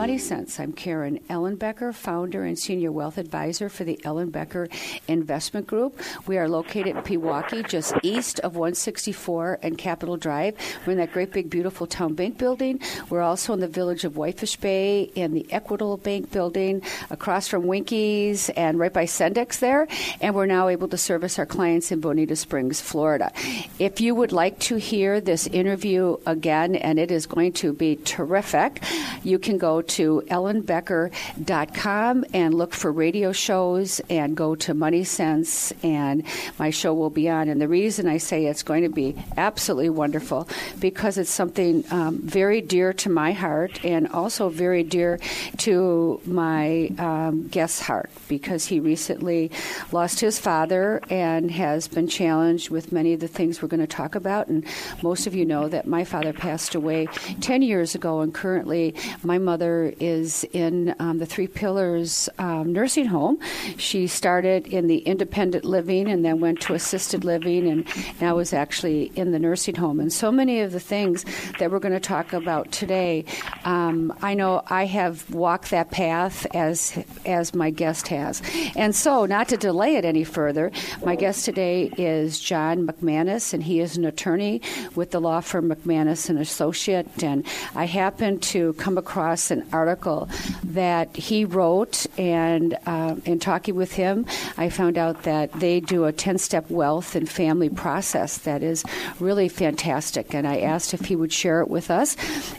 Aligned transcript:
Money 0.00 0.16
Sense. 0.16 0.58
I'm 0.58 0.72
Karen 0.72 1.20
Ellenbecker, 1.28 1.94
founder 1.94 2.44
and 2.44 2.58
senior 2.58 2.90
wealth 2.90 3.18
advisor 3.18 3.68
for 3.68 3.84
the 3.84 4.00
Ellenbecker 4.02 4.72
Investment 5.08 5.66
Group. 5.66 6.00
We 6.26 6.38
are 6.38 6.48
located 6.48 6.96
in 6.96 7.02
Pewaukee, 7.02 7.68
just 7.68 7.92
east 8.02 8.40
of 8.40 8.54
164 8.56 9.58
and 9.62 9.76
Capitol 9.76 10.16
Drive. 10.16 10.56
We're 10.86 10.92
in 10.92 10.98
that 11.00 11.12
great 11.12 11.32
big 11.32 11.50
beautiful 11.50 11.86
town 11.86 12.14
bank 12.14 12.38
building. 12.38 12.80
We're 13.10 13.20
also 13.20 13.52
in 13.52 13.60
the 13.60 13.68
village 13.68 14.04
of 14.04 14.16
Whitefish 14.16 14.56
Bay 14.56 15.02
in 15.14 15.34
the 15.34 15.46
Equitable 15.52 15.98
Bank 15.98 16.30
building, 16.30 16.80
across 17.10 17.46
from 17.46 17.66
Winkies 17.66 18.48
and 18.56 18.78
right 18.78 18.94
by 18.94 19.04
Sendik's 19.04 19.58
there. 19.58 19.86
And 20.22 20.34
we're 20.34 20.46
now 20.46 20.68
able 20.68 20.88
to 20.88 20.96
service 20.96 21.38
our 21.38 21.44
clients 21.44 21.92
in 21.92 22.00
Bonita 22.00 22.36
Springs, 22.36 22.80
Florida. 22.80 23.32
If 23.78 24.00
you 24.00 24.14
would 24.14 24.32
like 24.32 24.60
to 24.60 24.76
hear 24.76 25.20
this 25.20 25.46
interview 25.46 26.16
again, 26.24 26.74
and 26.74 26.98
it 26.98 27.10
is 27.10 27.26
going 27.26 27.52
to 27.52 27.74
be 27.74 27.96
terrific, 27.96 28.82
you 29.22 29.38
can 29.38 29.58
go 29.58 29.82
to 29.90 30.22
ellenbecker.com 30.28 32.24
and 32.32 32.54
look 32.54 32.74
for 32.74 32.92
radio 32.92 33.32
shows 33.32 34.00
and 34.08 34.36
go 34.36 34.54
to 34.54 34.74
Money 34.74 35.04
Sense, 35.04 35.72
and 35.82 36.22
my 36.58 36.70
show 36.70 36.94
will 36.94 37.10
be 37.10 37.28
on. 37.28 37.48
And 37.48 37.60
the 37.60 37.68
reason 37.68 38.06
I 38.08 38.18
say 38.18 38.46
it's 38.46 38.62
going 38.62 38.82
to 38.82 38.88
be 38.88 39.16
absolutely 39.36 39.90
wonderful 39.90 40.48
because 40.78 41.18
it's 41.18 41.30
something 41.30 41.84
um, 41.90 42.20
very 42.22 42.60
dear 42.60 42.92
to 42.94 43.10
my 43.10 43.32
heart 43.32 43.84
and 43.84 44.08
also 44.08 44.48
very 44.48 44.82
dear 44.82 45.18
to 45.58 46.20
my 46.24 46.90
um, 46.98 47.48
guest's 47.48 47.80
heart 47.80 48.10
because 48.28 48.66
he 48.66 48.80
recently 48.80 49.50
lost 49.92 50.20
his 50.20 50.38
father 50.38 51.00
and 51.10 51.50
has 51.50 51.88
been 51.88 52.06
challenged 52.06 52.70
with 52.70 52.92
many 52.92 53.12
of 53.12 53.20
the 53.20 53.28
things 53.28 53.60
we're 53.60 53.68
going 53.68 53.80
to 53.80 53.86
talk 53.86 54.14
about. 54.14 54.48
And 54.48 54.64
most 55.02 55.26
of 55.26 55.34
you 55.34 55.44
know 55.44 55.68
that 55.68 55.86
my 55.86 56.04
father 56.04 56.32
passed 56.32 56.74
away 56.74 57.06
10 57.40 57.62
years 57.62 57.94
ago, 57.94 58.20
and 58.20 58.32
currently 58.32 58.94
my 59.22 59.38
mother 59.38 59.79
is 59.86 60.44
in 60.52 60.94
um, 60.98 61.18
the 61.18 61.26
Three 61.26 61.46
Pillars 61.46 62.28
um, 62.38 62.72
nursing 62.72 63.06
home. 63.06 63.38
She 63.76 64.06
started 64.06 64.66
in 64.66 64.86
the 64.86 64.98
independent 64.98 65.64
living 65.64 66.08
and 66.08 66.24
then 66.24 66.40
went 66.40 66.60
to 66.62 66.74
assisted 66.74 67.24
living 67.24 67.68
and 67.68 67.86
now 68.20 68.38
is 68.38 68.52
actually 68.52 69.12
in 69.14 69.32
the 69.32 69.38
nursing 69.38 69.74
home. 69.74 70.00
And 70.00 70.12
so 70.12 70.32
many 70.32 70.60
of 70.60 70.72
the 70.72 70.80
things 70.80 71.24
that 71.58 71.70
we're 71.70 71.78
going 71.78 71.94
to 71.94 72.00
talk 72.00 72.32
about 72.32 72.72
today, 72.72 73.24
um, 73.64 74.12
I 74.22 74.34
know 74.34 74.62
I 74.66 74.86
have 74.86 75.28
walked 75.30 75.70
that 75.70 75.90
path 75.90 76.46
as 76.54 76.98
as 77.24 77.54
my 77.54 77.70
guest 77.70 78.08
has. 78.08 78.42
And 78.76 78.94
so, 78.94 79.26
not 79.26 79.48
to 79.48 79.56
delay 79.56 79.96
it 79.96 80.04
any 80.04 80.24
further, 80.24 80.70
my 81.04 81.16
guest 81.16 81.44
today 81.44 81.92
is 81.96 82.40
John 82.40 82.86
McManus, 82.86 83.52
and 83.54 83.62
he 83.62 83.80
is 83.80 83.96
an 83.96 84.04
attorney 84.04 84.62
with 84.94 85.10
the 85.10 85.20
law 85.20 85.40
firm 85.40 85.68
McManus 85.68 86.28
and 86.28 86.38
Associate. 86.38 87.06
And 87.22 87.46
I 87.74 87.84
happened 87.84 88.42
to 88.44 88.72
come 88.74 88.98
across 88.98 89.20
across 89.20 89.50
an 89.60 89.68
article 89.72 90.28
that 90.64 91.14
he 91.16 91.44
wrote, 91.44 92.06
and 92.18 92.78
uh, 92.86 93.16
in 93.24 93.38
talking 93.38 93.74
with 93.74 93.92
him, 93.92 94.26
I 94.56 94.70
found 94.70 94.98
out 94.98 95.22
that 95.24 95.52
they 95.54 95.80
do 95.80 96.04
a 96.04 96.12
10 96.12 96.38
step 96.38 96.70
wealth 96.70 97.14
and 97.14 97.28
family 97.28 97.68
process 97.68 98.38
that 98.38 98.62
is 98.62 98.84
really 99.18 99.48
fantastic. 99.48 100.34
And 100.34 100.46
I 100.46 100.60
asked 100.60 100.94
if 100.94 101.00
he 101.00 101.16
would 101.16 101.32
share 101.32 101.60
it 101.60 101.68
with 101.68 101.90
us. 101.90 102.16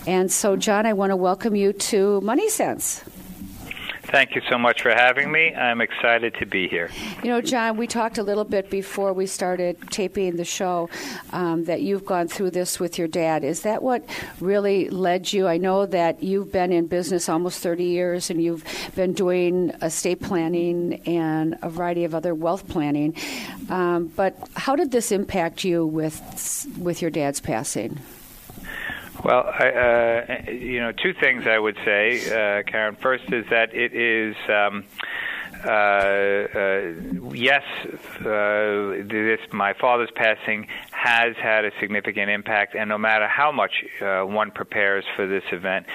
And 0.07 0.31
so, 0.31 0.55
John, 0.55 0.85
I 0.85 0.93
want 0.93 1.11
to 1.11 1.15
welcome 1.15 1.55
you 1.55 1.73
to 1.73 2.21
Money 2.21 2.49
Sense. 2.49 3.03
Thank 4.11 4.35
you 4.35 4.41
so 4.49 4.57
much 4.57 4.81
for 4.81 4.89
having 4.89 5.31
me. 5.31 5.55
I'm 5.55 5.79
excited 5.79 6.35
to 6.39 6.45
be 6.45 6.67
here. 6.67 6.89
You 7.23 7.29
know, 7.29 7.39
John, 7.39 7.77
we 7.77 7.87
talked 7.87 8.17
a 8.17 8.23
little 8.23 8.43
bit 8.43 8.69
before 8.69 9.13
we 9.13 9.25
started 9.25 9.77
taping 9.89 10.35
the 10.35 10.43
show 10.43 10.89
um, 11.31 11.63
that 11.63 11.81
you've 11.81 12.05
gone 12.05 12.27
through 12.27 12.51
this 12.51 12.77
with 12.77 12.97
your 12.97 13.07
dad. 13.07 13.45
Is 13.45 13.61
that 13.61 13.81
what 13.81 14.03
really 14.41 14.89
led 14.89 15.31
you? 15.31 15.47
I 15.47 15.55
know 15.55 15.85
that 15.85 16.21
you've 16.21 16.51
been 16.51 16.73
in 16.73 16.87
business 16.87 17.29
almost 17.29 17.63
30 17.63 17.85
years 17.85 18.29
and 18.29 18.43
you've 18.43 18.65
been 18.95 19.13
doing 19.13 19.69
estate 19.81 20.21
planning 20.21 21.01
and 21.05 21.57
a 21.61 21.69
variety 21.69 22.03
of 22.03 22.13
other 22.13 22.35
wealth 22.35 22.67
planning. 22.67 23.15
Um, 23.69 24.11
but 24.13 24.35
how 24.57 24.75
did 24.75 24.91
this 24.91 25.13
impact 25.13 25.63
you 25.63 25.85
with 25.85 26.67
with 26.77 27.01
your 27.01 27.11
dad's 27.11 27.39
passing? 27.39 27.97
Well, 29.23 29.45
I, 29.47 29.67
uh, 29.67 30.51
you 30.51 30.79
know, 30.79 30.91
two 30.91 31.13
things 31.13 31.45
I 31.45 31.59
would 31.59 31.77
say, 31.85 32.25
uh, 32.25 32.63
Karen. 32.63 32.95
First 32.95 33.31
is 33.31 33.45
that 33.51 33.73
it 33.73 33.93
is. 33.93 34.35
Um, 34.49 34.85
uh, 35.63 35.69
uh, 35.69 37.33
yes, 37.33 37.61
uh, 38.21 39.03
this 39.05 39.39
my 39.51 39.73
father's 39.79 40.09
passing 40.15 40.67
has 40.89 41.35
had 41.37 41.65
a 41.65 41.71
significant 41.79 42.31
impact, 42.31 42.73
and 42.73 42.89
no 42.89 42.97
matter 42.97 43.27
how 43.27 43.51
much 43.51 43.83
uh, 44.01 44.21
one 44.21 44.49
prepares 44.49 45.05
for 45.15 45.27
this 45.27 45.43
event, 45.51 45.85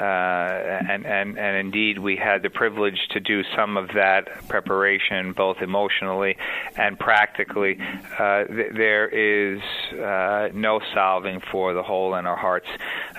uh, 0.00 0.04
and, 0.04 1.06
and 1.06 1.38
and 1.38 1.56
indeed 1.56 1.98
we 1.98 2.16
had 2.16 2.42
the 2.42 2.50
privilege 2.50 2.98
to 3.10 3.20
do 3.20 3.42
some 3.56 3.76
of 3.76 3.88
that 3.94 4.48
preparation, 4.48 5.32
both 5.32 5.58
emotionally 5.60 6.36
and 6.76 6.98
practically. 6.98 7.78
Uh, 8.18 8.44
th- 8.44 8.72
there 8.74 9.06
is 9.08 9.60
uh, 9.98 10.48
no 10.52 10.80
solving 10.92 11.40
for 11.52 11.74
the 11.74 11.82
hole 11.82 12.14
in 12.16 12.26
our 12.26 12.36
hearts 12.36 12.66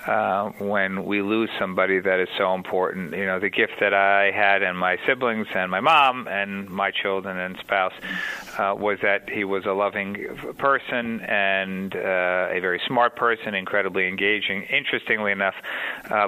uh, 0.05 0.49
when 0.59 1.05
we 1.05 1.21
lose 1.21 1.49
somebody 1.57 1.99
that 1.99 2.19
is 2.19 2.27
so 2.37 2.53
important. 2.53 3.15
You 3.15 3.25
know, 3.25 3.39
the 3.39 3.49
gift 3.49 3.73
that 3.79 3.93
I 3.93 4.31
had 4.31 4.61
and 4.61 4.77
my 4.77 4.97
siblings 5.05 5.47
and 5.55 5.71
my 5.71 5.79
mom 5.79 6.27
and 6.27 6.69
my 6.69 6.91
children 6.91 7.37
and 7.37 7.57
spouse 7.59 7.93
uh, 8.57 8.75
was 8.77 8.99
that 9.01 9.29
he 9.29 9.45
was 9.45 9.65
a 9.65 9.71
loving 9.71 10.15
person 10.57 11.21
and 11.21 11.93
a 11.95 12.59
very 12.59 12.81
smart 12.85 13.15
person, 13.15 13.55
incredibly 13.55 14.07
engaging. 14.07 14.63
Interestingly 14.63 15.31
enough, 15.31 15.55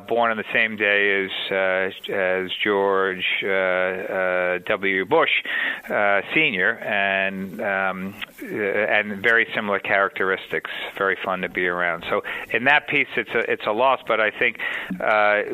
born 0.07 0.36
the 0.37 0.45
same 0.53 0.77
day 0.77 1.25
as 1.25 1.31
uh, 1.51 2.13
as 2.13 2.51
George 2.63 3.25
uh, 3.43 3.47
uh, 3.47 4.59
W. 4.67 5.05
Bush 5.05 5.29
uh, 5.89 6.21
Senior, 6.33 6.77
and 6.79 7.61
um, 7.61 8.15
uh, 8.41 8.45
and 8.45 9.21
very 9.21 9.47
similar 9.53 9.79
characteristics. 9.79 10.71
Very 10.97 11.17
fun 11.23 11.41
to 11.41 11.49
be 11.49 11.67
around. 11.67 12.05
So 12.09 12.23
in 12.51 12.65
that 12.65 12.87
piece, 12.87 13.07
it's 13.15 13.29
a 13.31 13.51
it's 13.51 13.65
a 13.65 13.71
loss. 13.71 13.99
But 14.07 14.21
I 14.21 14.31
think 14.31 14.59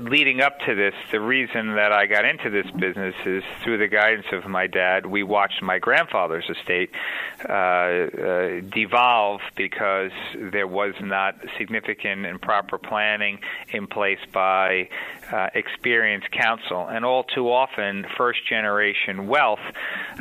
leading 0.01 0.41
up 0.41 0.59
to 0.67 0.75
this, 0.75 0.93
the 1.11 1.19
reason 1.19 1.75
that 1.75 1.91
I 1.91 2.05
got 2.05 2.25
into 2.25 2.49
this 2.49 2.69
business 2.71 3.15
is 3.25 3.43
through 3.63 3.77
the 3.79 3.87
guidance 3.87 4.27
of 4.31 4.45
my 4.45 4.67
dad. 4.67 5.05
We 5.05 5.23
watched 5.23 5.61
my 5.61 5.79
grandfather's 5.79 6.49
estate 6.49 6.91
devolve 8.73 9.41
because 9.55 10.11
there 10.35 10.67
was 10.67 10.93
not 11.01 11.35
significant 11.57 12.25
and 12.25 12.41
proper 12.41 12.77
planning 12.77 13.39
in 13.69 13.87
place 13.87 14.19
by 14.31 14.72
by 14.73 14.89
uh, 15.31 15.49
experienced 15.53 16.31
counsel. 16.31 16.87
And 16.87 17.05
all 17.05 17.23
too 17.23 17.51
often, 17.51 18.05
first 18.17 18.47
generation 18.47 19.27
wealth 19.27 19.59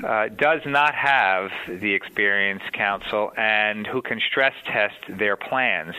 uh, 0.02 0.28
does 0.28 0.60
not 0.66 0.94
have 0.94 1.50
the 1.68 1.94
experienced 1.94 2.72
counsel 2.72 3.32
and 3.36 3.86
who 3.86 4.02
can 4.02 4.20
stress 4.20 4.54
test 4.66 4.96
their 5.08 5.36
plans 5.36 5.94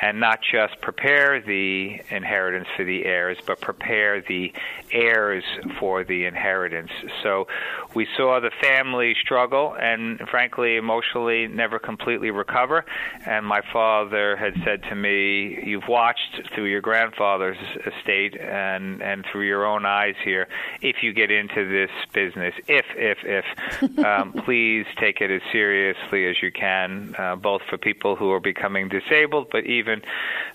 and 0.00 0.20
not 0.20 0.40
just 0.42 0.80
prepare 0.80 1.40
the 1.40 2.00
inheritance 2.10 2.68
for 2.76 2.84
the 2.84 3.04
heirs, 3.04 3.38
but 3.46 3.60
prepare 3.60 4.20
the 4.22 4.52
heirs 4.92 5.44
for 5.78 6.04
the 6.04 6.24
inheritance. 6.24 6.90
So 7.22 7.46
we 7.94 8.06
saw 8.16 8.40
the 8.40 8.50
family 8.60 9.14
struggle 9.20 9.76
and, 9.78 10.20
frankly, 10.30 10.76
emotionally 10.76 11.46
never 11.46 11.78
completely 11.78 12.30
recover. 12.30 12.84
And 13.26 13.46
my 13.46 13.60
father 13.72 14.36
had 14.36 14.54
said 14.64 14.82
to 14.84 14.94
me, 14.94 15.62
You've 15.64 15.88
watched 15.88 16.42
through 16.54 16.66
your 16.66 16.80
grandfather's 16.80 17.58
estate 17.86 18.34
and, 18.48 19.02
and 19.02 19.24
through 19.30 19.46
your 19.46 19.66
own 19.66 19.86
eyes 19.86 20.14
here, 20.24 20.48
if 20.80 21.02
you 21.02 21.12
get 21.12 21.30
into 21.30 21.68
this 21.68 21.90
business, 22.12 22.54
if, 22.66 22.86
if, 22.96 23.18
if, 23.24 23.98
um, 24.04 24.32
please 24.32 24.86
take 24.98 25.20
it 25.20 25.30
as 25.30 25.42
seriously 25.52 26.26
as 26.26 26.36
you 26.42 26.50
can, 26.50 27.14
uh, 27.18 27.36
both 27.36 27.62
for 27.68 27.78
people 27.78 28.16
who 28.16 28.30
are 28.30 28.40
becoming 28.40 28.88
disabled, 28.88 29.48
but 29.50 29.64
even 29.64 30.02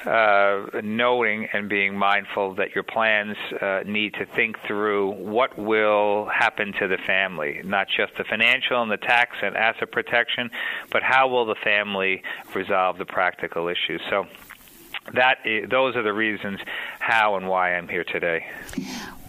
uh, 0.05 0.65
knowing 0.83 1.47
and 1.53 1.69
being 1.69 1.97
mindful 1.97 2.55
that 2.55 2.75
your 2.75 2.83
plans 2.83 3.37
uh, 3.61 3.81
need 3.85 4.13
to 4.15 4.25
think 4.25 4.57
through 4.67 5.11
what 5.11 5.57
will 5.57 6.25
happen 6.33 6.73
to 6.79 6.87
the 6.87 6.97
family, 6.97 7.61
not 7.63 7.87
just 7.87 8.15
the 8.17 8.23
financial 8.23 8.81
and 8.81 8.91
the 8.91 8.97
tax 8.97 9.37
and 9.41 9.55
asset 9.55 9.91
protection, 9.91 10.49
but 10.91 11.03
how 11.03 11.27
will 11.27 11.45
the 11.45 11.55
family 11.55 12.21
resolve 12.53 12.97
the 12.97 13.05
practical 13.05 13.67
issues. 13.67 14.01
So 14.09 14.25
that 15.13 15.39
those 15.69 15.95
are 15.95 16.03
the 16.03 16.13
reasons 16.13 16.59
how 16.99 17.35
and 17.35 17.47
why 17.47 17.75
I'm 17.75 17.87
here 17.87 18.03
today. 18.03 18.45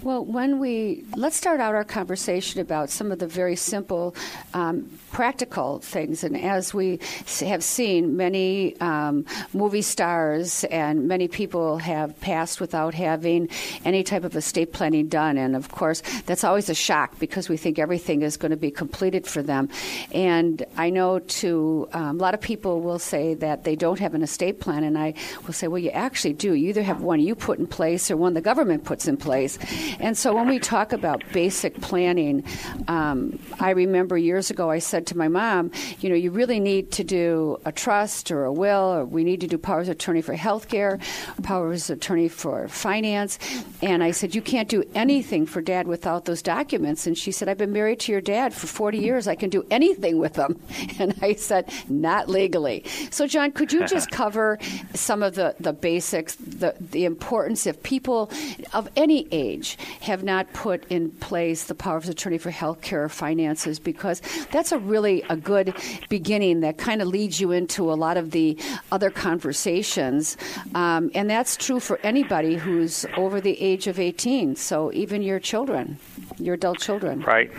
Well, 0.05 0.23
when 0.23 0.59
we 0.59 1.03
let's 1.17 1.35
start 1.35 1.61
out 1.61 1.75
our 1.75 1.83
conversation 1.83 2.61
about 2.61 2.91
some 2.91 3.11
of 3.11 3.21
the 3.21 3.27
very 3.27 3.57
simple, 3.57 4.15
um, 4.53 4.91
practical 5.13 5.79
things, 5.79 6.23
and 6.23 6.37
as 6.37 6.75
we 6.75 7.01
have 7.41 7.65
seen, 7.65 8.15
many 8.15 8.79
um, 8.83 9.25
movie 9.55 9.81
stars 9.81 10.65
and 10.65 11.09
many 11.09 11.27
people 11.27 11.79
have 11.79 12.21
passed 12.21 12.61
without 12.61 12.93
having 12.93 13.49
any 13.87 14.03
type 14.03 14.25
of 14.25 14.37
estate 14.37 14.75
planning 14.75 15.09
done, 15.09 15.39
and 15.39 15.57
of 15.57 15.71
course, 15.71 16.03
that's 16.27 16.45
always 16.45 16.69
a 16.69 16.75
shock 16.75 17.19
because 17.19 17.49
we 17.49 17.57
think 17.57 17.79
everything 17.79 18.21
is 18.21 18.37
going 18.37 18.51
to 18.51 18.59
be 18.59 18.71
completed 18.71 19.27
for 19.27 19.43
them. 19.43 19.71
And 20.13 20.67
I 20.77 20.91
know 20.91 21.21
to 21.41 21.89
um, 21.95 22.21
a 22.21 22.23
lot 22.23 22.35
of 22.35 22.43
people 22.43 22.83
will 22.83 22.99
say 22.99 23.33
that 23.37 23.65
they 23.65 23.75
don't 23.75 24.01
have 24.01 24.13
an 24.13 24.23
estate 24.23 24.61
plan, 24.61 24.85
and 24.85 24.99
I 24.99 25.15
will 25.47 25.55
say, 25.55 25.67
well, 25.67 25.79
you 25.79 25.89
actually 25.93 26.35
do. 26.35 26.53
You 26.53 26.69
either 26.69 26.83
have 26.83 27.01
one 27.01 27.21
you 27.21 27.35
put 27.35 27.59
in 27.59 27.67
place 27.67 28.11
or 28.11 28.19
one 28.19 28.35
the 28.35 28.43
government 28.43 28.85
puts 28.85 29.09
in 29.09 29.17
place. 29.17 29.59
And 30.01 30.17
so 30.17 30.35
when 30.35 30.49
we 30.49 30.59
talk 30.59 30.93
about 30.93 31.23
basic 31.33 31.81
planning, 31.81 32.45
um, 32.89 33.39
I 33.61 33.71
remember 33.71 34.19
years 34.19 34.51
ago 34.51 34.71
I 34.71 34.79
said 34.79 35.07
to 35.09 35.17
my 35.17 35.29
mom, 35.29 35.71
you 36.01 36.09
know, 36.09 36.15
you 36.15 36.31
really 36.31 36.61
need 36.61 36.93
to 36.93 37.05
do 37.05 37.59
a 37.65 37.73
trust 37.73 38.31
or 38.31 38.45
a 38.45 38.53
will, 38.53 38.95
or 38.95 39.05
we 39.05 39.25
need 39.25 39.41
to 39.43 39.47
do 39.47 39.59
powers 39.59 39.89
of 39.89 39.97
attorney 39.97 40.23
for 40.23 40.35
health 40.35 40.69
care, 40.69 40.99
powers 41.43 41.91
of 41.91 41.99
attorney 41.99 42.29
for 42.29 42.69
finance. 42.69 43.39
And 43.83 44.03
I 44.03 44.11
said, 44.11 44.35
you 44.35 44.43
can't 44.43 44.69
do 44.69 44.85
anything 44.95 45.47
for 45.47 45.61
dad 45.61 45.87
without 45.87 46.25
those 46.25 46.43
documents. 46.43 47.07
And 47.07 47.17
she 47.17 47.33
said, 47.33 47.49
I've 47.49 47.59
been 47.59 47.73
married 47.73 48.01
to 48.01 48.13
your 48.13 48.21
dad 48.21 48.53
for 48.53 48.67
40 48.67 48.99
years. 48.99 49.29
I 49.29 49.35
can 49.35 49.51
do 49.51 49.65
anything 49.71 50.19
with 50.19 50.35
them. 50.35 50.61
And 50.97 51.15
I 51.23 51.35
said, 51.35 51.73
not 51.89 52.29
legally. 52.29 52.85
So, 53.11 53.27
John, 53.27 53.51
could 53.53 53.73
you 53.73 53.87
just 53.87 54.11
cover 54.13 54.59
some 54.95 55.23
of 55.23 55.35
the, 55.35 55.57
the 55.59 55.73
basics, 55.73 56.37
the, 56.37 56.77
the 56.79 57.05
importance 57.05 57.67
of 57.67 57.83
people 57.83 58.31
of 58.73 58.89
any 58.97 59.27
age 59.33 59.77
have 60.01 60.23
not 60.23 60.53
put 60.53 60.85
in 60.91 61.11
place 61.11 61.65
the 61.65 61.75
powers 61.75 62.05
of 62.05 62.11
attorney 62.11 62.39
for 62.39 62.51
health 62.51 62.81
care 62.81 63.09
finances 63.09 63.79
because 63.79 64.21
that's 64.51 64.73
a 64.73 64.79
really 64.79 65.23
a 65.29 65.37
good 65.37 65.75
beginning 66.09 66.61
that 66.61 66.79
kind 66.79 67.03
of 67.03 67.09
leads 67.09 67.41
you 67.41 67.53
into 67.53 67.93
a 67.93 67.95
lot 67.95 68.17
of 68.17 68.31
the 68.31 68.57
other 68.93 69.11
conversations. 69.11 70.37
Um, 70.75 71.11
and 71.15 71.29
that's 71.29 71.57
true 71.57 71.81
for 71.81 71.99
anybody 72.03 72.57
who's 72.57 73.07
over 73.17 73.41
the 73.41 73.61
age 73.61 73.87
of 73.87 73.99
18. 73.99 74.57
So 74.57 74.93
even 74.93 75.23
your 75.23 75.41
children, 75.41 75.99
your 76.39 76.55
adult 76.55 76.79
children. 76.79 77.21
Right. 77.23 77.51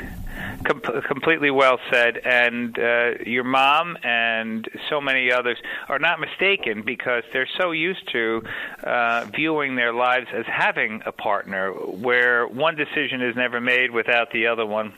Com- 0.63 0.81
completely 1.07 1.51
well 1.51 1.79
said. 1.91 2.17
And 2.17 2.77
uh, 2.77 3.11
your 3.25 3.43
mom 3.43 3.97
and 4.03 4.67
so 4.89 4.99
many 4.99 5.31
others 5.31 5.57
are 5.89 5.99
not 5.99 6.19
mistaken 6.19 6.81
because 6.83 7.23
they're 7.33 7.49
so 7.59 7.71
used 7.71 8.11
to 8.11 8.43
uh, 8.83 9.25
viewing 9.33 9.75
their 9.75 9.93
lives 9.93 10.27
as 10.33 10.45
having 10.45 11.01
a 11.05 11.11
partner 11.11 11.71
where 11.71 12.47
one 12.47 12.75
decision 12.75 13.21
is 13.21 13.35
never 13.35 13.61
made 13.61 13.91
without 13.91 14.31
the 14.31 14.47
other 14.47 14.65
one 14.65 14.93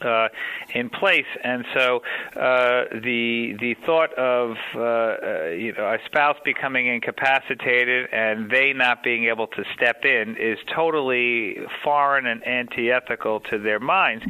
uh, 0.00 0.28
in 0.74 0.90
place, 0.90 1.26
and 1.42 1.64
so 1.74 2.02
uh, 2.36 2.84
the 2.92 3.56
the 3.60 3.74
thought 3.86 4.12
of 4.14 4.56
uh, 4.74 4.80
uh, 4.80 5.46
you 5.48 5.72
know 5.72 5.84
a 5.84 5.98
spouse 6.04 6.36
becoming 6.44 6.86
incapacitated 6.86 8.08
and 8.12 8.50
they 8.50 8.72
not 8.72 9.02
being 9.02 9.24
able 9.24 9.46
to 9.46 9.64
step 9.74 10.04
in 10.04 10.36
is 10.38 10.58
totally 10.74 11.56
foreign 11.82 12.26
and 12.26 12.46
anti-ethical 12.46 13.40
to 13.40 13.58
their 13.58 13.80
minds. 13.80 14.24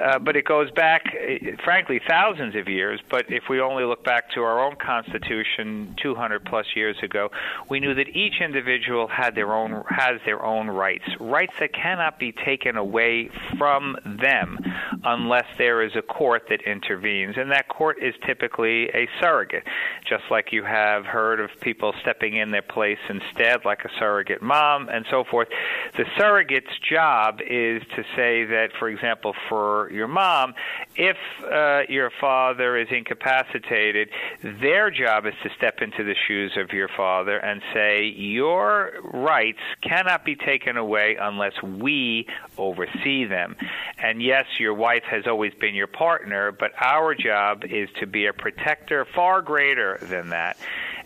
Uh, 0.00 0.18
but 0.18 0.36
it 0.36 0.44
goes 0.44 0.70
back, 0.70 1.02
Uh, 1.30 1.56
frankly, 1.64 2.00
thousands 2.08 2.54
of 2.56 2.68
years. 2.68 3.00
But 3.08 3.26
if 3.28 3.44
we 3.48 3.60
only 3.60 3.84
look 3.84 4.04
back 4.04 4.30
to 4.34 4.42
our 4.42 4.64
own 4.64 4.76
Constitution, 4.76 5.94
200 6.02 6.44
plus 6.44 6.66
years 6.74 6.96
ago, 7.02 7.30
we 7.68 7.80
knew 7.80 7.94
that 7.94 8.08
each 8.08 8.40
individual 8.40 9.06
had 9.06 9.34
their 9.34 9.52
own 9.52 9.84
has 9.88 10.20
their 10.24 10.44
own 10.44 10.68
rights, 10.68 11.04
rights 11.18 11.52
that 11.60 11.72
cannot 11.72 12.18
be 12.18 12.32
taken 12.32 12.76
away 12.76 13.30
from 13.58 13.96
them 14.04 14.58
unless 15.04 15.46
there 15.58 15.82
is 15.82 15.92
a 15.96 16.02
court 16.02 16.44
that 16.48 16.62
intervenes. 16.62 17.36
And 17.36 17.50
that 17.50 17.68
court 17.68 18.02
is 18.02 18.14
typically 18.26 18.88
a 18.88 19.08
surrogate, 19.20 19.64
just 20.08 20.24
like 20.30 20.52
you 20.52 20.64
have 20.64 21.04
heard 21.04 21.40
of 21.40 21.50
people 21.60 21.94
stepping 22.00 22.36
in 22.36 22.50
their 22.50 22.62
place 22.62 22.98
instead, 23.08 23.64
like 23.64 23.84
a 23.84 23.90
surrogate 23.98 24.42
mom 24.42 24.88
and 24.88 25.04
so 25.10 25.24
forth. 25.24 25.48
The 25.96 26.04
surrogate's 26.18 26.78
job 26.88 27.40
is 27.40 27.82
to 27.96 28.02
say 28.16 28.44
that, 28.44 28.68
for 28.78 28.88
example, 28.88 29.34
for 29.48 29.90
your 29.92 30.08
mom, 30.08 30.54
if 30.96 31.16
uh, 31.50 31.82
your 31.88 32.10
father 32.20 32.76
is 32.76 32.88
incapacitated, 32.90 34.10
their 34.42 34.90
job 34.90 35.26
is 35.26 35.34
to 35.42 35.50
step 35.56 35.80
into 35.80 36.04
the 36.04 36.14
shoes 36.28 36.52
of 36.56 36.72
your 36.72 36.88
father 36.88 37.38
and 37.38 37.62
say, 37.74 38.04
Your 38.04 38.92
rights 39.02 39.60
cannot 39.82 40.24
be 40.24 40.36
taken 40.36 40.76
away 40.76 41.16
unless 41.20 41.54
we 41.62 42.26
oversee 42.58 43.24
them. 43.24 43.56
And 43.98 44.22
yes, 44.22 44.46
your 44.58 44.74
wife 44.74 44.90
wife 44.90 45.04
has 45.10 45.26
always 45.26 45.52
been 45.54 45.74
your 45.74 45.86
partner, 45.86 46.52
but 46.52 46.72
our 46.80 47.14
job 47.14 47.62
is 47.64 47.88
to 48.00 48.06
be 48.06 48.26
a 48.26 48.32
protector 48.32 49.06
far 49.14 49.40
greater 49.40 49.98
than 50.02 50.30
that. 50.30 50.56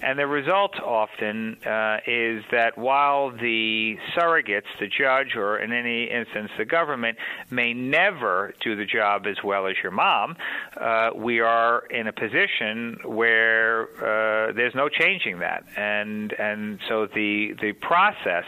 And 0.05 0.19
the 0.19 0.27
result 0.27 0.79
often 0.81 1.57
uh, 1.65 1.97
is 2.07 2.45
that 2.53 2.77
while 2.77 3.31
the 3.31 3.97
surrogates, 4.15 4.69
the 4.79 4.87
judge, 4.87 5.35
or 5.35 5.59
in 5.59 5.73
any 5.73 6.05
instance 6.05 6.51
the 6.59 6.67
government, 6.67 7.17
may 7.51 7.73
never 7.73 8.53
do 8.61 8.77
the 8.77 8.85
job 8.85 9.27
as 9.27 9.37
well 9.43 9.67
as 9.67 9.77
your 9.83 9.93
mom, 9.93 10.37
uh, 10.79 11.11
we 11.17 11.41
are 11.41 11.87
in 11.87 12.07
a 12.07 12.13
position 12.13 12.99
where 13.07 13.85
uh, 13.97 14.53
there's 14.53 14.75
no 14.75 14.91
changing 14.91 15.39
that. 15.39 15.65
And 15.77 16.35
and 16.39 16.81
so 16.87 17.07
the 17.07 17.55
the 17.63 17.73
process, 17.73 18.45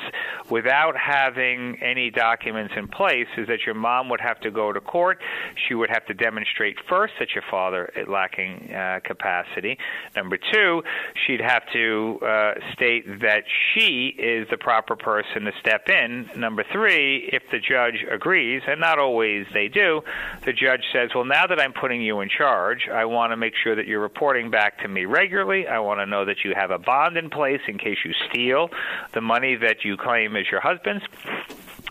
without 0.50 0.94
having 0.94 1.78
any 1.82 2.10
documents 2.10 2.74
in 2.76 2.86
place, 2.86 3.28
is 3.38 3.46
that 3.48 3.60
your 3.64 3.74
mom 3.74 4.10
would 4.10 4.20
have 4.20 4.40
to 4.40 4.50
go 4.50 4.72
to 4.72 4.80
court. 4.80 5.22
She 5.66 5.74
would 5.74 5.88
have 5.88 6.04
to 6.06 6.14
demonstrate 6.14 6.76
first 6.86 7.14
that 7.18 7.28
your 7.34 7.44
father 7.50 7.90
is 7.96 8.06
lacking 8.08 8.74
uh, 8.74 9.00
capacity. 9.04 9.78
Number 10.14 10.36
two, 10.52 10.82
she'd 11.26 11.40
have 11.46 11.62
to 11.72 12.18
uh, 12.22 12.54
state 12.72 13.20
that 13.20 13.44
she 13.74 14.14
is 14.18 14.48
the 14.50 14.56
proper 14.56 14.96
person 14.96 15.44
to 15.44 15.52
step 15.60 15.88
in. 15.88 16.28
Number 16.36 16.64
three, 16.72 17.28
if 17.32 17.42
the 17.50 17.58
judge 17.58 18.04
agrees, 18.10 18.62
and 18.66 18.80
not 18.80 18.98
always 18.98 19.46
they 19.52 19.68
do, 19.68 20.02
the 20.44 20.52
judge 20.52 20.82
says, 20.92 21.10
Well, 21.14 21.24
now 21.24 21.46
that 21.46 21.60
I'm 21.60 21.72
putting 21.72 22.02
you 22.02 22.20
in 22.20 22.28
charge, 22.28 22.88
I 22.92 23.04
want 23.04 23.32
to 23.32 23.36
make 23.36 23.54
sure 23.62 23.74
that 23.74 23.86
you're 23.86 24.00
reporting 24.00 24.50
back 24.50 24.80
to 24.80 24.88
me 24.88 25.04
regularly. 25.04 25.66
I 25.66 25.78
want 25.78 26.00
to 26.00 26.06
know 26.06 26.24
that 26.24 26.44
you 26.44 26.54
have 26.54 26.70
a 26.70 26.78
bond 26.78 27.16
in 27.16 27.30
place 27.30 27.60
in 27.68 27.78
case 27.78 27.98
you 28.04 28.12
steal 28.28 28.70
the 29.12 29.20
money 29.20 29.56
that 29.56 29.84
you 29.84 29.96
claim 29.96 30.36
is 30.36 30.46
your 30.50 30.60
husband's. 30.60 31.04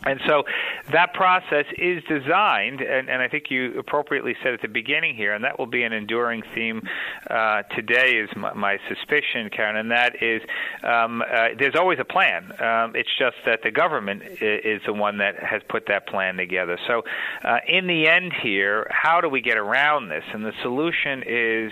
And 0.05 0.19
so 0.27 0.43
that 0.91 1.13
process 1.13 1.65
is 1.77 2.03
designed, 2.03 2.81
and, 2.81 3.09
and, 3.09 3.21
I 3.21 3.27
think 3.27 3.45
you 3.49 3.79
appropriately 3.79 4.35
said 4.43 4.53
at 4.53 4.61
the 4.61 4.67
beginning 4.67 5.15
here, 5.15 5.33
and 5.33 5.43
that 5.43 5.57
will 5.57 5.65
be 5.65 5.81
an 5.81 5.93
enduring 5.93 6.43
theme 6.53 6.83
uh, 7.29 7.63
today, 7.75 8.13
is 8.13 8.29
my, 8.35 8.53
my, 8.53 8.77
suspicion, 8.87 9.49
Karen, 9.49 9.77
and 9.77 9.89
that 9.89 10.21
is 10.21 10.41
um, 10.83 11.21
uh, 11.21 11.49
there's 11.57 11.75
always 11.75 11.97
a 11.99 12.05
plan. 12.05 12.51
Um, 12.61 12.95
it's 12.95 13.09
just 13.17 13.37
that 13.45 13.61
the 13.63 13.71
government 13.71 14.21
is, 14.41 14.81
the 14.85 14.93
one 14.93 15.17
that 15.17 15.41
has 15.41 15.61
put 15.67 15.87
that 15.87 16.05
plan 16.07 16.37
together. 16.37 16.77
So, 16.85 17.01
uh, 17.43 17.57
in 17.67 17.87
the 17.87 18.07
end 18.07 18.33
here, 18.43 18.87
how 18.91 19.21
do 19.21 19.29
we 19.29 19.41
get 19.41 19.57
around 19.57 20.09
this? 20.09 20.23
And 20.33 20.45
the 20.45 20.51
solution 20.61 21.23
is 21.25 21.71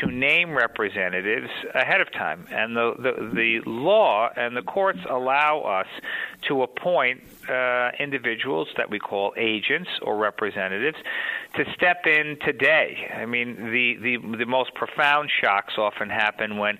to 0.00 0.06
name 0.06 0.54
representatives 0.54 1.48
ahead 1.74 2.00
of 2.00 2.12
time. 2.12 2.46
And 2.52 2.76
the, 2.76 2.92
the, 2.98 3.30
the 3.34 3.70
law 3.70 4.28
and 4.36 4.56
the 4.56 4.62
courts 4.62 5.00
allow 5.10 5.62
us 5.62 5.86
to 6.48 6.62
appoint 6.62 7.20
uh, 7.48 7.71
Uh, 7.72 7.90
individuals 7.98 8.68
that 8.76 8.90
we 8.90 8.98
call 8.98 9.32
agents 9.38 9.88
or 10.02 10.16
representatives 10.16 10.98
to 11.54 11.64
step 11.72 12.06
in 12.06 12.36
today. 12.44 13.10
I 13.16 13.24
mean, 13.24 13.56
the, 13.56 13.96
the, 13.96 14.36
the 14.36 14.44
most 14.44 14.74
profound 14.74 15.30
shocks 15.40 15.74
often 15.78 16.10
happen 16.10 16.58
when 16.58 16.76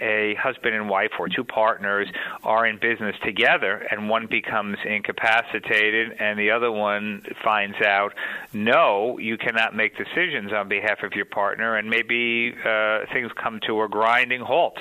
a 0.00 0.34
husband 0.34 0.74
and 0.74 0.88
wife 0.88 1.12
or 1.18 1.28
two 1.28 1.44
partners 1.44 2.08
are 2.44 2.66
in 2.66 2.78
business 2.78 3.16
together 3.24 3.86
and 3.90 4.08
one 4.08 4.26
becomes 4.26 4.78
incapacitated 4.84 6.12
and 6.18 6.38
the 6.38 6.50
other 6.50 6.70
one 6.70 7.22
finds 7.42 7.76
out, 7.84 8.12
no, 8.52 9.18
you 9.18 9.36
cannot 9.36 9.74
make 9.74 9.96
decisions 9.96 10.52
on 10.52 10.68
behalf 10.68 11.02
of 11.02 11.12
your 11.12 11.24
partner, 11.24 11.76
and 11.76 11.88
maybe 11.88 12.54
uh, 12.64 13.00
things 13.12 13.30
come 13.42 13.60
to 13.66 13.82
a 13.82 13.88
grinding 13.88 14.40
halt. 14.40 14.78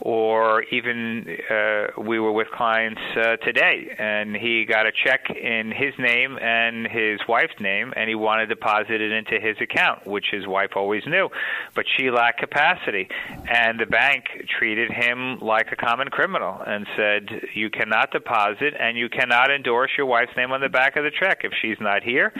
Or 0.00 0.62
even 0.64 1.26
uh, 1.50 2.00
we 2.00 2.18
were 2.20 2.32
with 2.32 2.48
clients 2.50 3.00
uh, 3.16 3.36
today, 3.36 3.94
and 3.98 4.34
he 4.36 4.64
got 4.64 4.86
a 4.86 4.92
check 5.04 5.30
in 5.30 5.72
his 5.72 5.94
name 5.98 6.38
and 6.38 6.86
his 6.86 7.20
wife's 7.28 7.58
name, 7.60 7.92
and 7.96 8.08
he 8.08 8.14
wanted 8.14 8.46
to 8.46 8.54
deposit 8.54 9.00
it 9.00 9.12
into 9.12 9.40
his 9.40 9.56
account, 9.60 10.06
which 10.06 10.26
his 10.30 10.46
wife 10.46 10.70
always 10.76 11.04
knew, 11.06 11.28
but 11.74 11.84
she 11.96 12.10
lacked 12.10 12.40
capacity, 12.40 13.08
and 13.50 13.78
the 13.78 13.86
bank 13.86 14.24
treated 14.46 14.90
him 14.90 15.38
like 15.40 15.72
a 15.72 15.76
common 15.76 16.08
criminal 16.08 16.60
and 16.66 16.86
said, 16.96 17.28
You 17.54 17.70
cannot 17.70 18.10
deposit 18.10 18.74
and 18.78 18.96
you 18.96 19.08
cannot 19.08 19.50
endorse 19.50 19.90
your 19.96 20.06
wife's 20.06 20.36
name 20.36 20.52
on 20.52 20.60
the 20.60 20.68
back 20.68 20.96
of 20.96 21.04
the 21.04 21.10
check. 21.10 21.40
If 21.44 21.52
she's 21.60 21.78
not 21.80 22.02
here, 22.02 22.32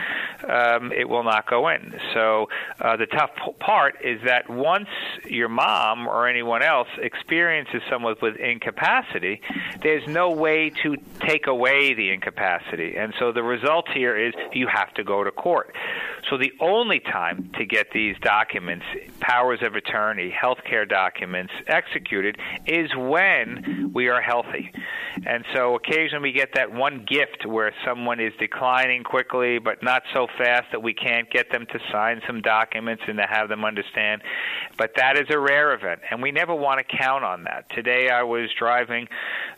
um, 0.49 0.93
it 0.93 1.09
will 1.09 1.25
not 1.25 1.49
go 1.49 1.69
in. 1.69 1.95
So 2.15 2.49
uh, 2.81 2.97
the 2.97 3.07
tough 3.07 3.31
part 3.59 3.97
is 4.03 4.21
that 4.25 4.49
once 4.49 4.89
your 5.25 5.49
mom 5.49 6.07
or 6.07 6.29
anyone 6.29 6.63
else 6.63 6.89
experiences 6.99 7.83
someone 7.91 8.17
with 8.21 8.37
incapacity, 8.37 9.41
there's 9.83 10.07
no 10.09 10.31
way 10.31 10.71
to 10.83 10.97
take 11.21 11.47
away 11.47 11.95
the 11.95 12.11
incapacity. 12.11 12.97
And 12.97 13.15
so 13.19 13.33
the 13.33 13.43
result 13.43 13.89
here 13.93 14.17
is 14.17 14.35
you 14.53 14.67
have 14.67 14.93
to 14.95 15.05
go 15.05 15.25
to 15.25 15.31
court. 15.31 15.75
So 16.31 16.37
the 16.37 16.53
only 16.61 17.01
time 17.01 17.51
to 17.59 17.65
get 17.65 17.89
these 17.93 18.17
documents, 18.21 18.85
powers 19.21 19.61
of 19.63 19.75
attorney, 19.75 20.31
health 20.31 20.59
care 20.69 20.85
documents 20.85 21.53
executed 21.67 22.37
is 22.67 22.91
when 22.97 23.91
we 23.95 24.09
are 24.09 24.21
healthy. 24.21 24.71
And 25.27 25.45
so 25.55 25.75
occasionally 25.75 26.31
we 26.31 26.33
get 26.33 26.51
that 26.55 26.73
one 26.73 27.05
gift 27.09 27.47
where 27.47 27.73
someone 27.87 28.21
is 28.21 28.33
declining 28.39 29.05
quickly, 29.05 29.59
but 29.59 29.83
not 29.83 30.03
so 30.15 30.27
fast 30.39 30.67
that 30.73 30.83
we 30.83 30.95
can't 30.95 31.31
get 31.31 31.51
them 31.51 31.67
to 31.73 31.79
sign 31.91 32.21
some 32.27 32.41
documents 32.41 33.03
and 33.07 33.19
to 33.19 33.27
have 33.29 33.49
them 33.49 33.65
understand. 33.65 34.23
But 34.77 34.93
that 34.97 35.17
is 35.17 35.27
a 35.31 35.39
rare 35.39 35.75
event, 35.75 36.01
and 36.11 36.23
we 36.23 36.31
never 36.31 36.55
want 36.55 36.81
to 36.87 36.97
count 36.97 37.25
on 37.25 37.45
that. 37.45 37.71
Today 37.75 38.11
I 38.11 38.23
was 38.23 38.49
driving 38.59 39.09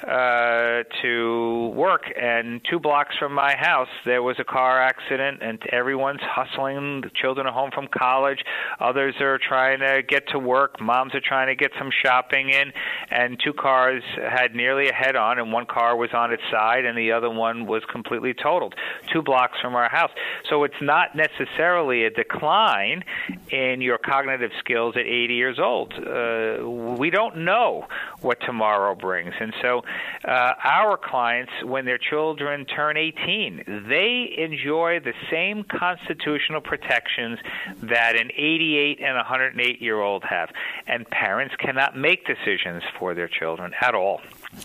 uh, 0.02 0.84
to 1.02 1.72
work, 1.74 2.04
and 2.20 2.60
two 2.70 2.78
blocks 2.78 3.16
from 3.18 3.32
my 3.34 3.54
house 3.56 3.88
there 4.04 4.22
was 4.22 4.36
a 4.38 4.44
car 4.44 4.80
accident, 4.80 5.42
and 5.42 5.60
everyone's 5.72 6.20
hustling. 6.22 6.49
The 6.56 7.10
children 7.14 7.46
are 7.46 7.52
home 7.52 7.70
from 7.72 7.86
college, 7.86 8.44
others 8.80 9.14
are 9.20 9.38
trying 9.38 9.80
to 9.80 10.02
get 10.06 10.28
to 10.28 10.38
work, 10.38 10.80
moms 10.80 11.14
are 11.14 11.20
trying 11.20 11.46
to 11.46 11.54
get 11.54 11.70
some 11.78 11.90
shopping 12.04 12.50
in, 12.50 12.72
and 13.10 13.40
two 13.42 13.52
cars 13.52 14.02
had 14.16 14.54
nearly 14.54 14.88
a 14.88 14.92
head-on, 14.92 15.38
and 15.38 15.52
one 15.52 15.66
car 15.66 15.96
was 15.96 16.10
on 16.12 16.32
its 16.32 16.42
side, 16.50 16.84
and 16.84 16.98
the 16.98 17.12
other 17.12 17.30
one 17.30 17.66
was 17.66 17.82
completely 17.90 18.34
totaled, 18.34 18.74
two 19.12 19.22
blocks 19.22 19.58
from 19.60 19.74
our 19.74 19.88
house. 19.88 20.10
So 20.48 20.64
it's 20.64 20.74
not 20.82 21.14
necessarily 21.14 22.04
a 22.04 22.10
decline 22.10 23.04
in 23.50 23.80
your 23.80 23.98
cognitive 23.98 24.50
skills 24.58 24.96
at 24.96 25.06
80 25.06 25.34
years 25.34 25.58
old. 25.58 25.94
Uh, 25.94 26.68
we 26.68 27.10
don't 27.10 27.38
know 27.38 27.86
what 28.20 28.38
tomorrow 28.40 28.94
brings, 28.94 29.34
and 29.40 29.54
so 29.62 29.82
uh, 30.26 30.52
our 30.64 30.98
clients, 30.98 31.52
when 31.64 31.84
their 31.84 31.98
children 31.98 32.66
turn 32.66 32.96
18, 32.96 33.86
they 33.88 34.34
enjoy 34.36 35.00
the 35.00 35.14
same 35.30 35.64
constitutional 35.64 36.39
protections 36.60 37.38
that 37.82 38.16
an 38.16 38.30
88 38.34 39.00
and 39.00 39.16
108 39.16 39.82
year 39.82 40.00
old 40.00 40.24
have, 40.24 40.50
and 40.86 41.08
parents 41.08 41.54
cannot 41.58 41.96
make 41.96 42.26
decisions 42.26 42.82
for 42.98 43.14
their 43.14 43.28
children 43.28 43.72
at 43.80 43.94
all. 43.94 44.20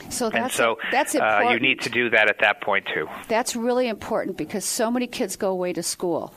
So 0.09 0.29
that's 0.29 0.35
and 0.35 0.51
so 0.51 0.77
that's 0.91 1.13
important. 1.13 1.49
Uh, 1.49 1.53
you 1.53 1.59
need 1.59 1.81
to 1.81 1.89
do 1.89 2.09
that 2.09 2.27
at 2.27 2.39
that 2.39 2.61
point 2.61 2.87
too. 2.91 3.07
That's 3.27 3.55
really 3.55 3.87
important 3.87 4.35
because 4.35 4.65
so 4.65 4.89
many 4.89 5.05
kids 5.05 5.35
go 5.35 5.51
away 5.51 5.73
to 5.73 5.83
school, 5.83 6.33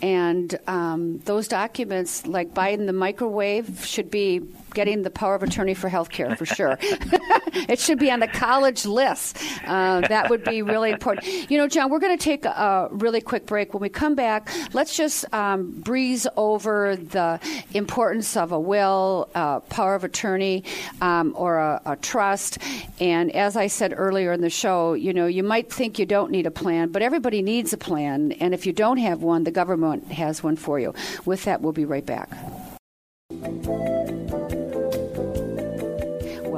and 0.00 0.58
um, 0.66 1.18
those 1.20 1.48
documents, 1.48 2.26
like 2.26 2.54
buying 2.54 2.86
the 2.86 2.92
microwave, 2.92 3.84
should 3.84 4.10
be 4.10 4.40
getting 4.72 5.02
the 5.02 5.10
power 5.10 5.34
of 5.34 5.42
attorney 5.42 5.74
for 5.74 5.88
health 5.88 6.08
care 6.10 6.34
for 6.36 6.46
sure. 6.46 6.78
it 7.68 7.78
should 7.78 7.98
be 7.98 8.10
on 8.10 8.20
the 8.20 8.28
college 8.28 8.84
list. 8.84 9.38
Uh, 9.66 10.00
that 10.02 10.30
would 10.30 10.44
be 10.44 10.62
really 10.62 10.90
important. 10.90 11.50
You 11.50 11.58
know, 11.58 11.68
John, 11.68 11.90
we're 11.90 11.98
going 11.98 12.16
to 12.16 12.22
take 12.22 12.44
a 12.44 12.88
really 12.90 13.20
quick 13.20 13.46
break. 13.46 13.74
When 13.74 13.80
we 13.80 13.88
come 13.88 14.14
back, 14.14 14.50
let's 14.72 14.96
just 14.96 15.32
um, 15.32 15.72
breeze 15.80 16.26
over 16.36 16.96
the 16.96 17.40
importance 17.74 18.36
of 18.36 18.52
a 18.52 18.60
will, 18.60 19.28
uh, 19.34 19.60
power 19.60 19.94
of 19.94 20.04
attorney, 20.04 20.64
um, 21.00 21.34
or 21.36 21.58
a, 21.58 21.80
a 21.86 21.96
trust. 21.96 22.58
And 23.00 23.34
as 23.34 23.56
I 23.56 23.66
said 23.66 23.94
earlier 23.96 24.32
in 24.32 24.40
the 24.40 24.50
show, 24.50 24.94
you 24.94 25.12
know, 25.12 25.26
you 25.26 25.42
might 25.42 25.72
think 25.72 25.98
you 25.98 26.06
don't 26.06 26.30
need 26.30 26.46
a 26.46 26.50
plan, 26.50 26.90
but 26.90 27.02
everybody 27.02 27.42
needs 27.42 27.72
a 27.72 27.78
plan. 27.78 28.32
And 28.32 28.54
if 28.54 28.66
you 28.66 28.72
don't 28.72 28.98
have 28.98 29.22
one, 29.22 29.44
the 29.44 29.50
government 29.50 30.12
has 30.12 30.42
one 30.42 30.56
for 30.56 30.78
you. 30.78 30.94
With 31.24 31.44
that, 31.44 31.60
we'll 31.60 31.72
be 31.72 31.84
right 31.84 32.04
back. 32.04 32.30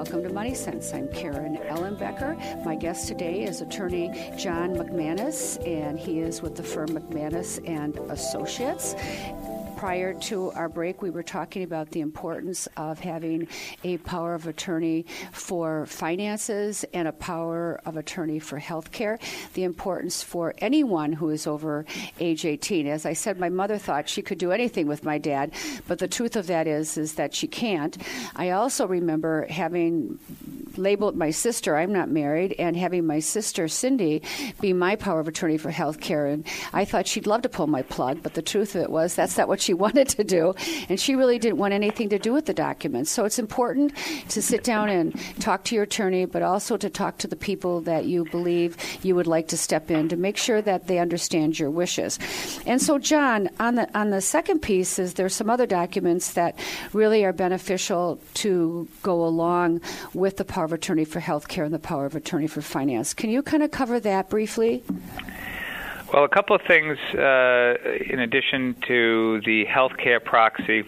Welcome 0.00 0.22
to 0.22 0.32
Money 0.32 0.54
Sense. 0.54 0.94
I'm 0.94 1.08
Karen 1.08 1.58
Ellenbecker. 1.58 2.64
My 2.64 2.74
guest 2.74 3.06
today 3.06 3.42
is 3.42 3.60
attorney 3.60 4.32
John 4.34 4.74
McManus, 4.74 5.62
and 5.68 6.00
he 6.00 6.20
is 6.20 6.40
with 6.40 6.56
the 6.56 6.62
firm 6.62 6.88
McManus 6.88 7.60
and 7.68 7.98
Associates 8.10 8.94
prior 9.80 10.12
to 10.12 10.50
our 10.50 10.68
break, 10.68 11.00
we 11.00 11.08
were 11.08 11.22
talking 11.22 11.62
about 11.62 11.90
the 11.92 12.02
importance 12.02 12.68
of 12.76 13.00
having 13.00 13.48
a 13.82 13.96
power 13.96 14.34
of 14.34 14.46
attorney 14.46 15.06
for 15.32 15.86
finances 15.86 16.84
and 16.92 17.08
a 17.08 17.12
power 17.12 17.80
of 17.86 17.96
attorney 17.96 18.38
for 18.38 18.58
health 18.58 18.92
care. 18.92 19.18
The 19.54 19.62
importance 19.62 20.22
for 20.22 20.52
anyone 20.58 21.14
who 21.14 21.30
is 21.30 21.46
over 21.46 21.86
age 22.18 22.44
18. 22.44 22.88
As 22.88 23.06
I 23.06 23.14
said, 23.14 23.40
my 23.40 23.48
mother 23.48 23.78
thought 23.78 24.06
she 24.06 24.20
could 24.20 24.36
do 24.36 24.52
anything 24.52 24.86
with 24.86 25.02
my 25.02 25.16
dad, 25.16 25.50
but 25.88 25.98
the 25.98 26.08
truth 26.08 26.36
of 26.36 26.46
that 26.48 26.66
is, 26.66 26.98
is 26.98 27.14
that 27.14 27.34
she 27.34 27.48
can't. 27.48 27.96
I 28.36 28.50
also 28.50 28.86
remember 28.86 29.46
having 29.48 30.18
labeled 30.78 31.16
my 31.16 31.30
sister, 31.30 31.76
I'm 31.76 31.92
not 31.92 32.10
married, 32.10 32.54
and 32.58 32.76
having 32.76 33.06
my 33.06 33.20
sister, 33.20 33.68
Cindy, 33.68 34.22
be 34.60 34.72
my 34.72 34.96
power 34.96 35.20
of 35.20 35.28
attorney 35.28 35.56
for 35.56 35.70
health 35.70 36.00
care. 36.00 36.26
And 36.26 36.46
I 36.72 36.84
thought 36.84 37.06
she'd 37.06 37.26
love 37.26 37.42
to 37.42 37.48
pull 37.48 37.66
my 37.66 37.82
plug, 37.82 38.22
but 38.22 38.34
the 38.34 38.42
truth 38.42 38.74
of 38.74 38.82
it 38.82 38.90
was 38.90 39.14
that's 39.14 39.36
not 39.36 39.48
what 39.48 39.60
she 39.60 39.74
wanted 39.80 40.08
to 40.10 40.24
do. 40.24 40.54
And 40.88 40.98
she 40.98 41.14
really 41.14 41.38
didn't 41.38 41.58
want 41.58 41.74
anything 41.74 42.08
to 42.10 42.18
do 42.18 42.32
with 42.32 42.46
the 42.46 42.54
documents. 42.54 43.10
So 43.10 43.24
it's 43.24 43.38
important 43.38 43.92
to 44.28 44.42
sit 44.42 44.64
down 44.64 44.88
and 44.88 45.18
talk 45.40 45.64
to 45.64 45.74
your 45.74 45.84
attorney, 45.84 46.24
but 46.24 46.42
also 46.42 46.76
to 46.76 46.90
talk 46.90 47.18
to 47.18 47.28
the 47.28 47.36
people 47.36 47.80
that 47.82 48.04
you 48.04 48.24
believe 48.26 48.76
you 49.02 49.14
would 49.14 49.26
like 49.26 49.48
to 49.48 49.56
step 49.56 49.90
in 49.90 50.08
to 50.08 50.16
make 50.16 50.36
sure 50.36 50.62
that 50.62 50.86
they 50.86 50.98
understand 50.98 51.58
your 51.58 51.70
wishes. 51.70 52.18
And 52.66 52.80
so, 52.80 52.98
John, 52.98 53.48
on 53.58 53.74
the 53.74 53.98
on 53.98 54.10
the 54.10 54.20
second 54.20 54.60
piece 54.60 54.98
is 54.98 55.14
there's 55.14 55.34
some 55.34 55.50
other 55.50 55.66
documents 55.66 56.32
that 56.34 56.58
really 56.92 57.24
are 57.24 57.32
beneficial 57.32 58.20
to 58.34 58.88
go 59.02 59.24
along 59.24 59.80
with 60.14 60.36
the 60.36 60.44
power 60.44 60.69
of 60.70 60.74
attorney 60.74 61.04
for 61.04 61.20
health 61.20 61.48
care 61.48 61.64
and 61.64 61.74
the 61.74 61.80
power 61.80 62.06
of 62.06 62.14
attorney 62.14 62.46
for 62.46 62.62
finance. 62.62 63.12
Can 63.12 63.30
you 63.30 63.42
kind 63.42 63.62
of 63.62 63.70
cover 63.70 63.98
that 64.00 64.30
briefly? 64.30 64.84
Well, 66.12 66.24
a 66.24 66.28
couple 66.28 66.54
of 66.54 66.62
things 66.62 66.98
uh, 67.14 67.74
in 68.08 68.20
addition 68.20 68.76
to 68.86 69.40
the 69.44 69.66
healthcare 69.66 70.22
proxy 70.22 70.84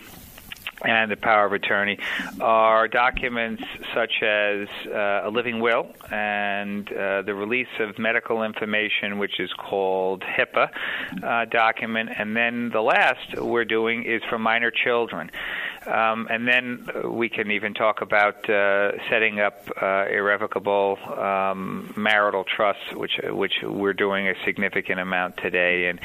and 0.84 1.10
the 1.10 1.16
power 1.16 1.46
of 1.46 1.52
attorney 1.52 1.98
are 2.40 2.88
documents 2.88 3.62
such 3.94 4.22
as 4.22 4.68
uh, 4.86 5.22
a 5.24 5.30
living 5.30 5.60
will 5.60 5.86
and 6.10 6.90
uh, 6.92 7.22
the 7.22 7.34
release 7.34 7.68
of 7.78 7.98
medical 7.98 8.42
information, 8.42 9.18
which 9.18 9.38
is 9.38 9.52
called 9.52 10.22
HIPAA 10.22 10.70
uh, 11.22 11.44
document. 11.46 12.10
And 12.16 12.36
then 12.36 12.70
the 12.70 12.82
last 12.82 13.40
we're 13.40 13.64
doing 13.64 14.04
is 14.04 14.22
for 14.28 14.38
minor 14.38 14.70
children. 14.70 15.30
Um, 15.86 16.28
and 16.30 16.46
then 16.46 16.88
we 17.04 17.28
can 17.28 17.50
even 17.50 17.74
talk 17.74 18.02
about 18.02 18.48
uh, 18.48 18.92
setting 19.10 19.40
up 19.40 19.68
uh, 19.80 20.06
irrevocable 20.06 20.98
um, 21.18 21.92
marital 21.96 22.44
trusts, 22.44 22.94
which 22.94 23.18
which 23.24 23.54
we're 23.62 23.92
doing 23.92 24.28
a 24.28 24.34
significant 24.44 25.00
amount 25.00 25.38
today. 25.38 25.86
And 25.86 26.00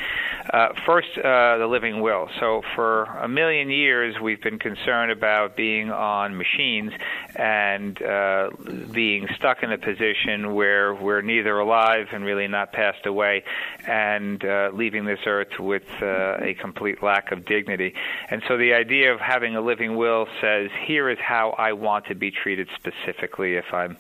uh, 0.52 0.70
first, 0.86 1.10
uh, 1.18 1.58
the 1.58 1.68
living 1.70 2.02
will. 2.02 2.30
So 2.40 2.62
for 2.76 3.04
a 3.04 3.28
million 3.28 3.70
years, 3.70 4.16
we've 4.22 4.42
been 4.42 4.60
concerned 4.60 5.12
about 5.12 5.56
being 5.56 5.92
on 5.92 6.38
machines 6.38 6.92
and 7.36 8.02
uh, 8.02 8.50
being 8.92 9.28
stuck 9.36 9.62
in 9.62 9.72
a 9.72 9.78
position 9.78 10.56
where 10.56 10.96
we're 10.96 11.22
neither 11.22 11.60
alive 11.60 12.08
and 12.14 12.24
really 12.24 12.48
not 12.48 12.74
passed 12.74 13.06
away, 13.06 13.44
and 13.88 14.44
uh, 14.44 14.72
leaving 14.74 15.06
this 15.06 15.20
earth 15.26 15.60
with 15.60 15.84
a 16.02 16.56
complete 16.60 17.04
lack 17.04 17.32
of 17.32 17.46
dignity. 17.46 17.94
And 18.30 18.42
so 18.48 18.58
the 18.58 18.74
idea 18.74 19.14
of 19.14 19.20
having 19.20 19.56
a 19.56 19.67
living 19.68 19.96
will 19.98 20.26
says, 20.42 20.70
"Here 20.86 21.10
is 21.10 21.20
how 21.20 21.52
I 21.68 21.74
want 21.74 22.06
to 22.08 22.16
be 22.16 22.32
treated 22.32 22.68
specifically 22.76 23.56
if 23.56 23.74
I'm 23.74 23.98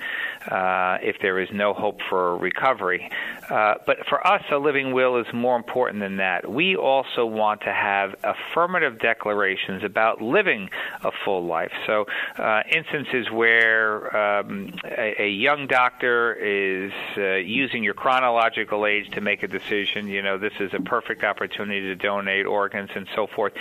uh, 0.49 0.97
if 1.01 1.17
there 1.21 1.39
is 1.39 1.49
no 1.51 1.73
hope 1.73 1.99
for 2.09 2.37
recovery." 2.37 3.11
Uh, 3.49 3.75
but 3.85 3.97
for 4.09 4.25
us, 4.25 4.43
a 4.51 4.57
living 4.57 4.93
will 4.93 5.17
is 5.17 5.27
more 5.33 5.55
important 5.55 5.99
than 5.99 6.17
that. 6.17 6.49
We 6.49 6.75
also 6.75 7.25
want 7.25 7.61
to 7.61 7.73
have 7.73 8.15
affirmative 8.23 8.99
declarations 8.99 9.83
about 9.83 10.21
living 10.21 10.69
a 11.03 11.11
full 11.23 11.45
life. 11.45 11.71
So, 11.85 12.05
uh, 12.37 12.63
instances 12.71 13.29
where 13.31 14.15
um, 14.15 14.73
a, 14.85 15.23
a, 15.23 15.29
young 15.29 15.67
doctor 15.67 16.33
is 16.33 16.91
uh, 17.17 17.35
using 17.35 17.83
your 17.83 17.93
chronological 17.93 18.85
age 18.85 19.09
to 19.11 19.21
make 19.21 19.43
a 19.43 19.47
decision, 19.47 20.07
you 20.07 20.21
know, 20.21 20.37
this 20.37 20.53
is 20.59 20.73
a 20.73 20.79
perfect 20.79 21.23
opportunity 21.23 21.81
to 21.81 21.95
donate 21.95 22.45
organs 22.45 22.89
and 22.95 23.07
so 23.15 23.27
forth, 23.27 23.53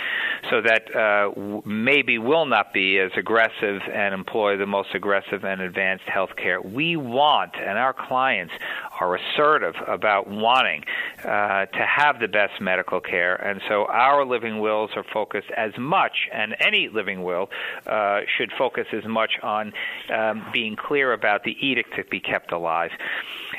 so 0.49 0.61
that 0.61 0.95
uh, 0.95 1.31
maybe 1.65 1.96
maybe 1.97 2.19
will 2.19 2.45
not 2.45 2.73
be 2.73 2.99
as 2.99 3.09
aggressive 3.17 3.81
and 3.91 4.13
employ 4.13 4.55
the 4.55 4.67
most 4.67 4.89
aggressive 4.93 5.43
and 5.43 5.61
advanced 5.61 6.03
health 6.03 6.29
care. 6.35 6.61
We 6.61 6.95
want, 6.95 7.55
and 7.55 7.75
our 7.75 7.91
clients 7.91 8.53
are 8.99 9.15
assertive 9.15 9.73
about 9.87 10.29
wanting 10.29 10.83
uh, 11.23 11.65
to 11.65 11.85
have 11.87 12.19
the 12.19 12.27
best 12.27 12.61
medical 12.61 12.99
care. 12.99 13.35
And 13.35 13.61
so 13.67 13.85
our 13.85 14.25
living 14.25 14.59
wills 14.59 14.91
are 14.95 15.05
focused 15.11 15.49
as 15.57 15.71
much, 15.79 16.27
and 16.31 16.55
any 16.59 16.87
living 16.87 17.23
will 17.23 17.49
uh, 17.87 18.19
should 18.37 18.51
focus 18.55 18.85
as 18.93 19.05
much 19.05 19.31
on 19.41 19.73
um, 20.13 20.45
being 20.53 20.75
clear 20.75 21.13
about 21.13 21.45
the 21.45 21.55
edict 21.65 21.95
to 21.95 22.03
be 22.03 22.19
kept 22.19 22.51
alive. 22.51 22.91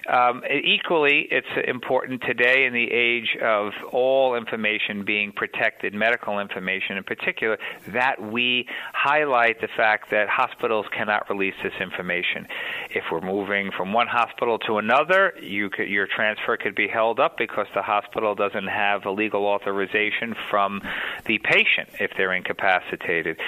Um, 0.09 0.43
equally, 0.49 1.27
it's 1.33 1.49
important 1.67 2.23
today 2.23 2.67
in 2.67 2.73
the 2.73 2.89
age 2.93 3.37
of 3.43 3.73
all 3.93 4.37
information 4.37 5.05
being 5.05 5.33
protected, 5.33 5.93
medical 5.93 6.39
information 6.39 6.97
in 6.97 7.03
particular, 7.03 7.59
that 7.89 8.21
we 8.33 8.67
highlight 8.93 9.61
the 9.61 9.69
fact 9.77 10.11
that 10.11 10.29
hospitals 10.29 10.87
cannot 10.97 11.29
release 11.29 11.55
this 11.63 11.73
information. 11.81 12.47
If 12.91 13.05
we're 13.11 13.21
moving 13.21 13.71
from 13.77 13.93
one 13.93 14.07
hospital 14.07 14.59
to 14.61 14.79
another, 14.79 15.35
you 15.41 15.71
could, 15.71 15.89
your 15.89 16.07
transfer 16.07 16.57
could 16.57 16.75
be 16.75 16.89
held 16.89 17.21
up 17.21 17.37
because 17.39 17.67
the 17.75 17.83
hospital 17.83 18.35
doesn't 18.35 18.69
have 18.69 19.07
a 19.07 19.11
legal 19.11 19.47
authorization 19.47 20.35
from 20.51 20.83
the 21.27 21.39
patient 21.39 21.89
if 22.01 22.13
they're 22.17 22.35
incapacitated 22.35 23.39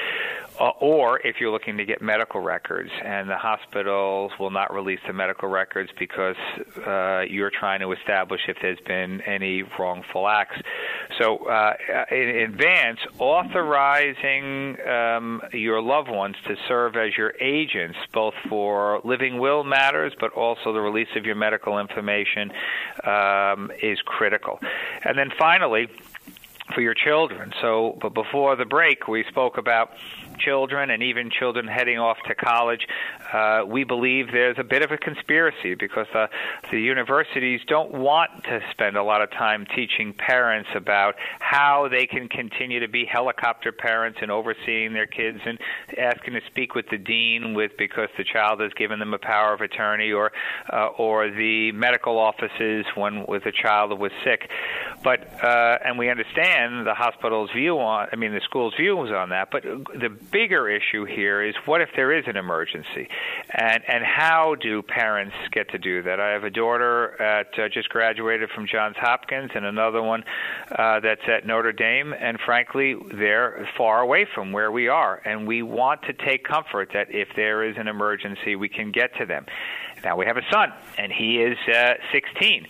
uh, 0.61 0.73
or 0.81 1.19
if 1.27 1.37
you're 1.41 1.51
looking 1.51 1.79
to 1.79 1.85
get 1.87 2.03
medical 2.03 2.41
records, 2.41 2.91
and 3.03 3.29
the 3.31 3.37
hospitals 3.37 4.31
will 4.39 4.51
not 4.51 4.73
release 4.73 5.01
the 5.07 5.13
medical 5.13 5.49
records 5.49 5.91
because 5.99 6.37
uh, 6.87 7.21
you're 7.21 7.51
trying 7.51 7.81
to 7.81 7.93
establish 7.93 8.43
if 8.47 8.59
there's 8.61 8.81
been 8.87 9.23
any 9.23 9.63
wrongful 9.79 10.29
acts. 10.29 10.61
So, 11.19 11.39
uh, 11.49 11.75
in 12.11 12.29
advance, 12.51 13.01
authorizing 13.19 14.77
um, 14.87 15.41
your 15.53 15.81
loved 15.81 16.11
ones 16.11 16.37
to 16.47 16.57
serve 16.69 16.97
as 16.97 17.17
your 17.17 17.35
agents, 17.41 17.97
both 18.13 18.35
for 18.49 19.01
living 19.03 19.39
will 19.39 19.65
matters, 19.65 20.13
but 20.21 20.33
also 20.33 20.73
the 20.73 20.81
release 20.81 21.09
of 21.17 21.25
your 21.25 21.37
medical 21.37 21.79
information, 21.79 22.53
um, 23.05 23.71
is 23.83 23.99
critical. 24.05 24.61
And 25.05 25.19
then 25.19 25.31
finally, 25.39 25.89
for 26.75 26.81
your 26.81 26.95
children. 26.95 27.53
So, 27.61 27.99
but 28.01 28.15
before 28.15 28.57
the 28.57 28.65
break, 28.65 29.09
we 29.09 29.25
spoke 29.29 29.59
about 29.59 29.93
children 30.39 30.91
and 30.91 31.03
even 31.03 31.31
children 31.31 31.67
heading 31.67 31.99
off 31.99 32.17
to 32.27 32.35
college. 32.35 32.87
Uh, 33.33 33.63
we 33.67 33.85
believe 33.85 34.33
there's 34.33 34.59
a 34.59 34.65
bit 34.65 34.83
of 34.83 34.91
a 34.91 34.99
conspiracy 34.99 35.75
because 35.75 36.07
uh, 36.15 36.27
the 36.71 36.81
universities 36.81 37.61
don't 37.67 37.93
want 37.93 38.31
to 38.45 38.61
spend 38.71 38.97
a 38.97 39.03
lot 39.03 39.23
of 39.23 39.31
time 39.31 39.67
teaching 39.77 40.13
parents 40.15 40.69
about 40.75 41.15
how 41.41 41.89
they 41.89 42.07
can 42.07 42.29
continue 42.29 42.81
to 42.81 42.89
be 42.89 43.05
helicopter 43.05 43.71
parents 43.73 44.19
and 44.23 44.31
overseeing 44.31 44.93
their 44.93 45.07
kids 45.07 45.39
and 45.45 45.59
asking 45.99 46.35
to 46.35 46.41
speak 46.47 46.75
with 46.75 46.87
the 46.91 46.99
dean 46.99 47.55
with 47.55 47.73
because 47.77 48.09
the 48.17 48.25
child 48.25 48.61
has 48.61 48.73
given 48.75 48.99
them 48.99 49.15
a 49.15 49.19
power 49.19 49.53
of 49.53 49.61
attorney 49.61 50.11
or 50.13 50.33
uh, 50.73 50.87
or 50.99 51.31
the 51.31 51.73
medical 51.73 52.19
offices 52.19 52.85
when 52.95 53.25
with 53.27 53.45
a 53.47 53.53
child 53.53 53.91
that 53.91 53.97
was 53.97 54.13
sick. 54.25 54.51
But 55.05 55.43
uh, 55.45 55.79
and 55.85 55.99
we 55.99 56.09
understand 56.09 56.60
the 56.87 56.95
hospital's 56.95 57.51
view 57.51 57.79
on, 57.79 58.09
I 58.13 58.17
mean 58.17 58.33
the 58.33 58.41
school's 58.41 58.75
views 58.79 59.11
on 59.11 59.31
that. 59.31 59.51
But 59.51 59.63
the 59.63 60.09
bigger 60.09 60.69
issue 60.69 61.05
here 61.05 61.43
is 61.43 61.55
what 61.67 61.81
if 61.81 61.91
there 61.97 62.13
is 62.13 62.25
an 62.27 62.37
emergency, 62.37 63.09
and 63.51 63.83
and 63.89 64.05
how 64.05 64.57
do 64.61 64.83
parents 64.83 65.35
get 65.53 65.71
to 65.71 65.79
do 65.79 66.03
that? 66.03 66.21
I 66.21 66.31
have 66.31 66.45
a 66.45 66.51
daughter 66.51 67.21
at 67.21 67.59
uh, 67.59 67.69
just 67.69 67.89
graduated 67.89 68.51
from 68.51 68.67
Johns 68.67 68.97
Hopkins 68.99 69.51
and 69.55 69.65
another 69.65 70.03
one 70.03 70.25
uh, 70.77 71.01
that's 71.01 71.27
at 71.29 71.47
Notre 71.47 71.73
Dame, 71.73 72.13
and 72.13 72.39
frankly, 72.45 72.97
they're 73.13 73.69
far 73.77 74.01
away 74.01 74.27
from 74.35 74.53
where 74.53 74.71
we 74.71 74.89
are, 74.89 75.21
and 75.25 75.47
we 75.47 75.63
want 75.63 76.03
to 76.03 76.13
take 76.13 76.45
comfort 76.45 76.91
that 76.93 77.09
if 77.11 77.29
there 77.37 77.65
is 77.65 77.77
an 77.79 77.89
emergency, 77.89 78.57
we 78.57 78.69
can 78.69 78.91
get 78.91 79.15
to 79.17 79.27
them. 79.27 79.47
Now 80.05 80.17
we 80.17 80.27
have 80.27 80.37
a 80.37 80.43
son, 80.51 80.73
and 80.99 81.13
he 81.13 81.37
is 81.43 81.59
uh, 81.69 81.95
16, 82.13 82.67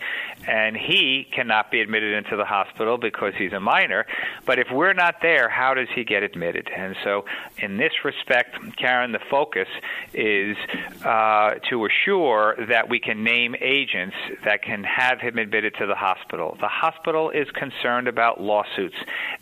and 0.47 0.75
he 0.75 1.27
cannot 1.33 1.71
be 1.71 1.81
admitted 1.81 2.13
into 2.13 2.35
the 2.35 2.45
hospital 2.45 2.97
because 2.97 3.33
he's 3.37 3.53
a 3.53 3.59
minor. 3.59 4.05
But 4.45 4.59
if 4.59 4.67
we're 4.71 4.93
not 4.93 5.15
there, 5.21 5.49
how 5.49 5.73
does 5.73 5.87
he 5.95 6.03
get 6.03 6.23
admitted? 6.23 6.69
And 6.75 6.95
so, 7.03 7.25
in 7.57 7.77
this 7.77 7.91
respect, 8.03 8.55
Karen, 8.77 9.11
the 9.11 9.19
focus 9.29 9.67
is 10.13 10.57
uh, 11.05 11.55
to 11.69 11.85
assure 11.85 12.55
that 12.67 12.89
we 12.89 12.99
can 12.99 13.23
name 13.23 13.55
agents 13.61 14.15
that 14.43 14.63
can 14.63 14.83
have 14.83 15.19
him 15.19 15.37
admitted 15.37 15.75
to 15.79 15.85
the 15.85 15.95
hospital. 15.95 16.57
The 16.59 16.67
hospital 16.67 17.29
is 17.29 17.47
concerned 17.51 18.07
about 18.07 18.41
lawsuits, 18.41 18.95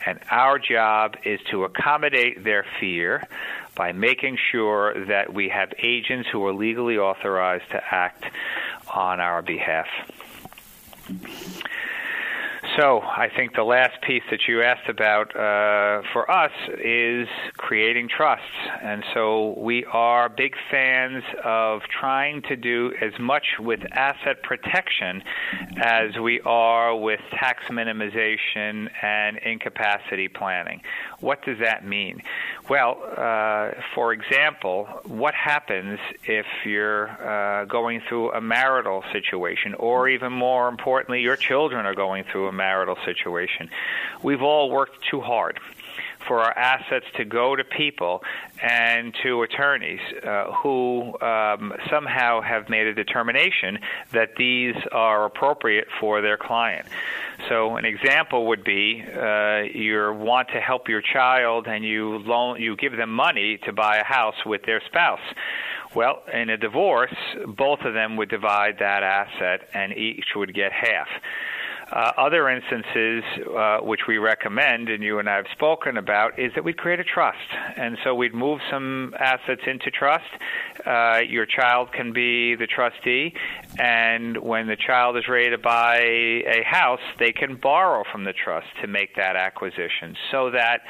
and 0.05 0.19
our 0.29 0.59
job 0.59 1.15
is 1.23 1.39
to 1.51 1.63
accommodate 1.63 2.43
their 2.43 2.65
fear 2.79 3.27
by 3.79 3.93
making 3.93 4.37
sure 4.51 5.05
that 5.05 5.33
we 5.33 5.47
have 5.47 5.71
agents 5.81 6.27
who 6.29 6.45
are 6.45 6.51
legally 6.51 6.97
authorized 6.97 7.63
to 7.71 7.81
act 7.89 8.25
on 8.93 9.21
our 9.21 9.41
behalf. 9.41 9.87
So 12.79 13.01
I 13.01 13.27
think 13.35 13.55
the 13.55 13.63
last 13.63 14.01
piece 14.03 14.23
that 14.31 14.47
you 14.47 14.61
asked 14.61 14.87
about 14.87 15.35
uh, 15.35 16.01
for 16.13 16.31
us 16.31 16.53
is 16.81 17.27
creating 17.57 18.07
trusts. 18.07 18.45
And 18.81 19.03
so 19.13 19.53
we 19.57 19.83
are 19.83 20.29
big 20.29 20.55
fans 20.71 21.21
of 21.43 21.81
trying 21.81 22.41
to 22.43 22.55
do 22.55 22.93
as 23.01 23.11
much 23.19 23.43
with 23.59 23.81
asset 23.91 24.43
protection 24.43 25.23
as 25.81 26.17
we 26.23 26.39
are 26.45 26.95
with 26.95 27.19
tax 27.31 27.63
minimization 27.69 28.87
and 29.03 29.37
incapacity 29.39 30.29
planning. 30.29 30.79
What 31.19 31.43
does 31.43 31.59
that 31.59 31.85
mean? 31.85 32.21
Well, 32.69 32.97
uh, 33.17 33.71
for 33.93 34.13
example, 34.13 34.85
what 35.03 35.33
happens 35.33 35.99
if 36.23 36.45
you're 36.63 37.09
uh, 37.09 37.65
going 37.65 38.01
through 38.07 38.31
a 38.31 38.39
marital 38.39 39.03
situation, 39.11 39.73
or 39.73 40.07
even 40.07 40.31
more 40.31 40.69
importantly, 40.69 41.19
your 41.19 41.35
children 41.35 41.85
are 41.85 41.95
going 41.95 42.23
through 42.31 42.47
a 42.47 42.53
marital 42.53 42.68
situation? 43.05 43.69
We've 44.23 44.41
all 44.41 44.69
worked 44.69 44.97
too 45.09 45.21
hard 45.21 45.59
for 46.27 46.41
our 46.41 46.57
assets 46.57 47.05
to 47.17 47.25
go 47.25 47.55
to 47.55 47.63
people 47.63 48.21
and 48.61 49.15
to 49.23 49.41
attorneys 49.41 49.99
uh, 50.23 50.51
who 50.61 51.19
um, 51.21 51.73
somehow 51.89 52.41
have 52.41 52.69
made 52.69 52.87
a 52.87 52.93
determination 52.93 53.79
that 54.11 54.29
these 54.37 54.75
are 54.91 55.25
appropriate 55.25 55.87
for 55.99 56.21
their 56.21 56.37
client. 56.37 56.87
So 57.47 57.77
an 57.77 57.85
example 57.85 58.47
would 58.47 58.63
be 58.63 59.03
uh, 59.07 59.61
you 59.73 60.13
want 60.13 60.49
to 60.49 60.59
help 60.59 60.89
your 60.89 61.01
child 61.01 61.67
and 61.67 61.83
you 61.85 62.17
loan 62.19 62.61
you 62.61 62.75
give 62.75 62.97
them 62.97 63.11
money 63.11 63.57
to 63.65 63.73
buy 63.73 63.97
a 63.97 64.03
house 64.03 64.35
with 64.45 64.63
their 64.63 64.81
spouse. 64.85 65.19
Well, 65.95 66.21
in 66.31 66.49
a 66.49 66.57
divorce, 66.57 67.15
both 67.47 67.79
of 67.81 67.93
them 67.93 68.15
would 68.17 68.29
divide 68.29 68.75
that 68.79 69.01
asset 69.01 69.67
and 69.73 69.93
each 69.93 70.25
would 70.35 70.53
get 70.53 70.71
half. 70.71 71.07
Uh, 71.91 72.11
other 72.17 72.49
instances, 72.49 73.23
uh, 73.55 73.79
which 73.79 74.01
we 74.07 74.17
recommend, 74.17 74.89
and 74.89 75.03
you 75.03 75.19
and 75.19 75.27
I 75.27 75.37
have 75.37 75.47
spoken 75.51 75.97
about, 75.97 76.37
is 76.37 76.51
that 76.55 76.63
we 76.63 76.73
create 76.73 76.99
a 76.99 77.03
trust. 77.03 77.37
And 77.75 77.97
so 78.03 78.13
we'd 78.13 78.33
move 78.33 78.59
some 78.69 79.15
assets 79.19 79.61
into 79.65 79.89
trust. 79.89 80.29
Uh, 80.85 81.21
your 81.27 81.45
child 81.45 81.91
can 81.91 82.13
be 82.13 82.55
the 82.55 82.67
trustee, 82.67 83.33
and 83.79 84.37
when 84.37 84.67
the 84.67 84.75
child 84.75 85.17
is 85.17 85.27
ready 85.27 85.49
to 85.49 85.57
buy 85.57 85.97
a 85.99 86.63
house, 86.65 87.01
they 87.17 87.31
can 87.31 87.55
borrow 87.55 88.03
from 88.11 88.23
the 88.23 88.33
trust 88.33 88.67
to 88.81 88.87
make 88.87 89.15
that 89.15 89.35
acquisition 89.35 90.15
so 90.31 90.51
that 90.51 90.81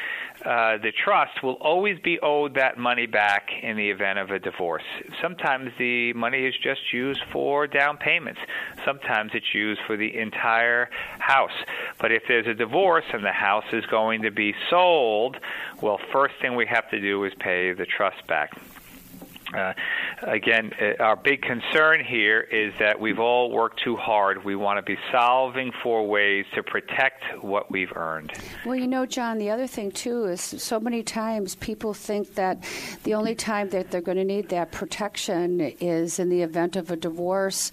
uh, 0.45 0.77
the 0.77 0.91
trust 0.91 1.43
will 1.43 1.57
always 1.61 1.99
be 1.99 2.19
owed 2.21 2.55
that 2.55 2.77
money 2.77 3.05
back 3.05 3.49
in 3.61 3.75
the 3.75 3.89
event 3.89 4.19
of 4.19 4.31
a 4.31 4.39
divorce. 4.39 4.83
Sometimes 5.21 5.71
the 5.77 6.13
money 6.13 6.45
is 6.45 6.53
just 6.63 6.93
used 6.93 7.21
for 7.31 7.67
down 7.67 7.97
payments. 7.97 8.39
Sometimes 8.85 9.31
it's 9.33 9.53
used 9.53 9.81
for 9.85 9.97
the 9.97 10.17
entire 10.17 10.89
house. 11.19 11.51
But 11.99 12.11
if 12.11 12.23
there's 12.27 12.47
a 12.47 12.53
divorce 12.53 13.05
and 13.11 13.23
the 13.23 13.31
house 13.31 13.65
is 13.73 13.85
going 13.87 14.21
to 14.21 14.31
be 14.31 14.53
sold, 14.69 15.37
well, 15.81 15.99
first 16.13 16.35
thing 16.41 16.55
we 16.55 16.67
have 16.67 16.89
to 16.91 17.01
do 17.01 17.23
is 17.25 17.33
pay 17.39 17.73
the 17.73 17.85
trust 17.85 18.25
back. 18.27 18.51
Uh, 19.55 19.73
again, 20.23 20.71
uh, 20.79 21.01
our 21.01 21.15
big 21.15 21.41
concern 21.41 22.03
here 22.03 22.41
is 22.41 22.73
that 22.79 22.99
we've 22.99 23.19
all 23.19 23.49
worked 23.49 23.81
too 23.83 23.95
hard. 23.95 24.43
We 24.43 24.55
want 24.55 24.77
to 24.77 24.83
be 24.83 24.97
solving 25.11 25.71
for 25.81 26.07
ways 26.07 26.45
to 26.55 26.63
protect 26.63 27.23
what 27.41 27.71
we've 27.71 27.91
earned. 27.95 28.31
Well, 28.65 28.75
you 28.75 28.87
know, 28.87 29.05
John, 29.05 29.37
the 29.37 29.49
other 29.49 29.67
thing, 29.67 29.91
too, 29.91 30.25
is 30.25 30.41
so 30.41 30.79
many 30.79 31.01
times 31.01 31.55
people 31.55 31.93
think 31.93 32.35
that 32.35 32.63
the 33.03 33.15
only 33.15 33.33
time 33.33 33.69
that 33.69 33.89
they're 33.89 34.01
going 34.01 34.17
to 34.17 34.23
need 34.23 34.49
that 34.49 34.71
protection 34.71 35.61
is 35.79 36.19
in 36.19 36.29
the 36.29 36.41
event 36.41 36.75
of 36.75 36.91
a 36.91 36.95
divorce 36.95 37.71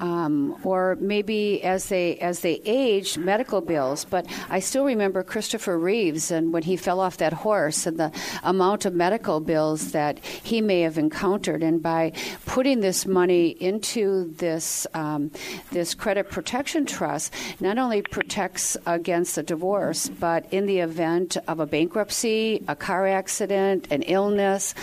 um, 0.00 0.56
or 0.64 0.96
maybe 1.00 1.62
as 1.62 1.88
they, 1.88 2.16
as 2.18 2.40
they 2.40 2.60
age, 2.64 3.18
medical 3.18 3.60
bills. 3.60 4.04
But 4.04 4.26
I 4.48 4.60
still 4.60 4.84
remember 4.84 5.22
Christopher 5.22 5.78
Reeves 5.78 6.30
and 6.30 6.52
when 6.52 6.62
he 6.62 6.76
fell 6.76 7.00
off 7.00 7.18
that 7.18 7.32
horse 7.32 7.86
and 7.86 7.98
the 7.98 8.12
amount 8.42 8.86
of 8.86 8.94
medical 8.94 9.40
bills 9.40 9.92
that 9.92 10.24
he 10.24 10.60
may 10.60 10.80
have 10.82 10.96
encountered. 11.18 11.62
And 11.62 11.82
by 11.82 12.12
putting 12.46 12.80
this 12.80 13.04
money 13.06 13.48
into 13.48 14.32
this 14.36 14.86
um, 14.94 15.30
this 15.72 15.94
credit 15.94 16.30
protection 16.30 16.86
trust, 16.86 17.32
not 17.60 17.78
only 17.78 18.02
protects 18.02 18.76
against 18.86 19.36
a 19.36 19.42
divorce, 19.42 20.08
but 20.08 20.46
in 20.52 20.66
the 20.66 20.78
event 20.78 21.36
of 21.48 21.58
a 21.60 21.66
bankruptcy, 21.66 22.62
a 22.68 22.76
car 22.76 23.08
accident, 23.08 23.88
an 23.90 24.02
illness, 24.02 24.74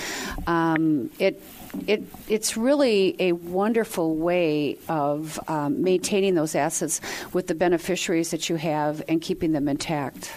um, 0.47 1.09
it 1.19 1.41
it, 1.87 2.03
it's 2.29 2.55
really 2.57 3.15
a 3.19 3.33
wonderful 3.33 4.15
way 4.15 4.77
of 4.87 5.39
um, 5.49 5.83
maintaining 5.83 6.35
those 6.35 6.55
assets 6.55 7.01
with 7.33 7.47
the 7.47 7.55
beneficiaries 7.55 8.31
that 8.31 8.49
you 8.49 8.55
have 8.55 9.03
and 9.09 9.21
keeping 9.21 9.51
them 9.51 9.67
intact. 9.67 10.31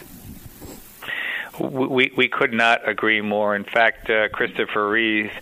We, 1.58 2.12
we 2.16 2.28
could 2.28 2.52
not 2.52 2.88
agree 2.88 3.20
more. 3.20 3.56
In 3.56 3.64
fact, 3.64 4.08
uh, 4.10 4.28
Christopher 4.28 4.88
Reeve 4.88 5.32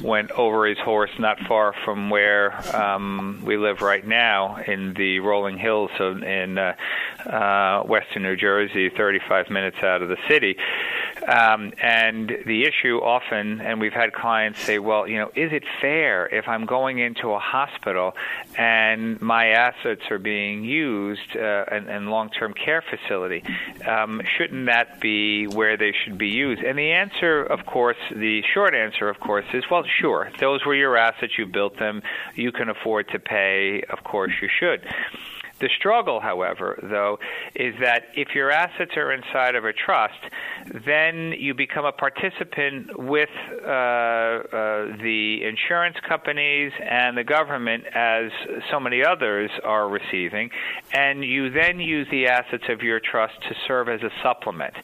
went 0.00 0.30
over 0.32 0.66
his 0.66 0.78
horse 0.78 1.10
not 1.18 1.38
far 1.40 1.74
from 1.84 2.10
where 2.10 2.54
um, 2.76 3.42
we 3.44 3.56
live 3.56 3.80
right 3.80 4.06
now 4.06 4.56
in 4.56 4.94
the 4.94 5.20
rolling 5.20 5.58
hills 5.58 5.90
in 5.98 6.58
uh, 6.58 6.74
uh, 7.26 7.82
western 7.82 8.22
New 8.22 8.36
Jersey, 8.36 8.90
35 8.90 9.50
minutes 9.50 9.78
out 9.82 10.02
of 10.02 10.08
the 10.08 10.18
city. 10.28 10.56
Um, 11.26 11.72
and 11.80 12.32
the 12.46 12.64
issue 12.64 12.98
often, 12.98 13.60
and 13.60 13.80
we've 13.80 13.92
had 13.92 14.12
clients 14.12 14.60
say, 14.60 14.78
well, 14.78 15.06
you 15.06 15.18
know, 15.18 15.30
is 15.36 15.52
it 15.52 15.62
fair 15.80 16.26
if 16.26 16.48
I'm 16.48 16.66
going 16.66 16.98
into 16.98 17.30
a 17.30 17.38
hospital 17.38 18.14
and 18.58 19.20
my 19.20 19.48
assets 19.50 20.02
are 20.10 20.18
being 20.18 20.64
used 20.64 21.36
uh, 21.36 21.64
in, 21.70 21.88
in 21.88 22.06
long-term 22.06 22.54
care 22.54 22.82
facility? 22.82 23.44
Um, 23.86 24.20
shouldn't 24.36 24.66
that 24.66 25.00
be 25.00 25.46
where 25.62 25.76
they 25.76 25.92
should 26.02 26.18
be 26.18 26.26
used? 26.26 26.60
And 26.60 26.76
the 26.76 26.90
answer, 26.90 27.44
of 27.44 27.64
course, 27.66 28.02
the 28.10 28.42
short 28.52 28.74
answer, 28.74 29.08
of 29.08 29.20
course, 29.20 29.44
is 29.54 29.62
well, 29.70 29.84
sure. 30.00 30.28
Those 30.40 30.66
were 30.66 30.74
your 30.74 30.96
assets. 30.96 31.34
You 31.38 31.46
built 31.46 31.78
them. 31.78 32.02
You 32.34 32.50
can 32.50 32.68
afford 32.68 33.08
to 33.10 33.20
pay. 33.20 33.84
Of 33.88 34.02
course, 34.02 34.32
you 34.42 34.48
should. 34.58 34.80
The 35.62 35.70
struggle, 35.78 36.18
however, 36.18 36.76
though, 36.82 37.20
is 37.54 37.76
that 37.80 38.06
if 38.16 38.34
your 38.34 38.50
assets 38.50 38.96
are 38.96 39.12
inside 39.12 39.54
of 39.54 39.64
a 39.64 39.72
trust, 39.72 40.18
then 40.84 41.34
you 41.38 41.54
become 41.54 41.84
a 41.84 41.92
participant 41.92 42.98
with 42.98 43.28
uh, 43.64 43.70
uh, 43.70 44.42
the 45.00 45.44
insurance 45.44 45.96
companies 46.08 46.72
and 46.82 47.16
the 47.16 47.22
government, 47.22 47.84
as 47.94 48.32
so 48.72 48.80
many 48.80 49.04
others 49.04 49.52
are 49.62 49.88
receiving, 49.88 50.50
and 50.92 51.24
you 51.24 51.48
then 51.50 51.78
use 51.78 52.08
the 52.10 52.26
assets 52.26 52.64
of 52.68 52.82
your 52.82 52.98
trust 52.98 53.34
to 53.48 53.54
serve 53.68 53.88
as 53.88 54.02
a 54.02 54.10
supplement. 54.20 54.74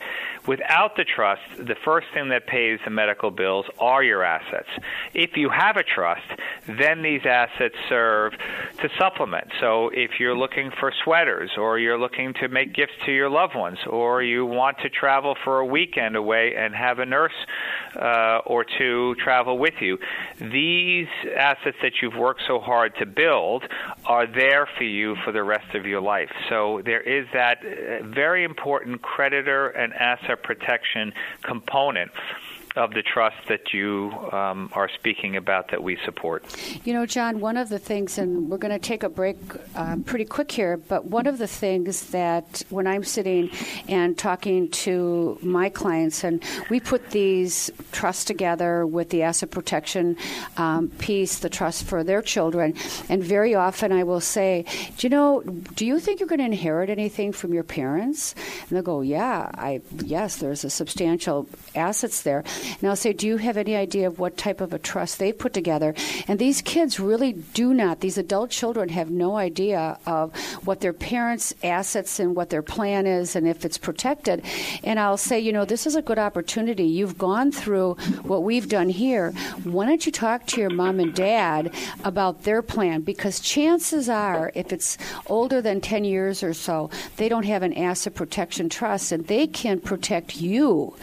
Without 0.48 0.96
the 0.96 1.04
trust, 1.04 1.42
the 1.58 1.76
first 1.84 2.06
thing 2.14 2.30
that 2.30 2.46
pays 2.46 2.78
the 2.86 2.90
medical 2.90 3.30
bills 3.30 3.66
are 3.78 4.02
your 4.02 4.22
assets. 4.24 4.68
If 5.12 5.36
you 5.36 5.50
have 5.50 5.76
a 5.76 5.82
trust, 5.82 6.24
then 6.66 7.02
these 7.02 7.20
assets 7.26 7.74
serve 7.86 8.32
to 8.80 8.88
supplement. 8.98 9.48
So 9.60 9.90
if 9.92 10.12
you're 10.18 10.34
looking 10.34 10.70
for 10.80 10.90
sweaters, 11.04 11.50
or 11.58 11.78
you're 11.78 11.98
looking 11.98 12.32
to 12.40 12.48
make 12.48 12.72
gifts 12.74 12.94
to 13.04 13.12
your 13.12 13.28
loved 13.28 13.56
ones, 13.56 13.76
or 13.86 14.22
you 14.22 14.46
want 14.46 14.78
to 14.78 14.88
travel 14.88 15.36
for 15.44 15.58
a 15.58 15.66
weekend 15.66 16.16
away 16.16 16.54
and 16.56 16.74
have 16.74 16.98
a 16.98 17.04
nurse 17.04 17.38
uh, 17.96 18.38
or 18.46 18.64
two 18.64 19.14
travel 19.22 19.58
with 19.58 19.74
you, 19.82 19.98
these 20.40 21.08
assets 21.36 21.76
that 21.82 21.92
you've 22.00 22.16
worked 22.16 22.40
so 22.46 22.58
hard 22.58 22.94
to 22.96 23.04
build 23.04 23.64
are 24.06 24.26
there 24.26 24.66
for 24.78 24.84
you 24.84 25.14
for 25.26 25.32
the 25.32 25.42
rest 25.42 25.74
of 25.74 25.84
your 25.84 26.00
life. 26.00 26.30
So 26.48 26.80
there 26.86 27.02
is 27.02 27.26
that 27.34 27.58
uh, 27.58 28.06
very 28.06 28.44
important 28.44 29.02
creditor 29.02 29.68
and 29.68 29.92
asset 29.92 30.37
protection 30.42 31.12
component 31.42 32.10
of 32.78 32.92
the 32.92 33.02
trust 33.02 33.36
that 33.48 33.74
you 33.74 34.12
um, 34.32 34.70
are 34.72 34.88
speaking 34.88 35.36
about 35.36 35.70
that 35.70 35.82
we 35.82 35.98
support. 36.04 36.44
You 36.84 36.94
know, 36.94 37.06
John, 37.06 37.40
one 37.40 37.56
of 37.56 37.68
the 37.68 37.78
things, 37.78 38.18
and 38.18 38.48
we're 38.48 38.58
going 38.58 38.72
to 38.72 38.78
take 38.78 39.02
a 39.02 39.08
break 39.08 39.36
uh, 39.74 39.96
pretty 40.06 40.24
quick 40.24 40.50
here, 40.50 40.76
but 40.76 41.06
one 41.06 41.26
of 41.26 41.38
the 41.38 41.48
things 41.48 42.10
that 42.10 42.62
when 42.70 42.86
I'm 42.86 43.02
sitting 43.02 43.50
and 43.88 44.16
talking 44.16 44.70
to 44.86 45.38
my 45.42 45.68
clients, 45.68 46.22
and 46.22 46.42
we 46.70 46.78
put 46.78 47.10
these 47.10 47.70
trusts 47.90 48.24
together 48.24 48.86
with 48.86 49.10
the 49.10 49.24
asset 49.24 49.50
protection 49.50 50.16
um, 50.56 50.88
piece, 50.98 51.40
the 51.40 51.50
trust 51.50 51.84
for 51.84 52.04
their 52.04 52.22
children, 52.22 52.74
and 53.08 53.22
very 53.22 53.54
often 53.54 53.90
I 53.90 54.04
will 54.04 54.20
say, 54.20 54.64
Do 54.96 55.06
you 55.06 55.10
know, 55.10 55.42
do 55.74 55.84
you 55.84 55.98
think 55.98 56.20
you're 56.20 56.28
going 56.28 56.38
to 56.38 56.44
inherit 56.44 56.90
anything 56.90 57.32
from 57.32 57.52
your 57.52 57.64
parents? 57.64 58.34
And 58.68 58.70
they'll 58.70 58.82
go, 58.82 59.00
Yeah, 59.00 59.50
I, 59.54 59.80
yes, 60.04 60.36
there's 60.36 60.62
a 60.64 60.70
substantial 60.70 61.48
assets 61.74 62.22
there. 62.22 62.44
And 62.80 62.88
I'll 62.88 62.96
say, 62.96 63.12
Do 63.12 63.26
you 63.26 63.36
have 63.38 63.56
any 63.56 63.76
idea 63.76 64.06
of 64.06 64.18
what 64.18 64.36
type 64.36 64.60
of 64.60 64.72
a 64.72 64.78
trust 64.78 65.18
they've 65.18 65.36
put 65.36 65.52
together? 65.52 65.94
And 66.26 66.38
these 66.38 66.62
kids 66.62 67.00
really 67.00 67.32
do 67.32 67.74
not, 67.74 68.00
these 68.00 68.18
adult 68.18 68.50
children 68.50 68.88
have 68.90 69.10
no 69.10 69.36
idea 69.36 69.98
of 70.06 70.34
what 70.64 70.80
their 70.80 70.92
parents' 70.92 71.54
assets 71.62 72.20
and 72.20 72.34
what 72.34 72.50
their 72.50 72.62
plan 72.62 73.06
is 73.06 73.36
and 73.36 73.46
if 73.46 73.64
it's 73.64 73.78
protected. 73.78 74.44
And 74.84 74.98
I'll 74.98 75.16
say, 75.16 75.38
You 75.38 75.52
know, 75.52 75.64
this 75.64 75.86
is 75.86 75.96
a 75.96 76.02
good 76.02 76.18
opportunity. 76.18 76.84
You've 76.84 77.18
gone 77.18 77.52
through 77.52 77.94
what 78.22 78.42
we've 78.42 78.68
done 78.68 78.88
here. 78.88 79.32
Why 79.64 79.86
don't 79.86 80.04
you 80.04 80.12
talk 80.12 80.46
to 80.46 80.60
your 80.60 80.70
mom 80.70 81.00
and 81.00 81.14
dad 81.14 81.74
about 82.04 82.44
their 82.44 82.62
plan? 82.62 83.02
Because 83.02 83.40
chances 83.40 84.08
are, 84.08 84.52
if 84.54 84.72
it's 84.72 84.98
older 85.26 85.60
than 85.60 85.80
10 85.80 86.04
years 86.04 86.42
or 86.42 86.54
so, 86.54 86.90
they 87.16 87.28
don't 87.28 87.44
have 87.44 87.62
an 87.62 87.72
asset 87.74 88.14
protection 88.14 88.68
trust 88.68 89.12
and 89.12 89.26
they 89.26 89.46
can 89.46 89.80
protect 89.80 90.36
you. 90.40 90.94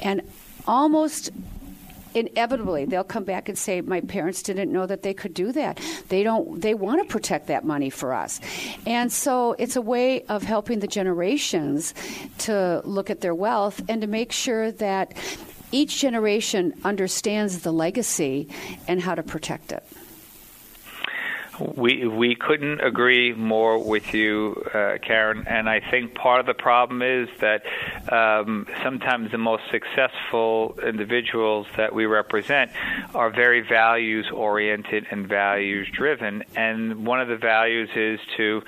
And 0.00 0.22
almost 0.66 1.30
inevitably 2.14 2.84
they'll 2.84 3.04
come 3.04 3.24
back 3.24 3.48
and 3.48 3.56
say 3.56 3.80
my 3.80 4.00
parents 4.00 4.42
didn't 4.42 4.70
know 4.70 4.86
that 4.86 5.02
they 5.02 5.14
could 5.14 5.34
do 5.34 5.52
that. 5.52 5.80
They 6.08 6.22
don't 6.22 6.60
they 6.60 6.74
want 6.74 7.02
to 7.02 7.10
protect 7.10 7.46
that 7.46 7.64
money 7.64 7.90
for 7.90 8.12
us. 8.12 8.40
And 8.86 9.12
so 9.12 9.54
it's 9.58 9.76
a 9.76 9.82
way 9.82 10.22
of 10.24 10.42
helping 10.42 10.80
the 10.80 10.86
generations 10.86 11.94
to 12.38 12.82
look 12.84 13.10
at 13.10 13.20
their 13.20 13.34
wealth 13.34 13.82
and 13.88 14.00
to 14.02 14.06
make 14.06 14.32
sure 14.32 14.72
that 14.72 15.14
each 15.70 16.00
generation 16.00 16.74
understands 16.84 17.60
the 17.60 17.72
legacy 17.72 18.48
and 18.86 19.00
how 19.00 19.14
to 19.14 19.22
protect 19.22 19.72
it 19.72 19.82
we 21.60 22.06
we 22.06 22.34
couldn't 22.34 22.80
agree 22.80 23.34
more 23.34 23.78
with 23.78 24.14
you, 24.14 24.62
uh, 24.72 24.98
Karen. 25.02 25.44
And 25.46 25.68
I 25.68 25.80
think 25.80 26.14
part 26.14 26.40
of 26.40 26.46
the 26.46 26.54
problem 26.54 27.02
is 27.02 27.28
that 27.40 27.62
um, 28.10 28.66
sometimes 28.82 29.30
the 29.30 29.38
most 29.38 29.64
successful 29.70 30.78
individuals 30.84 31.66
that 31.76 31.94
we 31.94 32.06
represent 32.06 32.70
are 33.14 33.30
very 33.30 33.60
values 33.60 34.26
oriented 34.32 35.06
and 35.10 35.28
values 35.28 35.88
driven. 35.92 36.44
And 36.56 37.06
one 37.06 37.20
of 37.20 37.28
the 37.28 37.36
values 37.36 37.90
is 37.94 38.20
to 38.36 38.62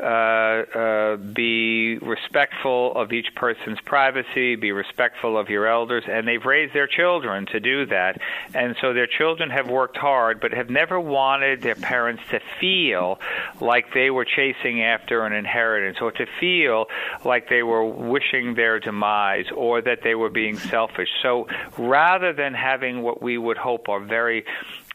uh, 0.00 0.04
uh, 0.04 1.16
be 1.16 1.98
respectful 1.98 2.94
of 2.94 3.12
each 3.12 3.34
person's 3.34 3.80
privacy, 3.84 4.56
be 4.56 4.72
respectful 4.72 5.36
of 5.36 5.48
your 5.48 5.66
elders, 5.66 6.04
and 6.08 6.26
they've 6.26 6.44
raised 6.44 6.74
their 6.74 6.86
children 6.86 7.46
to 7.46 7.60
do 7.60 7.86
that. 7.86 8.20
And 8.54 8.76
so 8.80 8.92
their 8.94 9.06
children 9.06 9.50
have 9.50 9.68
worked 9.68 9.96
hard, 9.96 10.40
but 10.40 10.52
have 10.52 10.70
never 10.70 10.98
wanted 10.98 11.62
their 11.62 11.74
parents 11.74 12.22
to 12.30 12.40
feel 12.60 13.18
like 13.60 13.92
they 13.94 14.10
were 14.10 14.24
chasing 14.24 14.82
after 14.82 15.24
an 15.24 15.32
inheritance 15.32 15.98
or 16.00 16.12
to 16.12 16.26
feel 16.38 16.86
like 17.24 17.48
they 17.48 17.62
were 17.62 17.84
wishing 17.84 18.54
their 18.54 18.80
demise 18.80 19.46
or 19.54 19.80
that 19.82 20.00
they 20.02 20.14
were 20.14 20.30
being 20.30 20.56
selfish. 20.56 21.08
So 21.22 21.46
rather 21.78 22.32
than 22.32 22.54
having 22.54 23.02
what 23.02 23.22
we 23.22 23.38
would 23.38 23.56
hope 23.56 23.88
are 23.88 24.00
very 24.00 24.44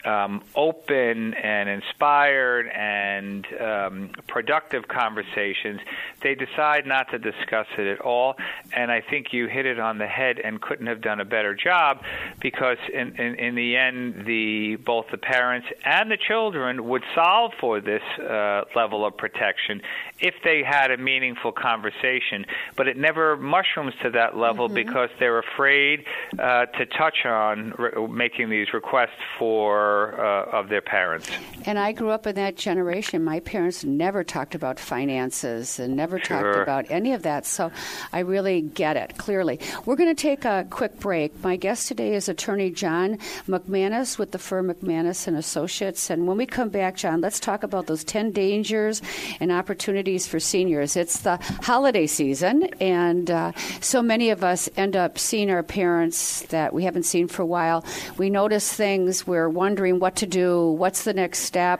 um, 0.06 0.44
open 0.56 1.34
and 1.34 1.70
inspired 1.70 2.68
and 2.68 3.46
um, 3.60 4.10
productive 4.28 4.88
conversations, 4.88 5.82
they 6.22 6.36
decide 6.36 6.86
not 6.86 7.10
to 7.12 7.20
discuss 7.20 7.68
it 7.78 7.88
at 7.88 8.02
all. 8.02 8.36
And 8.74 8.92
I 8.92 9.02
think 9.02 9.34
you 9.34 9.48
hit 9.48 9.66
it 9.66 9.80
on 9.80 9.98
the 9.98 10.08
head 10.08 10.40
and 10.40 10.62
couldn't 10.62 10.88
have 10.88 11.02
done 11.02 11.20
a 11.20 11.26
better 11.26 11.56
job 11.56 12.02
because 12.40 12.78
in, 12.94 13.16
in, 13.16 13.36
in 13.36 13.56
the 13.56 13.76
end, 13.76 14.26
the 14.26 14.76
both 14.78 15.06
the 15.12 15.18
parents 15.18 15.68
and 15.84 16.12
the 16.12 16.18
children 16.18 16.88
would 16.88 17.04
solve 17.14 17.52
for 17.60 17.82
this 17.82 18.04
uh, 18.20 18.64
level 18.76 19.06
of 19.06 19.18
protection 19.18 19.82
if 20.20 20.36
they 20.44 20.64
had 20.64 20.92
a 20.92 20.98
meaningful 20.98 21.52
conversation. 21.52 22.46
But 22.76 22.88
it 22.88 22.98
never 22.98 23.38
mushrooms 23.38 23.94
to 24.04 24.12
that 24.12 24.38
level 24.38 24.68
mm-hmm. 24.68 24.76
because 24.76 25.10
they're 25.20 25.40
afraid 25.40 26.06
uh, 26.38 26.66
to 26.66 26.86
touch 26.86 27.26
on 27.26 27.74
re- 27.78 28.08
making 28.08 28.50
these 28.50 28.68
requests 28.74 29.22
for 29.40 29.95
uh, 30.00 30.58
of 30.58 30.70
their 30.70 30.82
parents. 30.82 31.30
And 31.66 31.78
I 31.80 31.92
grew 31.92 32.10
up 32.10 32.28
in 32.28 32.36
that 32.36 32.56
generation. 32.58 33.24
My 33.24 33.40
parents 33.40 33.84
never 33.84 34.24
talked 34.24 34.56
about 34.56 34.80
finances 34.80 35.80
and 35.80 35.96
never 35.96 36.20
sure. 36.20 36.42
talked 36.42 36.60
about 36.62 36.86
any 36.90 37.14
of 37.14 37.24
that. 37.24 37.46
So 37.46 37.72
I 38.14 38.20
really 38.20 38.62
get 38.62 38.98
it 38.98 39.18
clearly. 39.18 39.60
We're 39.86 39.96
going 39.96 40.14
to 40.16 40.22
take 40.22 40.46
a 40.46 40.68
quick 40.70 41.00
break. 41.00 41.44
My 41.44 41.56
guest 41.56 41.88
today 41.88 42.14
is 42.14 42.30
Attorney 42.30 42.72
John 42.72 43.18
McManus 43.48 44.18
with 44.18 44.32
the 44.32 44.40
firm 44.40 44.68
McManus 44.68 45.28
and 45.28 45.38
Associates. 45.38 46.10
And 46.10 46.28
when 46.28 46.38
we 46.38 46.46
come 46.46 46.70
back, 46.70 46.96
John, 46.96 47.22
let's 47.22 47.40
talk 47.40 47.64
about 47.64 47.88
those 47.88 48.04
ten 48.04 48.32
dangers 48.32 49.02
and 49.40 49.52
opportunities 49.52 50.28
for 50.28 50.40
seniors. 50.40 50.96
It's 50.96 51.22
the 51.22 51.38
holiday 51.62 52.08
season, 52.08 52.64
and 52.82 53.30
uh, 53.30 53.52
so 53.82 54.02
many 54.02 54.30
of 54.30 54.44
us 54.44 54.70
end 54.76 54.96
up 54.96 55.18
seeing 55.18 55.50
our 55.50 55.64
parents 55.64 56.42
that 56.48 56.74
we 56.74 56.84
haven't 56.84 57.04
seen 57.04 57.28
for 57.28 57.42
a 57.42 57.46
while. 57.46 57.86
We 58.18 58.30
notice 58.30 58.74
things. 58.74 59.28
We're 59.28 59.50
wondering 59.50 59.85
wondering 59.86 60.00
what 60.00 60.16
to 60.16 60.26
do, 60.26 60.72
what's 60.72 61.04
the 61.04 61.14
next 61.14 61.40
step. 61.40 61.80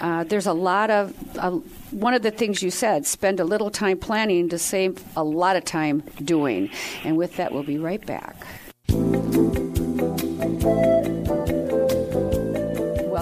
Uh, 0.00 0.24
there's 0.24 0.46
a 0.46 0.52
lot 0.52 0.90
of 0.90 1.12
uh, 1.38 1.50
one 1.90 2.14
of 2.14 2.22
the 2.22 2.30
things 2.30 2.62
you 2.62 2.70
said 2.70 3.06
spend 3.06 3.40
a 3.40 3.44
little 3.44 3.70
time 3.70 3.98
planning 3.98 4.48
to 4.48 4.58
save 4.58 5.02
a 5.16 5.24
lot 5.24 5.56
of 5.56 5.64
time 5.64 6.02
doing. 6.22 6.70
And 7.04 7.16
with 7.16 7.36
that, 7.36 7.52
we'll 7.52 7.64
be 7.64 7.78
right 7.78 8.04
back. 8.06 8.36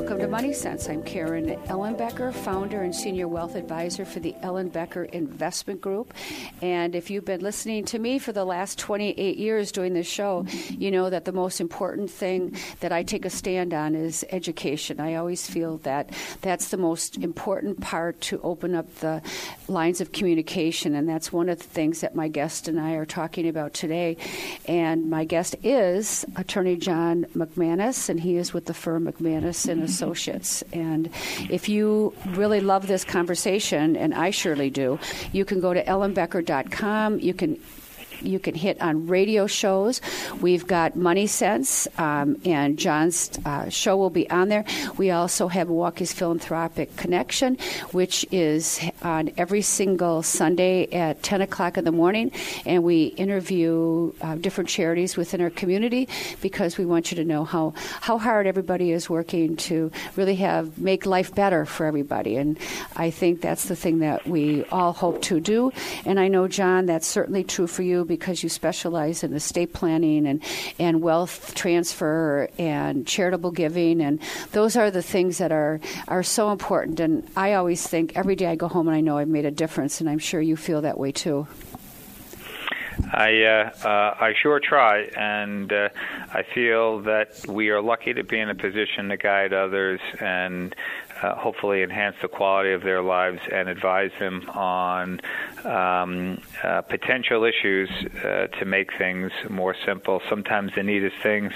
Welcome 0.09 0.25
to 0.25 0.31
Money 0.31 0.55
Sense. 0.55 0.89
I'm 0.89 1.03
Karen 1.03 1.49
Ellenbecker, 1.67 2.33
founder 2.33 2.81
and 2.81 2.95
senior 2.95 3.29
wealth 3.29 3.57
advisor 3.57 4.07
for 4.07 4.21
the 4.21 4.35
Ellenbecker 4.43 5.07
Investment 5.11 5.83
Group. 5.83 6.15
And 6.63 6.95
if 6.95 7.11
you've 7.11 7.27
been 7.27 7.43
listening 7.43 7.85
to 7.85 7.99
me 7.99 8.19
for 8.19 8.33
the 8.33 8.47
last 8.47 8.79
28 8.79 9.37
years 9.37 9.71
doing 9.71 9.93
this 9.93 10.07
show, 10.07 10.47
you 10.71 10.91
know 10.91 11.11
that 11.11 11.27
the 11.27 11.33
most 11.33 11.61
important 11.61 12.11
thing 12.11 12.57
that 12.81 12.91
I 12.91 13.03
take 13.03 13.27
a 13.27 13.31
stand 13.31 13.75
on 13.75 13.95
is 13.95 14.25
education. 14.31 14.99
I 14.99 15.17
always 15.17 15.47
feel 15.47 15.77
that 15.79 16.09
that's 16.41 16.69
the 16.69 16.79
most 16.79 17.19
important 17.19 17.83
part 17.83 18.19
to 18.23 18.41
open 18.41 18.75
up 18.75 18.91
the 19.01 19.21
lines 19.69 20.01
of 20.01 20.13
communication. 20.13 20.95
And 20.95 21.07
that's 21.07 21.35
one 21.35 21.51
of 21.51 21.59
the 21.59 21.65
things 21.65 22.01
that 22.01 22.15
my 22.15 22.29
guest 22.29 22.67
and 22.67 22.81
I 22.81 22.93
are 22.93 23.05
talking 23.05 23.47
about 23.47 23.75
today. 23.75 24.17
And 24.65 25.11
my 25.11 25.27
guest 25.27 25.55
is 25.63 26.25
Attorney 26.35 26.77
John 26.77 27.27
McManus, 27.37 28.09
and 28.09 28.19
he 28.19 28.37
is 28.37 28.55
with 28.55 28.65
the 28.65 28.73
firm 28.73 29.05
McManus 29.05 29.69
and 29.69 29.98
Associates. 29.99 30.63
And 30.73 31.11
if 31.51 31.69
you 31.69 32.15
really 32.29 32.61
love 32.61 32.87
this 32.87 33.05
conversation, 33.05 33.97
and 33.97 34.15
I 34.15 34.31
surely 34.31 34.71
do, 34.71 34.99
you 35.33 35.45
can 35.45 35.61
go 35.61 35.75
to 35.75 35.83
ellenbecker.com. 35.85 37.19
You 37.19 37.35
can 37.35 37.59
you 38.21 38.39
can 38.39 38.55
hit 38.55 38.81
on 38.81 39.07
radio 39.07 39.47
shows. 39.47 40.01
We've 40.41 40.67
got 40.67 40.97
Money 40.97 41.27
Sense, 41.27 41.87
um, 41.99 42.41
and 42.45 42.79
John's 42.79 43.31
uh, 43.45 43.69
show 43.69 43.97
will 43.97 44.11
be 44.11 44.29
on 44.31 44.49
there. 44.49 44.65
We 44.97 45.11
also 45.11 45.49
have 45.49 45.69
Milwaukee's 45.69 46.13
Philanthropic 46.13 46.97
Connection, 46.97 47.59
which 47.93 48.27
is 48.31 48.81
on 49.03 49.31
every 49.37 49.63
single 49.63 50.23
Sunday 50.23 50.91
at 50.93 51.23
10 51.23 51.43
o'clock 51.43 51.79
in 51.79 51.85
the 51.85 51.93
morning, 51.93 52.33
and 52.67 52.83
we 52.83 53.07
interview 53.07 54.13
uh, 54.21 54.35
different 54.37 54.71
charities 54.71 55.17
within 55.17 55.41
our 55.41 55.51
community 55.51 56.09
because 56.41 56.79
we 56.79 56.85
want 56.85 57.11
you 57.11 57.17
to 57.17 57.25
know 57.25 57.45
how, 57.45 57.75
how 58.01 58.19
hard 58.19 58.47
everybody 58.47 58.93
is 58.93 59.09
working 59.09 59.57
to 59.57 59.91
really 60.17 60.37
have 60.37 60.79
make 60.79 61.07
life 61.07 61.35
better 61.35 61.65
for 61.65 61.87
everybody. 61.87 62.37
And 62.37 62.59
I 62.97 63.11
think 63.11 63.41
that's 63.41 63.67
the 63.67 63.77
thing 63.77 64.01
that 64.01 64.27
we 64.27 64.65
all 64.67 64.93
hope 64.93 65.23
to 65.23 65.41
do. 65.41 65.73
And 66.05 66.19
I 66.19 66.29
know, 66.29 66.49
John, 66.49 66.87
that's 66.87 67.07
certainly 67.07 67.45
true 67.45 67.67
for 67.67 67.83
you 67.83 68.05
because 68.09 68.43
you 68.43 68.49
specialize 68.49 69.23
in 69.23 69.33
estate 69.35 69.73
planning 69.73 70.27
and, 70.27 70.43
and 70.79 71.03
wealth 71.03 71.55
transfer 71.55 72.49
and 72.59 73.07
charitable 73.07 73.53
giving. 73.53 74.01
And 74.01 74.21
those 74.53 74.77
are 74.77 74.91
the 74.91 75.03
things 75.03 75.39
that 75.39 75.53
are, 75.53 75.81
are 76.09 76.23
so 76.23 76.51
important. 76.51 76.99
And 76.99 77.29
I 77.37 77.53
always 77.53 77.87
think 77.87 78.17
every 78.17 78.35
day 78.35 78.47
I 78.47 78.57
go 78.57 78.69
home 78.69 78.89
and 78.89 78.97
I 78.97 79.01
know 79.01 79.19
I've 79.19 79.29
made 79.29 79.45
a 79.45 79.51
difference, 79.51 80.01
and 80.01 80.09
I'm 80.09 80.19
sure 80.19 80.41
you 80.41 80.57
feel 80.57 80.81
that 80.83 80.99
way 80.99 81.13
too. 81.13 81.47
I 83.13 83.43
uh, 83.45 83.71
uh, 83.87 84.15
I 84.21 84.35
sure 84.43 84.61
try, 84.61 85.03
and 85.17 85.73
uh, 85.73 85.89
I 86.33 86.43
feel 86.43 87.01
that 87.03 87.47
we 87.49 87.71
are 87.71 87.81
lucky 87.81 88.13
to 88.13 88.25
be 88.25 88.39
in 88.39 88.49
a 88.49 88.55
position 88.55 89.09
to 89.09 89.17
guide 89.17 89.53
others 89.53 90.01
and 90.21 90.75
uh, 91.23 91.35
hopefully 91.35 91.83
enhance 91.83 92.17
the 92.23 92.29
quality 92.29 92.73
of 92.73 92.83
their 92.83 93.03
lives 93.03 93.41
and 93.53 93.69
advise 93.69 94.11
them 94.19 94.49
on 94.51 95.21
um, 95.65 96.41
uh, 96.63 96.83
potential 96.83 97.45
issues 97.45 97.89
uh, 98.25 98.47
to 98.59 98.65
make 98.65 98.97
things 98.97 99.33
more 99.49 99.75
simple. 99.85 100.21
Sometimes 100.29 100.73
the 100.75 100.83
neatest 100.83 101.17
things, 101.23 101.53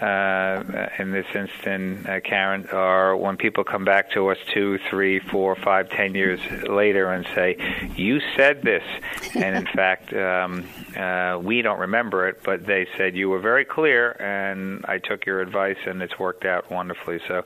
uh, 0.00 0.88
in 0.98 1.10
this 1.12 1.26
instance, 1.34 2.06
uh, 2.06 2.20
Karen, 2.22 2.66
are 2.72 3.16
when 3.16 3.36
people 3.36 3.64
come 3.64 3.84
back 3.84 4.10
to 4.12 4.28
us 4.28 4.38
two, 4.52 4.78
three, 4.88 5.18
four, 5.18 5.56
five, 5.56 5.90
ten 5.90 6.14
years 6.14 6.40
later 6.68 7.10
and 7.12 7.26
say, 7.34 7.56
"You 7.96 8.20
said 8.36 8.62
this," 8.62 8.84
and 9.34 9.56
in 9.56 9.66
fact, 9.66 10.12
um, 10.14 10.66
uh, 10.96 11.38
we 11.42 11.62
don't 11.62 11.80
remember 11.80 12.28
it, 12.28 12.42
but 12.44 12.66
they 12.66 12.86
said 12.96 13.16
you 13.16 13.28
were 13.28 13.40
very 13.40 13.64
clear, 13.64 14.12
and 14.12 14.84
I 14.86 14.98
took 14.98 15.26
your 15.26 15.40
advice, 15.40 15.78
and 15.86 16.02
it's 16.02 16.18
worked 16.18 16.44
out 16.44 16.70
wonderfully. 16.70 17.20
So 17.26 17.42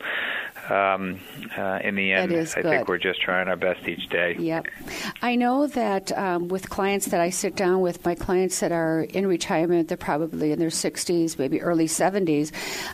um, 0.68 1.20
uh, 1.56 1.78
in 1.82 1.94
the 1.94 2.12
end, 2.12 2.32
I 2.32 2.36
good. 2.36 2.48
think 2.48 2.88
we're 2.88 2.98
just 2.98 3.20
trying 3.20 3.48
our 3.48 3.56
best 3.56 3.86
each 3.86 4.08
day. 4.08 4.36
Yep. 4.38 4.66
I 5.22 5.36
know 5.36 5.66
that 5.68 6.16
um, 6.16 6.48
with 6.48 6.70
clients 6.70 7.06
that 7.06 7.20
I 7.20 7.30
sit 7.30 7.54
down 7.56 7.80
with, 7.80 8.04
my 8.04 8.14
clients 8.14 8.60
that 8.60 8.72
are 8.72 9.02
in 9.02 9.26
retirement, 9.26 9.88
they're 9.88 9.96
probably 9.96 10.52
in 10.52 10.58
their 10.58 10.68
60s, 10.68 11.38
maybe 11.38 11.60
early 11.60 11.86
70s, 11.86 12.33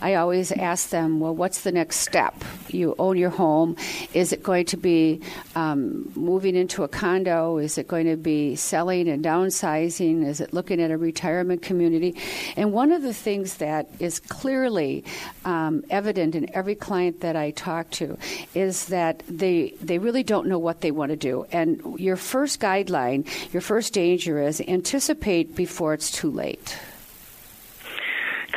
I 0.00 0.14
always 0.14 0.52
ask 0.52 0.90
them, 0.90 1.20
well, 1.20 1.34
what's 1.34 1.62
the 1.62 1.72
next 1.72 1.96
step? 1.96 2.34
You 2.68 2.94
own 2.98 3.16
your 3.16 3.30
home. 3.30 3.76
Is 4.14 4.32
it 4.32 4.42
going 4.42 4.66
to 4.66 4.76
be 4.76 5.20
um, 5.54 6.10
moving 6.14 6.56
into 6.56 6.82
a 6.82 6.88
condo? 6.88 7.58
Is 7.58 7.78
it 7.78 7.88
going 7.88 8.06
to 8.06 8.16
be 8.16 8.56
selling 8.56 9.08
and 9.08 9.24
downsizing? 9.24 10.26
Is 10.26 10.40
it 10.40 10.52
looking 10.52 10.80
at 10.80 10.90
a 10.90 10.96
retirement 10.96 11.62
community? 11.62 12.16
And 12.56 12.72
one 12.72 12.92
of 12.92 13.02
the 13.02 13.14
things 13.14 13.56
that 13.56 13.88
is 13.98 14.20
clearly 14.20 15.04
um, 15.44 15.84
evident 15.90 16.34
in 16.34 16.54
every 16.54 16.74
client 16.74 17.20
that 17.20 17.36
I 17.36 17.52
talk 17.52 17.90
to 17.92 18.18
is 18.54 18.86
that 18.86 19.22
they 19.28 19.74
they 19.80 19.98
really 19.98 20.22
don't 20.22 20.46
know 20.46 20.58
what 20.58 20.80
they 20.80 20.90
want 20.90 21.10
to 21.10 21.16
do. 21.16 21.46
And 21.52 21.98
your 21.98 22.16
first 22.16 22.60
guideline, 22.60 23.26
your 23.52 23.60
first 23.60 23.92
danger 23.92 24.40
is 24.40 24.60
anticipate 24.60 25.54
before 25.54 25.94
it's 25.94 26.10
too 26.10 26.30
late. 26.30 26.78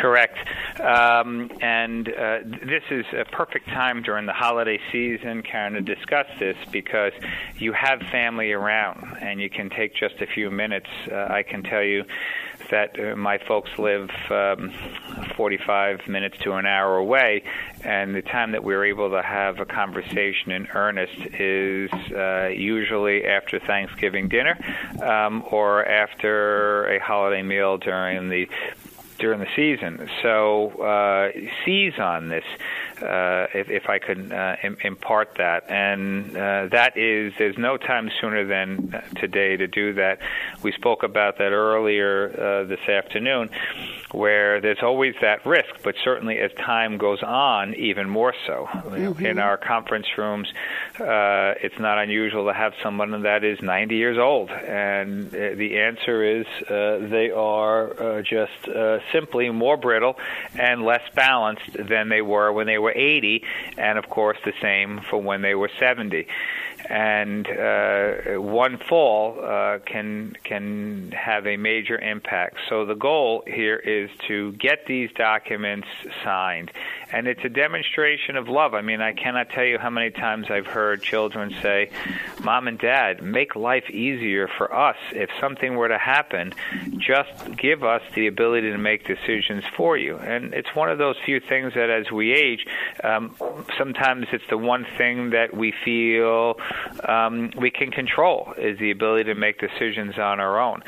Correct. 0.04 0.38
Um, 0.82 1.50
and 1.62 2.10
uh, 2.10 2.39
this 2.44 2.84
is 2.92 3.06
a 3.18 3.24
perfect 3.24 3.70
time 3.70 4.04
during 4.04 4.26
the 4.26 4.34
holiday 4.34 4.78
season, 4.92 5.44
Karen, 5.44 5.72
to 5.76 5.82
discuss 5.82 6.26
this 6.39 6.58
because 6.74 7.13
you 7.58 7.72
have 7.72 8.02
family 8.12 8.52
around 8.52 9.16
and 9.22 9.39
you 9.39 9.50
can 9.50 9.70
take 9.70 9.96
just 9.96 10.16
a 10.16 10.28
few 10.28 10.52
minutes. 10.52 10.89
Uh, 11.10 11.28
I 11.30 11.44
can 11.44 11.63
tell 11.63 11.82
you 11.82 12.04
that 12.70 13.00
uh, 13.00 13.16
my 13.16 13.38
folks 13.38 13.70
live 13.78 14.10
um, 14.30 14.74
45 15.38 16.08
minutes 16.10 16.38
to 16.39 16.52
an 16.54 16.66
hour 16.66 16.98
away, 16.98 17.44
and 17.86 18.13
the 18.13 18.22
time 18.22 18.52
that 18.52 18.63
we're 18.63 18.84
able 18.84 19.10
to 19.12 19.22
have 19.22 19.60
a 19.60 19.66
conversation 19.66 20.52
in 20.52 20.68
earnest 20.74 21.16
is 21.39 21.89
uh, 22.12 22.50
usually 22.54 23.26
after 23.26 23.58
Thanksgiving 23.60 24.28
dinner 24.28 24.58
um, 25.02 25.46
or 25.50 25.86
after 25.86 26.88
a 26.88 27.00
holiday 27.00 27.42
meal 27.42 27.78
during 27.78 28.28
the 28.30 28.50
during 29.24 29.40
the 29.40 29.48
season. 29.56 30.10
So 30.22 30.72
uh, 30.82 31.32
seize 31.64 31.98
on 31.98 32.28
this, 32.28 32.44
uh, 33.04 33.48
if, 33.54 33.70
if 33.70 33.89
I 33.89 34.00
could 34.00 34.32
uh, 34.32 34.56
Im- 34.63 34.78
impart 34.84 35.36
that. 35.38 35.70
And 35.70 36.36
uh, 36.36 36.68
that 36.72 36.98
is, 36.98 37.34
there's 37.38 37.58
no 37.58 37.78
time 37.78 38.10
sooner 38.22 38.46
than 38.46 39.02
today 39.20 39.58
to 39.58 39.68
do 39.68 39.94
that. 39.94 40.20
We 40.62 40.72
spoke 40.72 41.04
about 41.04 41.38
that 41.38 41.52
earlier 41.52 42.30
uh, 42.30 42.68
this 42.68 42.88
afternoon, 42.88 43.50
where 44.12 44.62
there's 44.62 44.82
always 44.82 45.16
that 45.22 45.46
risk, 45.46 45.82
but 45.84 45.96
certainly 46.04 46.39
as 46.39 46.52
time 46.54 46.98
goes 46.98 47.22
on, 47.24 47.74
even 47.76 48.10
more 48.10 48.34
so. 48.46 48.68
Mm-hmm. 48.72 49.26
In 49.26 49.39
our 49.39 49.58
conference 49.58 50.08
rooms, 50.18 50.48
uh, 51.00 51.54
it's 51.62 51.80
not 51.80 51.98
unusual 51.98 52.46
to 52.46 52.54
have 52.54 52.74
someone 52.82 53.24
that 53.24 53.44
is 53.44 53.62
90 53.62 53.96
years 53.96 54.18
old, 54.18 54.50
and 54.52 55.28
uh, 55.28 55.56
the 55.56 55.80
answer 55.80 56.24
is 56.24 56.46
uh, 56.70 57.08
they 57.10 57.32
are 57.32 58.02
uh, 58.02 58.22
just 58.22 58.68
uh, 58.68 59.00
simply 59.12 59.50
more 59.50 59.78
brittle 59.78 60.18
and 60.58 60.84
less 60.84 61.02
balanced 61.16 61.74
than 61.74 62.10
they 62.10 62.22
were 62.22 62.52
when 62.52 62.68
they 62.68 62.78
were 62.78 62.93
80, 62.96 63.44
and 63.78 63.98
of 63.98 64.10
course 64.10 64.38
the 64.46 64.54
same 64.62 65.02
for 65.10 65.22
when 65.22 65.42
they 65.42 65.56
were 65.56 65.70
70 65.80 66.26
and 66.94 67.48
uh, 67.48 68.40
one 68.40 68.78
fall 68.78 69.44
uh, 69.44 69.80
can 69.84 70.38
can 70.44 71.12
have 71.12 71.48
a 71.48 71.58
major 71.58 71.98
impact. 71.98 72.58
So 72.70 72.86
the 72.86 72.94
goal 72.94 73.44
here 73.48 73.78
is 73.78 74.12
to 74.28 74.52
get 74.52 74.86
these 74.86 75.10
documents 75.16 75.88
signed, 76.24 76.72
and 77.12 77.28
it's 77.28 77.44
a 77.44 77.50
demonstration 77.50 78.36
of 78.36 78.48
love. 78.48 78.76
I 78.76 78.82
mean, 78.82 79.02
I 79.02 79.14
cannot 79.14 79.50
tell 79.50 79.64
you 79.64 79.80
how 79.80 79.90
many 79.90 80.12
times 80.12 80.52
I've 80.52 80.68
heard 80.68 81.02
children 81.02 81.56
say, 81.64 81.90
"Mom 82.44 82.68
and 82.68 82.78
Dad, 82.78 83.24
make 83.24 83.56
life 83.56 83.90
easier 83.90 84.48
for 84.48 84.72
us. 84.72 84.98
If 85.14 85.32
something 85.42 85.76
were 85.76 85.88
to 85.88 85.98
happen, 85.98 86.54
just 86.98 87.58
give 87.58 87.84
us 87.84 88.04
the 88.14 88.28
ability 88.28 88.70
to 88.70 88.78
make 88.78 89.08
decisions 89.08 89.64
for 89.76 89.98
you." 89.98 90.18
And 90.18 90.54
it's 90.54 90.76
one 90.76 90.90
of 90.90 91.00
those 91.00 91.16
few 91.26 91.40
things 91.40 91.74
that, 91.74 91.90
as 91.90 92.12
we 92.12 92.34
age, 92.34 92.68
um, 93.04 93.36
sometimes 93.80 94.28
it's 94.32 94.48
the 94.52 94.60
one 94.60 94.86
thing 94.96 95.32
that 95.32 95.58
we 95.58 95.74
feel 95.84 96.60
um, 97.08 97.52
we 97.58 97.72
can 97.72 97.91
control 97.91 98.54
is 98.58 98.78
the 98.80 98.91
ability 98.91 99.26
to 99.26 99.36
make 99.36 99.60
decisions 99.60 100.17
on 100.17 100.39
our 100.39 100.60
own. 100.60 100.82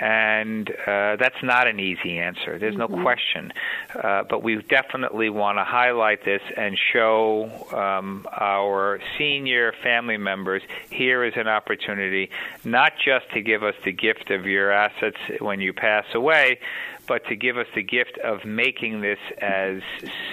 And 0.00 0.70
uh, 0.70 1.16
that's 1.16 1.42
not 1.42 1.66
an 1.66 1.78
easy 1.78 2.18
answer. 2.18 2.58
There's 2.58 2.74
mm-hmm. 2.74 2.94
no 2.94 3.02
question. 3.02 3.52
Uh, 4.02 4.22
but 4.28 4.42
we 4.42 4.62
definitely 4.62 5.28
want 5.28 5.58
to 5.58 5.64
highlight 5.64 6.24
this 6.24 6.40
and 6.56 6.78
show 6.92 7.50
um, 7.72 8.26
our 8.32 9.00
senior 9.18 9.74
family 9.82 10.16
members 10.16 10.62
here 10.90 11.24
is 11.24 11.34
an 11.36 11.48
opportunity 11.48 12.30
not 12.64 12.92
just 13.04 13.30
to 13.34 13.42
give 13.42 13.62
us 13.62 13.74
the 13.84 13.92
gift 13.92 14.30
of 14.30 14.46
your 14.46 14.70
assets 14.70 15.18
when 15.40 15.60
you 15.60 15.72
pass 15.72 16.04
away, 16.14 16.58
but 17.10 17.26
to 17.26 17.34
give 17.34 17.58
us 17.58 17.66
the 17.74 17.82
gift 17.82 18.16
of 18.18 18.44
making 18.44 19.00
this 19.00 19.18
as 19.38 19.82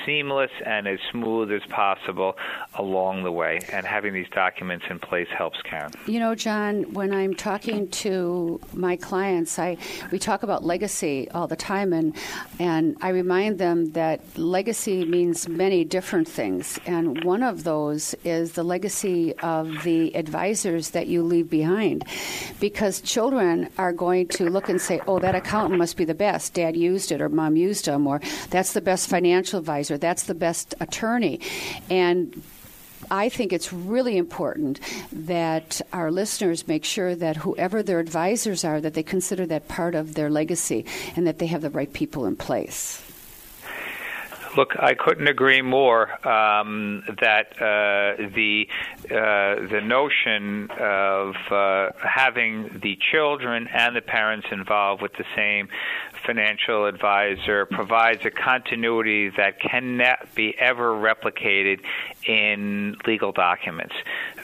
seamless 0.05 0.51
and 0.63 0.87
as 0.87 0.99
smooth 1.11 1.51
as 1.51 1.63
possible 1.69 2.37
along 2.75 3.23
the 3.23 3.31
way. 3.31 3.59
And 3.73 3.83
having 3.83 4.13
these 4.13 4.29
documents 4.29 4.85
in 4.87 4.99
place 4.99 5.27
helps, 5.35 5.59
Karen. 5.63 5.91
You 6.05 6.19
know, 6.19 6.35
John, 6.35 6.93
when 6.93 7.11
I'm 7.11 7.33
talking 7.33 7.89
to 8.05 8.61
my 8.75 8.95
clients, 8.95 9.57
I 9.57 9.77
we 10.11 10.19
talk 10.19 10.43
about 10.43 10.63
legacy 10.63 11.27
all 11.31 11.47
the 11.47 11.55
time, 11.55 11.93
and 11.93 12.15
and 12.59 12.95
I 13.01 13.09
remind 13.09 13.57
them 13.57 13.93
that 13.93 14.21
legacy 14.37 15.03
means 15.03 15.49
many 15.49 15.83
different 15.83 16.27
things, 16.27 16.79
and 16.85 17.23
one 17.23 17.41
of 17.41 17.63
those 17.63 18.13
is 18.23 18.51
the 18.51 18.63
legacy 18.63 19.33
of 19.39 19.81
the 19.81 20.15
advisors 20.15 20.91
that 20.91 21.07
you 21.07 21.23
leave 21.23 21.49
behind, 21.49 22.05
because 22.59 23.01
children 23.01 23.69
are 23.79 23.93
going 23.93 24.27
to 24.27 24.47
look 24.47 24.69
and 24.69 24.79
say, 24.79 25.01
"Oh, 25.07 25.17
that 25.17 25.33
accountant 25.33 25.79
must 25.79 25.97
be 25.97 26.05
the 26.05 26.13
best. 26.13 26.53
Dad 26.53 26.66
used 26.75 27.11
it, 27.11 27.21
or 27.21 27.29
Mom 27.29 27.55
used 27.55 27.85
them, 27.85 28.07
or 28.07 28.21
that's 28.49 28.73
the 28.73 28.81
best 28.81 29.09
financial 29.09 29.59
advisor. 29.59 29.97
That's 29.97 30.23
the 30.23 30.35
best 30.35 30.75
attorney," 30.79 31.39
and 31.89 32.41
I 33.09 33.29
think 33.29 33.53
it's 33.53 33.71
really 33.71 34.17
important 34.17 34.79
that 35.11 35.81
our 35.93 36.11
listeners 36.11 36.67
make 36.67 36.83
sure 36.83 37.15
that 37.15 37.37
whoever 37.37 37.81
their 37.81 37.99
advisors 37.99 38.65
are, 38.65 38.81
that 38.81 38.95
they 38.95 39.03
consider 39.03 39.45
that 39.45 39.67
part 39.67 39.95
of 39.95 40.15
their 40.15 40.29
legacy 40.29 40.85
and 41.15 41.25
that 41.27 41.39
they 41.39 41.47
have 41.47 41.61
the 41.61 41.69
right 41.69 41.91
people 41.91 42.25
in 42.25 42.35
place. 42.35 43.01
Look, 44.57 44.73
I 44.79 44.95
couldn't 44.95 45.27
agree 45.27 45.61
more 45.61 46.09
um, 46.27 47.03
that 47.21 47.53
uh, 47.61 48.27
the 48.33 48.67
uh, 49.05 49.67
the 49.69 49.81
notion 49.83 50.71
of 50.71 51.35
uh, 51.51 51.91
having 52.03 52.79
the 52.81 52.97
children 53.11 53.67
and 53.71 53.95
the 53.95 54.01
parents 54.01 54.47
involved 54.51 55.03
with 55.03 55.13
the 55.13 55.25
same 55.35 55.69
financial 56.25 56.87
advisor 56.87 57.67
provides 57.67 58.25
a 58.25 58.31
continuity 58.31 59.29
that 59.37 59.61
cannot 59.61 60.33
be 60.33 60.55
ever 60.57 60.91
replicated 60.91 61.79
in 62.27 62.95
legal 63.05 63.31
documents. 63.31 63.93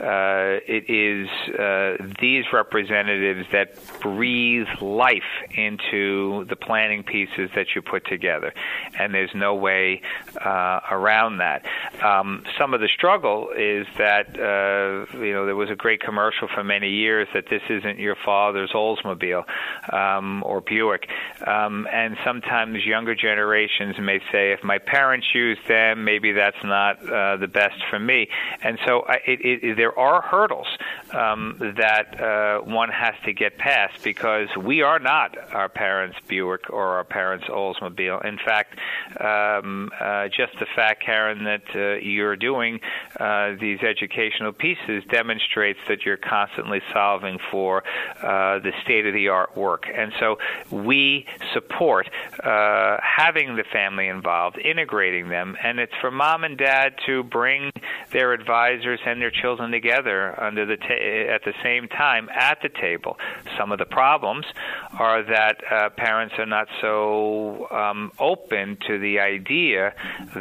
Uh, 0.04 0.60
it 0.68 0.90
is 0.90 1.30
uh, 1.58 1.96
these 2.20 2.44
representatives 2.52 3.48
that 3.52 3.74
breathe 4.02 4.68
life 4.82 5.22
into 5.52 6.46
the 6.50 6.56
planning 6.56 7.04
pieces 7.04 7.50
that 7.56 7.68
you 7.74 7.82
put 7.82 8.06
together, 8.06 8.54
and 9.00 9.14
there's 9.14 9.34
no 9.34 9.56
way 9.56 10.02
uh, 10.44 10.82
around 10.92 11.38
that. 11.38 11.66
Um, 12.04 12.44
some 12.60 12.74
of 12.74 12.82
the 12.82 12.90
struggle 12.94 13.50
is 13.58 13.88
that 13.98 14.28
uh, 14.38 15.18
you 15.18 15.34
know 15.34 15.46
there 15.46 15.56
was 15.56 15.70
a 15.70 15.76
great 15.76 16.02
commercial 16.02 16.50
for 16.54 16.64
many 16.64 16.90
years 16.90 17.28
that 17.34 17.46
this 17.50 17.62
isn't 17.70 17.98
your 17.98 18.18
father's 18.26 18.72
Oldsmobile 18.72 19.46
um, 19.94 20.44
or 20.46 20.60
Buick. 20.62 21.08
Um, 21.48 21.88
and 21.92 22.18
sometimes 22.26 22.86
younger 22.86 23.16
generations 23.16 23.96
may 24.00 24.20
say, 24.32 24.52
if 24.52 24.64
my 24.64 24.80
parents 24.80 25.28
use 25.34 25.58
them, 25.68 26.04
maybe 26.04 26.32
that's 26.32 26.64
not 26.64 26.98
uh, 27.10 27.38
the 27.38 27.48
best 27.48 27.76
for 27.90 28.00
me. 28.00 28.28
And 28.62 28.78
so 28.86 29.02
uh, 29.02 29.16
it, 29.26 29.40
it, 29.64 29.78
there 29.78 29.93
are 29.98 30.22
hurdles 30.22 30.68
um, 31.14 31.58
that 31.78 32.20
uh, 32.20 32.60
one 32.60 32.90
has 32.90 33.16
to 33.26 33.34
get 33.34 33.58
past 33.58 34.04
because 34.04 34.50
we 34.58 34.82
are 34.82 35.00
not 35.00 35.38
our 35.54 35.70
parents' 35.70 36.18
Buick 36.28 36.70
or 36.70 36.98
our 36.98 37.04
parents' 37.04 37.46
Oldsmobile. 37.50 38.26
In 38.26 38.38
fact, 38.38 38.78
um, 39.20 39.92
uh, 40.00 40.28
just 40.28 40.54
the 40.60 40.68
fact, 40.76 41.04
Karen, 41.04 41.44
that 41.44 41.64
uh, 41.76 41.96
you're 42.00 42.36
doing 42.36 42.80
uh, 43.20 43.54
these 43.60 43.80
educational 43.82 44.52
pieces 44.52 45.04
demonstrates 45.10 45.80
that 45.88 46.06
you're 46.06 46.18
constantly 46.18 46.82
solving 46.92 47.40
for 47.52 47.84
uh, 48.22 48.60
the 48.60 48.72
state 48.84 49.06
of 49.06 49.14
the 49.14 49.28
art 49.28 49.56
work. 49.56 49.86
And 49.94 50.12
so 50.20 50.38
we 50.72 51.26
support 51.54 52.10
uh, 52.44 52.98
having 53.02 53.56
the 53.56 53.64
family 53.72 54.08
involved, 54.08 54.58
integrating 54.58 55.30
them, 55.30 55.56
and 55.64 55.80
it's 55.80 55.94
for 56.02 56.12
mom 56.12 56.44
and 56.44 56.58
dad 56.58 56.96
to 57.06 57.24
bring 57.24 57.72
their 58.12 58.34
advisors 58.34 59.00
and 59.06 59.22
their 59.22 59.32
children 59.32 59.72
together 59.74 60.42
under 60.42 60.66
the 60.66 60.78
ta- 60.78 61.34
at 61.36 61.44
the 61.44 61.54
same 61.62 61.90
time 61.90 62.30
at 62.30 62.60
the 62.62 62.70
table. 62.70 63.18
Some 63.58 63.74
of 63.74 63.80
the 63.80 63.86
problems 63.86 64.46
are 65.00 65.24
that 65.24 65.58
uh, 65.72 65.90
parents 65.90 66.36
are 66.38 66.46
not 66.46 66.68
so 66.82 67.68
um, 67.72 68.12
open 68.20 68.78
to 68.88 69.00
the 69.00 69.20
idea 69.20 69.94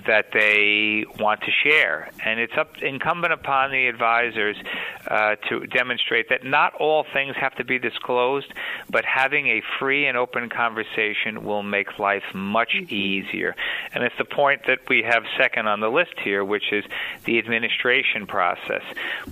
that 0.06 0.26
they 0.32 1.04
want 1.18 1.40
to 1.40 1.50
share, 1.62 2.10
and 2.24 2.38
it's 2.38 2.52
up 2.58 2.70
incumbent 2.82 3.32
upon 3.32 3.70
the 3.70 3.86
advisors 3.86 4.56
uh, 5.08 5.36
to 5.48 5.66
demonstrate 5.66 6.28
that 6.28 6.44
not 6.44 6.74
all 6.74 7.04
things 7.12 7.34
have 7.36 7.54
to 7.54 7.64
be 7.64 7.78
disclosed, 7.78 8.52
but 8.90 9.04
having 9.04 9.46
a 9.48 9.62
free 9.78 10.06
and 10.06 10.16
open 10.16 10.48
conversation 10.48 11.44
will 11.44 11.62
make 11.62 11.98
life 11.98 12.22
much 12.34 12.74
easier. 12.88 13.54
And 13.94 14.04
it's 14.04 14.14
the 14.18 14.24
point 14.24 14.62
that 14.66 14.80
we 14.88 15.02
have 15.02 15.24
second 15.38 15.66
on 15.66 15.80
the 15.80 15.88
list 15.88 16.14
here, 16.22 16.44
which 16.44 16.72
is 16.72 16.84
the 17.24 17.38
administration 17.38 18.26
process. 18.26 18.82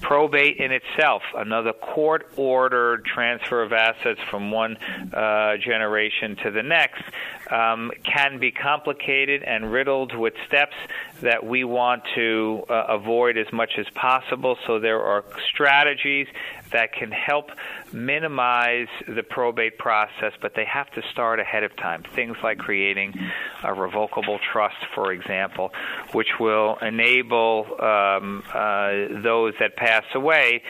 Probate 0.00 0.56
in 0.58 0.72
itself, 0.72 1.22
another 1.34 1.72
court 1.72 2.30
ordered 2.36 3.04
transfer 3.04 3.62
of 3.62 3.72
assets 3.72 4.20
from 4.30 4.50
one 4.50 4.76
uh, 5.12 5.56
generation 5.56 6.36
to 6.36 6.50
the 6.50 6.62
next, 6.62 7.02
um, 7.50 7.90
can 8.04 8.38
be 8.38 8.50
complicated 8.50 9.42
and 9.42 9.72
riddled 9.72 10.16
with 10.16 10.34
steps 10.46 10.76
that 11.22 11.44
we 11.44 11.64
want 11.64 12.02
to 12.14 12.64
uh, 12.68 12.84
avoid 12.88 13.36
as 13.36 13.52
much 13.52 13.72
as 13.78 13.86
possible. 13.94 14.56
So 14.66 14.78
there 14.78 15.02
are 15.02 15.24
strategies 15.52 16.26
that 16.72 16.92
can 16.92 17.10
help 17.10 17.50
minimize 17.92 18.88
the 19.06 19.22
probate 19.22 19.78
process, 19.78 20.32
but 20.40 20.54
they 20.54 20.64
have 20.64 20.90
to 20.92 21.02
start 21.10 21.40
ahead 21.40 21.64
of 21.64 21.74
time. 21.76 22.02
Things 22.14 22.36
like 22.42 22.58
creating 22.58 23.14
a 23.62 23.74
revocable 23.74 24.38
trust, 24.52 24.76
for 24.94 25.12
example, 25.12 25.72
which 26.12 26.38
will 26.38 26.76
enable 26.82 27.66
um, 27.80 28.42
uh, 28.52 29.20
those 29.22 29.54
that 29.60 29.76
pass 29.76 30.04
away 30.14 30.62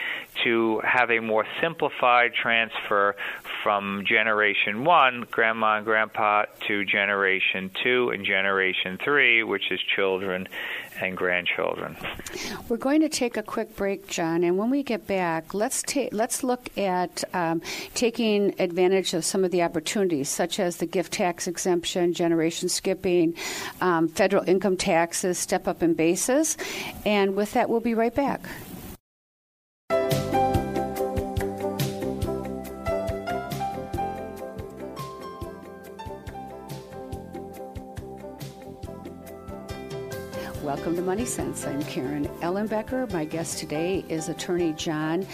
to 0.43 0.81
have 0.83 1.11
a 1.11 1.19
more 1.19 1.45
simplified 1.61 2.33
transfer 2.33 3.15
from 3.63 4.03
generation 4.07 4.83
one, 4.83 5.25
grandma 5.29 5.77
and 5.77 5.85
grandpa, 5.85 6.45
to 6.67 6.85
generation 6.85 7.69
two 7.83 8.09
and 8.09 8.25
generation 8.25 8.97
three, 9.03 9.43
which 9.43 9.71
is 9.71 9.79
children 9.95 10.47
and 11.01 11.17
grandchildren. 11.17 11.97
We're 12.69 12.77
going 12.77 13.01
to 13.01 13.09
take 13.09 13.37
a 13.37 13.43
quick 13.43 13.75
break, 13.75 14.07
John, 14.07 14.43
and 14.43 14.57
when 14.57 14.69
we 14.69 14.83
get 14.83 15.07
back, 15.07 15.53
let's 15.53 15.81
ta- 15.83 16.09
let's 16.11 16.43
look 16.43 16.69
at 16.77 17.23
um, 17.33 17.61
taking 17.93 18.59
advantage 18.59 19.13
of 19.13 19.25
some 19.25 19.43
of 19.43 19.51
the 19.51 19.63
opportunities, 19.63 20.29
such 20.29 20.59
as 20.59 20.77
the 20.77 20.85
gift 20.85 21.13
tax 21.13 21.47
exemption, 21.47 22.13
generation 22.13 22.69
skipping, 22.69 23.35
um, 23.81 24.07
federal 24.07 24.47
income 24.47 24.77
taxes, 24.77 25.37
step 25.37 25.67
up 25.67 25.83
in 25.83 25.93
basis, 25.93 26.57
and 27.05 27.35
with 27.35 27.53
that, 27.53 27.69
we'll 27.69 27.79
be 27.79 27.93
right 27.93 28.13
back. 28.13 28.41
Welcome 40.91 41.05
to 41.05 41.09
Money 41.09 41.25
Sense. 41.25 41.65
I'm 41.65 41.81
Karen 41.83 42.27
Ellenbecker. 42.41 43.09
My 43.13 43.23
guest 43.23 43.59
today 43.59 44.03
is 44.09 44.27
attorney 44.27 44.73
John 44.73 45.25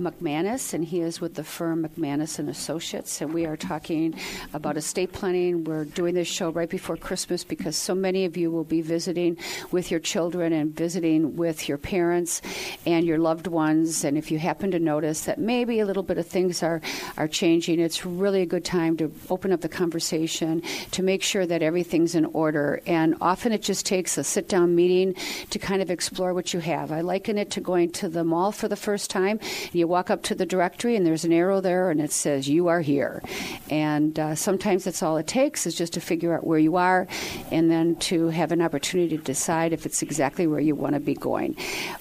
McManus, 0.00 0.74
and 0.74 0.84
he 0.84 1.02
is 1.02 1.20
with 1.20 1.34
the 1.34 1.44
firm 1.44 1.86
McManus 1.86 2.40
and 2.40 2.48
Associates. 2.48 3.20
And 3.20 3.32
we 3.32 3.46
are 3.46 3.56
talking 3.56 4.16
about 4.54 4.76
estate 4.76 5.12
planning. 5.12 5.62
We're 5.62 5.84
doing 5.84 6.16
this 6.16 6.26
show 6.26 6.50
right 6.50 6.68
before 6.68 6.96
Christmas 6.96 7.44
because 7.44 7.76
so 7.76 7.94
many 7.94 8.24
of 8.24 8.36
you 8.36 8.50
will 8.50 8.64
be 8.64 8.80
visiting 8.80 9.38
with 9.70 9.92
your 9.92 10.00
children 10.00 10.52
and 10.52 10.74
visiting 10.74 11.36
with 11.36 11.68
your 11.68 11.78
parents 11.78 12.42
and 12.84 13.06
your 13.06 13.18
loved 13.18 13.46
ones. 13.46 14.02
And 14.02 14.18
if 14.18 14.32
you 14.32 14.40
happen 14.40 14.72
to 14.72 14.80
notice 14.80 15.26
that 15.26 15.38
maybe 15.38 15.78
a 15.78 15.86
little 15.86 16.02
bit 16.02 16.18
of 16.18 16.26
things 16.26 16.60
are 16.60 16.80
are 17.16 17.28
changing, 17.28 17.78
it's 17.78 18.04
really 18.04 18.42
a 18.42 18.46
good 18.46 18.64
time 18.64 18.96
to 18.96 19.12
open 19.30 19.52
up 19.52 19.60
the 19.60 19.68
conversation 19.68 20.60
to 20.90 21.04
make 21.04 21.22
sure 21.22 21.46
that 21.46 21.62
everything's 21.62 22.16
in 22.16 22.24
order. 22.26 22.82
And 22.84 23.14
often 23.20 23.52
it 23.52 23.62
just 23.62 23.86
takes 23.86 24.18
a 24.18 24.24
sit 24.24 24.48
down 24.48 24.74
meeting 24.74 25.03
to 25.50 25.58
kind 25.58 25.80
of 25.82 25.90
explore 25.90 26.34
what 26.34 26.52
you 26.52 26.60
have. 26.60 26.90
I 26.90 27.02
liken 27.02 27.38
it 27.38 27.50
to 27.52 27.60
going 27.60 27.90
to 27.92 28.08
the 28.08 28.24
mall 28.24 28.50
for 28.50 28.66
the 28.66 28.76
first 28.76 29.08
time. 29.10 29.38
You 29.72 29.84
you 29.84 29.88
walk 29.88 30.08
up 30.08 30.22
to 30.22 30.34
the 30.34 30.46
directory 30.46 30.96
and 30.96 31.06
there's 31.06 31.26
an 31.26 31.32
arrow 31.32 31.60
there 31.60 31.90
and 31.90 32.00
it 32.00 32.10
says 32.10 32.48
you 32.48 32.68
are 32.68 32.80
here. 32.80 33.22
And 33.68 34.18
uh, 34.18 34.34
sometimes 34.34 34.84
that's 34.84 35.02
all 35.02 35.18
it 35.18 35.26
takes 35.26 35.66
is 35.66 35.74
just 35.74 35.92
to 35.92 36.00
figure 36.00 36.34
out 36.34 36.46
where 36.46 36.58
you 36.58 36.76
are 36.76 37.06
and 37.50 37.70
then 37.70 37.96
to 37.96 38.28
have 38.28 38.50
an 38.50 38.62
opportunity 38.62 39.18
to 39.18 39.22
decide 39.22 39.74
if 39.74 39.84
it's 39.84 40.00
exactly 40.00 40.46
where 40.46 40.58
you 40.60 40.74
want 40.74 40.94
to 40.94 41.00
be 41.00 41.12
going. 41.12 41.54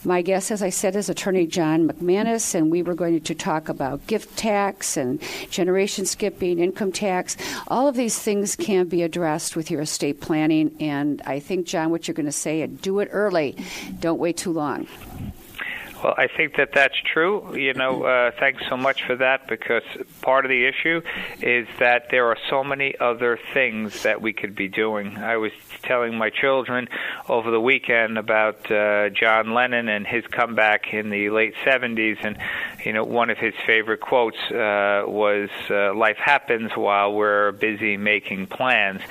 My 0.05 0.21
guest, 0.21 0.49
as 0.49 0.63
I 0.63 0.69
said, 0.69 0.95
is 0.95 1.09
attorney 1.09 1.45
John 1.45 1.89
McManus, 1.89 2.55
and 2.55 2.71
we 2.71 2.83
were 2.83 2.95
going 2.95 3.19
to 3.19 3.35
talk 3.35 3.67
about 3.67 4.07
gift 4.07 4.37
tax 4.37 4.95
and 4.95 5.21
generation 5.49 6.05
skipping, 6.05 6.59
income 6.59 6.93
tax. 6.93 7.35
All 7.67 7.89
of 7.89 7.95
these 7.95 8.17
things 8.17 8.55
can 8.55 8.87
be 8.87 9.01
addressed 9.01 9.57
with 9.57 9.69
your 9.69 9.81
estate 9.81 10.21
planning. 10.21 10.73
And 10.79 11.21
I 11.25 11.39
think, 11.39 11.65
John, 11.65 11.89
what 11.91 12.07
you're 12.07 12.15
going 12.15 12.27
to 12.27 12.31
say, 12.31 12.65
do 12.65 12.92
it 12.99 13.09
early. 13.11 13.57
Don't 13.99 14.19
wait 14.19 14.37
too 14.37 14.51
long. 14.51 14.87
Well, 16.03 16.15
I 16.17 16.27
think 16.27 16.57
that 16.57 16.73
that's 16.73 16.99
true. 17.01 17.55
You 17.55 17.73
know, 17.73 18.03
uh, 18.03 18.31
thanks 18.37 18.63
so 18.67 18.75
much 18.75 19.03
for 19.03 19.15
that 19.15 19.47
because 19.47 19.83
part 20.21 20.43
of 20.43 20.49
the 20.49 20.65
issue 20.65 21.01
is 21.41 21.65
that 21.79 22.07
there 22.11 22.27
are 22.27 22.37
so 22.49 22.61
many 22.61 22.93
other 22.99 23.39
things 23.53 24.03
that 24.03 24.21
we 24.21 24.33
could 24.33 24.53
be 24.53 24.67
doing. 24.67 25.15
I 25.15 25.37
was 25.37 25.53
telling 25.83 26.17
my 26.17 26.29
children 26.29 26.87
over 27.29 27.51
the 27.51 27.59
weekend 27.59 28.17
about 28.17 28.69
uh, 28.71 29.09
John 29.09 29.53
Lennon 29.53 29.89
and 29.89 30.07
his 30.07 30.25
comeback 30.27 30.93
in 30.93 31.09
the 31.09 31.29
late 31.29 31.53
70s, 31.65 32.17
and 32.23 32.37
you 32.85 32.93
know, 32.93 33.03
one 33.03 33.29
of 33.29 33.37
his 33.37 33.53
favorite 33.65 34.01
quotes 34.01 34.37
uh, 34.51 35.03
was 35.05 35.49
uh, 35.69 35.93
"Life 35.93 36.17
happens 36.17 36.71
while 36.75 37.13
we're 37.13 37.51
busy 37.51 37.97
making 37.97 38.47
plans," 38.47 39.01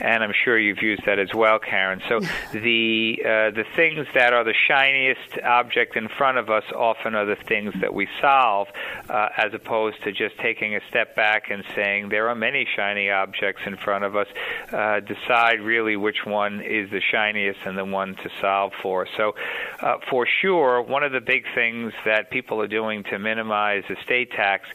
and 0.00 0.22
I'm 0.22 0.32
sure 0.44 0.58
you've 0.58 0.82
used 0.82 1.04
that 1.06 1.18
as 1.18 1.34
well, 1.34 1.58
Karen. 1.58 2.00
So 2.08 2.20
the 2.52 3.18
uh, 3.20 3.50
the 3.50 3.64
things 3.76 4.06
that 4.14 4.32
are 4.32 4.44
the 4.44 4.54
shiniest 4.68 5.38
object 5.44 5.96
in 5.96 6.08
front 6.08 6.38
of 6.38 6.50
us 6.50 6.64
often 6.74 7.14
are 7.14 7.26
the 7.26 7.36
things 7.36 7.74
that 7.80 7.94
we 7.94 8.08
solve, 8.20 8.68
uh, 9.08 9.28
as 9.36 9.52
opposed 9.54 10.02
to 10.04 10.12
just 10.12 10.38
taking 10.38 10.74
a 10.74 10.80
step 10.88 11.14
back 11.14 11.50
and 11.50 11.64
saying 11.74 12.08
there 12.08 12.28
are 12.28 12.34
many 12.34 12.66
shiny 12.76 13.10
objects 13.10 13.62
in 13.66 13.76
front 13.76 14.04
of 14.04 14.16
us. 14.16 14.26
Uh, 14.72 15.00
decide 15.00 15.60
really 15.60 15.96
which 15.96 16.19
one 16.24 16.60
is 16.60 16.90
the 16.90 17.00
shiniest 17.10 17.60
and 17.64 17.76
the 17.76 17.84
one 17.84 18.14
to 18.16 18.30
solve 18.40 18.72
for. 18.82 19.06
So, 19.16 19.34
uh, 19.80 19.96
for 20.08 20.26
sure, 20.40 20.82
one 20.82 21.02
of 21.02 21.12
the 21.12 21.20
big 21.20 21.44
things 21.54 21.92
that 22.04 22.30
people 22.30 22.60
are 22.60 22.68
doing 22.68 23.04
to 23.04 23.18
minimize 23.18 23.84
estate 23.88 24.30
tax 24.32 24.68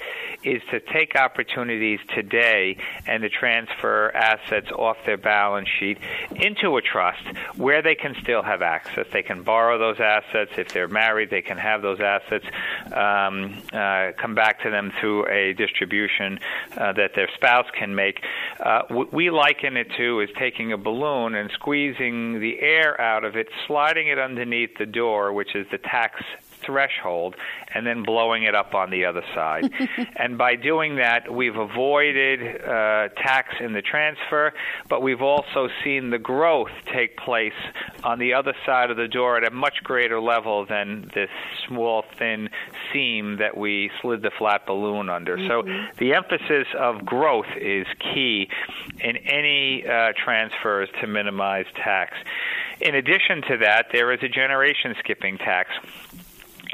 is 0.43 0.61
to 0.71 0.79
take 0.79 1.15
opportunities 1.15 1.99
today 2.13 2.77
and 3.07 3.21
to 3.23 3.29
transfer 3.29 4.11
assets 4.15 4.71
off 4.71 4.97
their 5.05 5.17
balance 5.17 5.69
sheet 5.79 5.97
into 6.35 6.77
a 6.77 6.81
trust 6.81 7.25
where 7.55 7.81
they 7.81 7.95
can 7.95 8.15
still 8.21 8.43
have 8.43 8.61
access. 8.61 9.05
They 9.11 9.23
can 9.23 9.43
borrow 9.43 9.77
those 9.77 9.99
assets. 9.99 10.51
If 10.57 10.69
they're 10.69 10.87
married, 10.87 11.29
they 11.29 11.41
can 11.41 11.57
have 11.57 11.81
those 11.81 11.99
assets 11.99 12.45
um, 12.93 13.61
uh, 13.73 14.11
come 14.17 14.35
back 14.35 14.61
to 14.63 14.69
them 14.69 14.91
through 14.99 15.27
a 15.27 15.53
distribution 15.53 16.39
uh, 16.77 16.93
that 16.93 17.11
their 17.15 17.29
spouse 17.35 17.67
can 17.77 17.95
make. 17.95 18.19
Uh, 18.59 18.81
we 19.11 19.29
liken 19.29 19.77
it 19.77 19.87
to 19.97 20.21
is 20.21 20.29
taking 20.37 20.73
a 20.73 20.77
balloon 20.77 21.34
and 21.35 21.51
squeezing 21.51 22.39
the 22.39 22.59
air 22.59 22.99
out 22.99 23.23
of 23.23 23.35
it, 23.35 23.47
sliding 23.67 24.07
it 24.07 24.19
underneath 24.19 24.77
the 24.77 24.85
door, 24.85 25.33
which 25.33 25.55
is 25.55 25.67
the 25.71 25.77
tax 25.77 26.21
threshold 26.65 27.35
and 27.73 27.85
then 27.85 28.03
blowing 28.03 28.43
it 28.43 28.55
up 28.55 28.73
on 28.73 28.89
the 28.89 29.05
other 29.05 29.23
side. 29.33 29.69
and 30.15 30.37
by 30.37 30.55
doing 30.55 30.95
that, 30.97 31.31
we've 31.31 31.55
avoided 31.55 32.61
uh, 32.61 33.09
tax 33.17 33.55
in 33.59 33.73
the 33.73 33.81
transfer, 33.81 34.53
but 34.89 35.01
we've 35.01 35.21
also 35.21 35.67
seen 35.83 36.09
the 36.09 36.19
growth 36.19 36.71
take 36.93 37.17
place 37.17 37.53
on 38.03 38.19
the 38.19 38.33
other 38.33 38.53
side 38.65 38.91
of 38.91 38.97
the 38.97 39.07
door 39.07 39.37
at 39.37 39.45
a 39.45 39.51
much 39.51 39.83
greater 39.83 40.19
level 40.19 40.65
than 40.65 41.09
this 41.13 41.29
small, 41.67 42.03
thin 42.17 42.49
seam 42.93 43.37
that 43.37 43.57
we 43.57 43.91
slid 44.01 44.21
the 44.21 44.31
flat 44.37 44.65
balloon 44.65 45.09
under. 45.09 45.37
Mm-hmm. 45.37 45.47
So 45.47 45.89
the 45.97 46.13
emphasis 46.13 46.67
of 46.77 47.05
growth 47.05 47.45
is 47.59 47.85
key 47.99 48.49
in 48.99 49.17
any 49.17 49.85
uh, 49.85 50.13
transfers 50.23 50.89
to 51.01 51.07
minimize 51.07 51.65
tax. 51.75 52.15
In 52.81 52.95
addition 52.95 53.41
to 53.49 53.57
that, 53.57 53.87
there 53.91 54.11
is 54.11 54.19
a 54.21 54.27
generation 54.27 54.95
skipping 54.99 55.37
tax. 55.37 55.69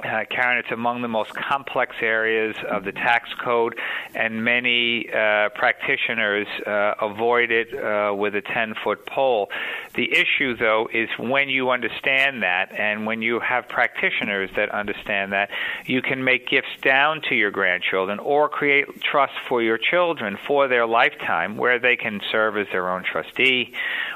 Uh, 0.03 0.25
Karen, 0.29 0.57
it's 0.57 0.71
among 0.71 1.01
the 1.03 1.07
most 1.07 1.31
complex 1.35 1.95
areas 2.01 2.55
of 2.69 2.83
the 2.83 2.91
tax 2.91 3.29
code, 3.43 3.77
and 4.15 4.43
many 4.43 5.07
uh, 5.09 5.49
practitioners 5.49 6.47
uh, 6.65 6.93
avoid 7.01 7.51
it 7.51 7.67
uh, 7.73 8.13
with 8.13 8.33
a 8.35 8.41
10 8.41 8.73
foot 8.83 9.05
pole. 9.05 9.49
The 9.93 10.11
issue, 10.11 10.57
though, 10.57 10.87
is 10.91 11.07
when 11.19 11.49
you 11.49 11.69
understand 11.69 12.41
that, 12.41 12.71
and 12.71 13.05
when 13.05 13.21
you 13.21 13.39
have 13.39 13.67
practitioners 13.67 14.49
that 14.55 14.69
understand 14.71 15.33
that, 15.33 15.49
you 15.85 16.01
can 16.01 16.23
make 16.23 16.47
gifts 16.47 16.69
down 16.81 17.21
to 17.29 17.35
your 17.35 17.51
grandchildren 17.51 18.17
or 18.19 18.49
create 18.49 18.85
trust 19.03 19.33
for 19.47 19.61
your 19.61 19.77
children 19.77 20.37
for 20.47 20.67
their 20.67 20.87
lifetime 20.87 21.57
where 21.57 21.79
they 21.79 21.95
can 21.95 22.21
serve 22.31 22.57
as 22.57 22.67
their 22.71 22.89
own 22.89 23.03
trustee, 23.03 23.73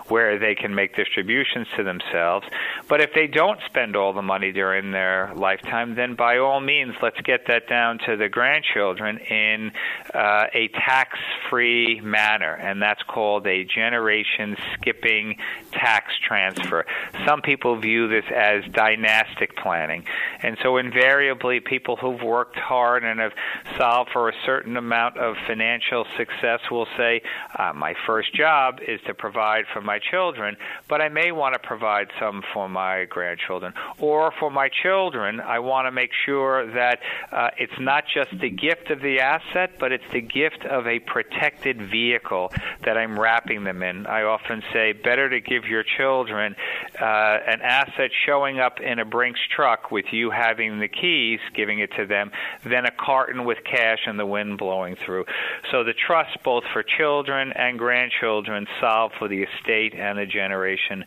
where 0.08 0.40
they 0.40 0.56
can 0.56 0.74
make 0.74 0.96
distributions 0.96 1.68
to 1.76 1.84
themselves. 1.84 2.48
But 2.88 3.02
if 3.02 3.12
they 3.14 3.28
don't 3.28 3.60
spend 3.68 3.96
all 3.96 4.14
the 4.14 4.22
money 4.22 4.52
during 4.52 4.92
their 4.92 5.32
lifetime, 5.36 5.75
lifetime, 5.76 5.96
then 5.96 6.16
by 6.16 6.38
all 6.38 6.60
means, 6.60 6.96
let's 7.02 7.20
get 7.22 7.48
that 7.48 7.68
down 7.68 8.00
to 8.06 8.16
the 8.16 8.30
grandchildren 8.30 9.18
in 9.18 9.72
uh, 10.14 10.46
a 10.54 10.68
tax 10.70 11.18
free 11.50 12.02
manner. 12.02 12.54
And 12.54 12.82
that's 12.82 13.02
called 13.04 13.48
a 13.48 13.64
generation 13.64 14.56
skipping 14.74 15.38
tax 15.72 16.14
transfer. 16.26 16.86
Some 17.26 17.42
people 17.42 17.80
view 17.80 18.08
this 18.08 18.26
as 18.34 18.64
dynastic 18.72 19.56
planning. 19.58 20.06
And 20.42 20.58
so, 20.62 20.78
invariably, 20.78 21.60
people 21.60 21.96
who've 21.96 22.22
worked 22.22 22.58
hard 22.58 23.04
and 23.04 23.20
have 23.20 23.34
solved 23.78 24.12
for 24.12 24.30
a 24.30 24.34
certain 24.46 24.78
amount 24.78 25.18
of 25.18 25.36
financial 25.48 26.06
success 26.18 26.60
will 26.72 26.88
say, 26.98 27.22
uh, 27.58 27.74
My 27.74 27.96
first 28.06 28.34
job 28.34 28.80
is 28.86 29.00
to 29.08 29.14
provide 29.14 29.66
for 29.74 29.82
my 29.82 30.00
children, 30.00 30.58
but 30.88 31.02
I 31.02 31.10
may 31.10 31.32
want 31.32 31.54
to 31.54 31.60
provide 31.60 32.08
some 32.20 32.44
for 32.54 32.70
my 32.70 33.06
grandchildren. 33.06 33.74
Or 34.00 34.32
for 34.40 34.50
my 34.50 34.70
children, 34.70 35.40
I 35.40 35.60
want 35.66 35.88
to 35.88 35.92
make 35.92 36.12
sure 36.26 36.72
that 36.74 37.00
uh, 37.32 37.50
it's 37.58 37.80
not 37.80 38.06
just 38.14 38.30
the 38.40 38.50
gift 38.50 38.92
of 38.92 39.02
the 39.02 39.20
asset, 39.20 39.72
but 39.80 39.92
it's 39.92 40.04
the 40.14 40.22
gift 40.22 40.66
of 40.66 40.88
a 40.88 41.00
protected 41.00 41.90
vehicle 41.90 42.52
that 42.86 42.98
I'm 42.98 43.20
wrapping 43.20 43.64
them 43.64 43.84
in. 43.84 44.08
I 44.08 44.24
often 44.24 44.62
say, 44.72 44.94
better 44.94 45.30
to 45.30 45.42
give 45.42 45.66
your 45.66 45.84
children 45.98 46.56
uh, 47.00 47.38
an 47.48 47.62
asset 47.62 48.12
showing 48.26 48.60
up 48.60 48.80
in 48.80 49.00
a 49.00 49.06
Brinks 49.06 49.40
truck 49.56 49.92
with 49.92 50.06
you 50.12 50.30
having 50.32 50.80
the 50.80 50.88
keys, 50.88 51.40
giving 51.54 51.80
it 51.80 51.92
to 51.98 52.06
them, 52.06 52.32
than 52.64 52.86
a 52.86 52.92
carton 52.92 53.46
with 53.46 53.58
cash 53.64 54.00
and 54.06 54.20
the 54.20 54.26
wind 54.26 54.58
blowing 54.58 54.96
through. 55.06 55.26
So 55.72 55.84
the 55.84 55.94
trust, 55.94 56.38
both 56.44 56.64
for 56.74 56.84
children 56.84 57.52
and 57.54 57.78
grandchildren, 57.78 58.68
solve 58.80 59.12
for 59.18 59.28
the 59.28 59.44
estate 59.44 59.94
and 59.96 60.18
the 60.18 60.26
generation 60.26 61.06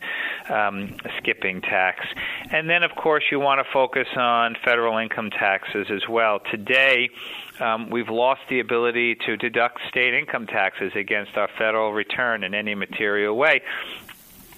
um, 0.49 0.95
skipping 1.17 1.61
tax. 1.61 2.05
And 2.51 2.69
then, 2.69 2.83
of 2.83 2.91
course, 2.95 3.23
you 3.31 3.39
want 3.39 3.65
to 3.65 3.71
focus 3.71 4.07
on 4.15 4.48
federal 4.63 4.97
income 4.97 5.29
taxes 5.29 5.87
as 5.89 6.07
well. 6.07 6.39
Today, 6.51 7.09
um, 7.59 7.89
we've 7.89 8.09
lost 8.09 8.41
the 8.49 8.59
ability 8.59 9.15
to 9.25 9.37
deduct 9.37 9.79
state 9.89 10.13
income 10.13 10.47
taxes 10.47 10.91
against 10.95 11.37
our 11.37 11.49
federal 11.57 11.93
return 11.93 12.43
in 12.43 12.53
any 12.53 12.75
material 12.75 13.35
way. 13.35 13.61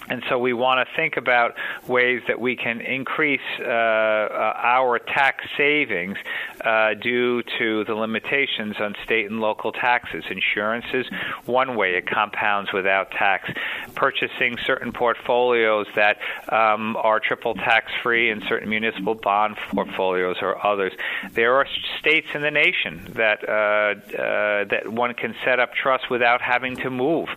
And 0.09 0.23
so 0.29 0.37
we 0.37 0.53
want 0.53 0.85
to 0.85 0.95
think 0.95 1.17
about 1.17 1.55
ways 1.87 2.21
that 2.27 2.39
we 2.39 2.55
can 2.55 2.81
increase 2.81 3.39
uh, 3.59 3.63
uh, 3.63 4.53
our 4.57 4.99
tax 4.99 5.45
savings 5.57 6.17
uh, 6.65 6.95
due 6.95 7.43
to 7.59 7.83
the 7.85 7.93
limitations 7.93 8.75
on 8.79 8.95
state 9.03 9.29
and 9.29 9.39
local 9.39 9.71
taxes. 9.71 10.23
Insurance 10.29 10.85
is 10.93 11.05
one 11.45 11.75
way 11.75 11.95
it 11.95 12.07
compounds 12.07 12.73
without 12.73 13.11
tax. 13.11 13.49
Purchasing 13.95 14.57
certain 14.65 14.91
portfolios 14.91 15.87
that 15.95 16.17
um, 16.49 16.95
are 16.97 17.19
triple 17.19 17.53
tax 17.53 17.91
free 18.01 18.31
and 18.31 18.43
certain 18.49 18.69
municipal 18.69 19.15
bond 19.15 19.55
portfolios 19.73 20.37
or 20.41 20.65
others. 20.65 20.93
There 21.33 21.55
are 21.55 21.67
states 21.99 22.27
in 22.33 22.41
the 22.41 22.51
nation 22.51 23.11
that 23.15 23.47
uh, 23.47 23.51
uh, 23.51 24.65
that 24.65 24.91
one 24.91 25.13
can 25.13 25.35
set 25.45 25.59
up 25.59 25.73
trusts 25.73 26.09
without 26.09 26.41
having 26.41 26.75
to 26.77 26.89
move, 26.89 27.29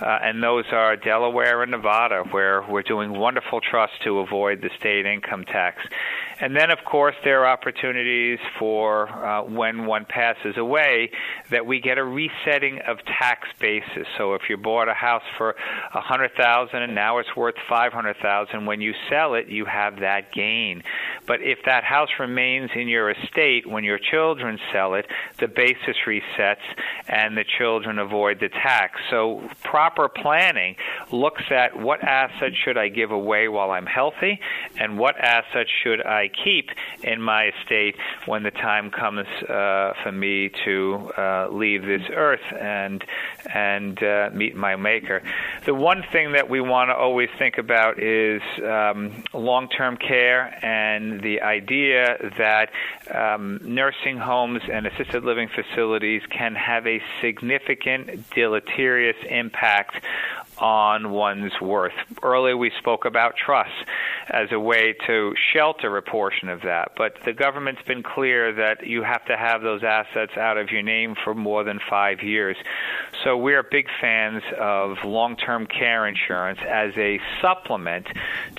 and 0.00 0.42
those 0.42 0.64
are 0.72 0.96
Delaware 0.96 1.62
and 1.62 1.70
Nevada, 1.70 2.07
where 2.30 2.64
we're 2.68 2.82
doing 2.82 3.18
wonderful 3.18 3.60
trusts 3.60 3.96
to 4.04 4.18
avoid 4.20 4.60
the 4.60 4.70
state 4.78 5.06
income 5.06 5.44
tax. 5.44 5.82
And 6.40 6.54
then, 6.54 6.70
of 6.70 6.78
course, 6.84 7.16
there 7.24 7.44
are 7.44 7.52
opportunities 7.52 8.38
for 8.58 9.08
uh, 9.08 9.42
when 9.42 9.86
one 9.86 10.04
passes 10.04 10.56
away 10.56 11.10
that 11.50 11.66
we 11.66 11.80
get 11.80 11.98
a 11.98 12.04
resetting 12.04 12.78
of 12.86 12.98
tax 13.04 13.48
basis. 13.58 14.06
So 14.16 14.34
if 14.34 14.42
you 14.48 14.56
bought 14.56 14.88
a 14.88 14.94
house 14.94 15.24
for 15.36 15.56
a 15.94 16.00
hundred 16.00 16.30
thousand 16.36 16.82
and 16.82 16.94
now 16.94 17.18
it's 17.18 17.34
worth 17.36 17.56
five 17.68 17.92
hundred 17.92 18.16
thousand, 18.22 18.66
when 18.66 18.80
you 18.80 18.94
sell 19.10 19.34
it, 19.34 19.48
you 19.48 19.64
have 19.64 20.00
that 20.00 20.32
gain. 20.32 20.82
But 21.26 21.42
if 21.42 21.58
that 21.66 21.82
house 21.82 22.08
remains 22.20 22.70
in 22.74 22.86
your 22.86 23.10
estate 23.10 23.66
when 23.66 23.82
your 23.82 23.98
children 23.98 24.58
sell 24.72 24.94
it, 24.94 25.06
the 25.40 25.48
basis 25.48 25.96
resets 26.06 26.56
and 27.08 27.36
the 27.36 27.44
children 27.58 27.98
avoid 27.98 28.38
the 28.40 28.48
tax. 28.48 29.00
So 29.10 29.42
proper 29.64 30.08
planning 30.08 30.76
looks 31.10 31.42
at 31.50 31.76
what 31.76 32.02
assets 32.02 32.54
should 32.64 32.78
I 32.78 32.88
give 32.88 33.10
away 33.10 33.48
while 33.48 33.70
I'm 33.72 33.86
healthy 33.86 34.38
and 34.78 34.98
what 34.98 35.18
assets 35.18 35.70
should 35.82 36.04
I 36.06 36.27
keep 36.28 36.70
in 37.02 37.20
my 37.20 37.50
estate 37.50 37.96
when 38.26 38.42
the 38.42 38.50
time 38.50 38.90
comes 38.90 39.26
uh, 39.48 39.92
for 40.02 40.12
me 40.12 40.50
to 40.64 41.10
uh, 41.16 41.48
leave 41.50 41.82
this 41.82 42.02
earth 42.14 42.52
and 42.58 43.04
and 43.52 44.02
uh, 44.02 44.30
meet 44.32 44.54
my 44.54 44.76
Maker. 44.76 45.22
The 45.64 45.74
one 45.74 46.04
thing 46.12 46.32
that 46.32 46.48
we 46.48 46.60
want 46.60 46.90
to 46.90 46.94
always 46.94 47.28
think 47.38 47.58
about 47.58 47.98
is 47.98 48.42
um, 48.62 49.24
long-term 49.32 49.96
care 49.96 50.58
and 50.64 51.20
the 51.22 51.40
idea 51.42 52.16
that 52.38 52.70
um, 53.14 53.60
nursing 53.62 54.18
homes 54.18 54.62
and 54.70 54.86
assisted 54.86 55.24
living 55.24 55.48
facilities 55.48 56.22
can 56.30 56.54
have 56.54 56.86
a 56.86 57.00
significant 57.20 58.28
deleterious 58.30 59.16
impact 59.28 60.04
on 60.58 61.10
one's 61.10 61.60
worth. 61.60 61.92
Earlier 62.22 62.56
we 62.56 62.70
spoke 62.78 63.04
about 63.04 63.36
trust. 63.36 63.70
as 64.30 64.52
a 64.52 64.60
way 64.60 64.94
to 65.06 65.34
shelter 65.52 65.90
portion 66.18 66.48
of 66.48 66.62
that. 66.62 66.90
But 66.96 67.12
the 67.24 67.32
government's 67.32 67.82
been 67.82 68.02
clear 68.02 68.52
that 68.54 68.84
you 68.84 69.04
have 69.04 69.24
to 69.26 69.36
have 69.36 69.62
those 69.62 69.84
assets 69.84 70.32
out 70.36 70.58
of 70.58 70.70
your 70.72 70.82
name 70.82 71.14
for 71.22 71.32
more 71.32 71.62
than 71.62 71.78
five 71.88 72.24
years. 72.24 72.56
So 73.22 73.36
we're 73.36 73.62
big 73.62 73.86
fans 74.00 74.42
of 74.58 74.96
long 75.04 75.36
term 75.36 75.68
care 75.68 76.08
insurance 76.08 76.58
as 76.68 76.90
a 76.96 77.20
supplement 77.40 78.08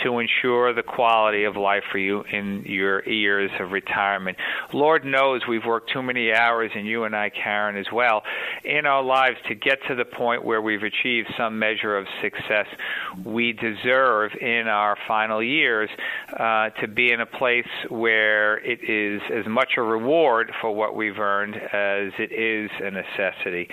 to 0.03 0.19
ensure 0.19 0.73
the 0.73 0.83
quality 0.83 1.43
of 1.43 1.57
life 1.57 1.83
for 1.91 1.97
you 1.97 2.23
in 2.31 2.63
your 2.65 3.03
years 3.03 3.51
of 3.59 3.73
retirement. 3.73 4.37
Lord 4.71 5.03
knows 5.03 5.41
we've 5.45 5.65
worked 5.65 5.91
too 5.91 6.01
many 6.01 6.31
hours, 6.31 6.71
and 6.75 6.87
you 6.87 7.03
and 7.03 7.13
I, 7.13 7.29
Karen, 7.29 7.75
as 7.75 7.91
well, 7.91 8.23
in 8.63 8.85
our 8.85 9.03
lives 9.03 9.35
to 9.49 9.55
get 9.55 9.79
to 9.89 9.95
the 9.95 10.05
point 10.05 10.45
where 10.45 10.61
we've 10.61 10.83
achieved 10.83 11.27
some 11.37 11.59
measure 11.59 11.97
of 11.97 12.07
success. 12.21 12.67
We 13.25 13.51
deserve 13.51 14.31
in 14.39 14.69
our 14.69 14.95
final 15.09 15.43
years 15.43 15.89
uh, 16.31 16.69
to 16.81 16.87
be 16.87 17.11
in 17.11 17.19
a 17.19 17.25
place 17.25 17.48
where 17.89 18.57
it 18.65 18.79
is 18.83 19.21
as 19.33 19.45
much 19.47 19.73
a 19.77 19.81
reward 19.81 20.51
for 20.61 20.73
what 20.73 20.95
we've 20.95 21.19
earned 21.19 21.55
as 21.55 22.11
it 22.19 22.31
is 22.31 22.69
a 22.81 22.91
necessity. 22.91 23.67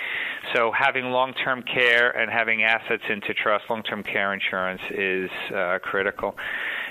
So 0.55 0.71
having 0.77 1.05
long-term 1.05 1.63
care 1.63 2.11
and 2.11 2.31
having 2.31 2.63
assets 2.63 3.03
into 3.09 3.33
trust, 3.33 3.65
long-term 3.69 4.03
care 4.03 4.33
insurance 4.33 4.81
is 4.91 5.29
uh, 5.55 5.79
critical. 5.81 6.35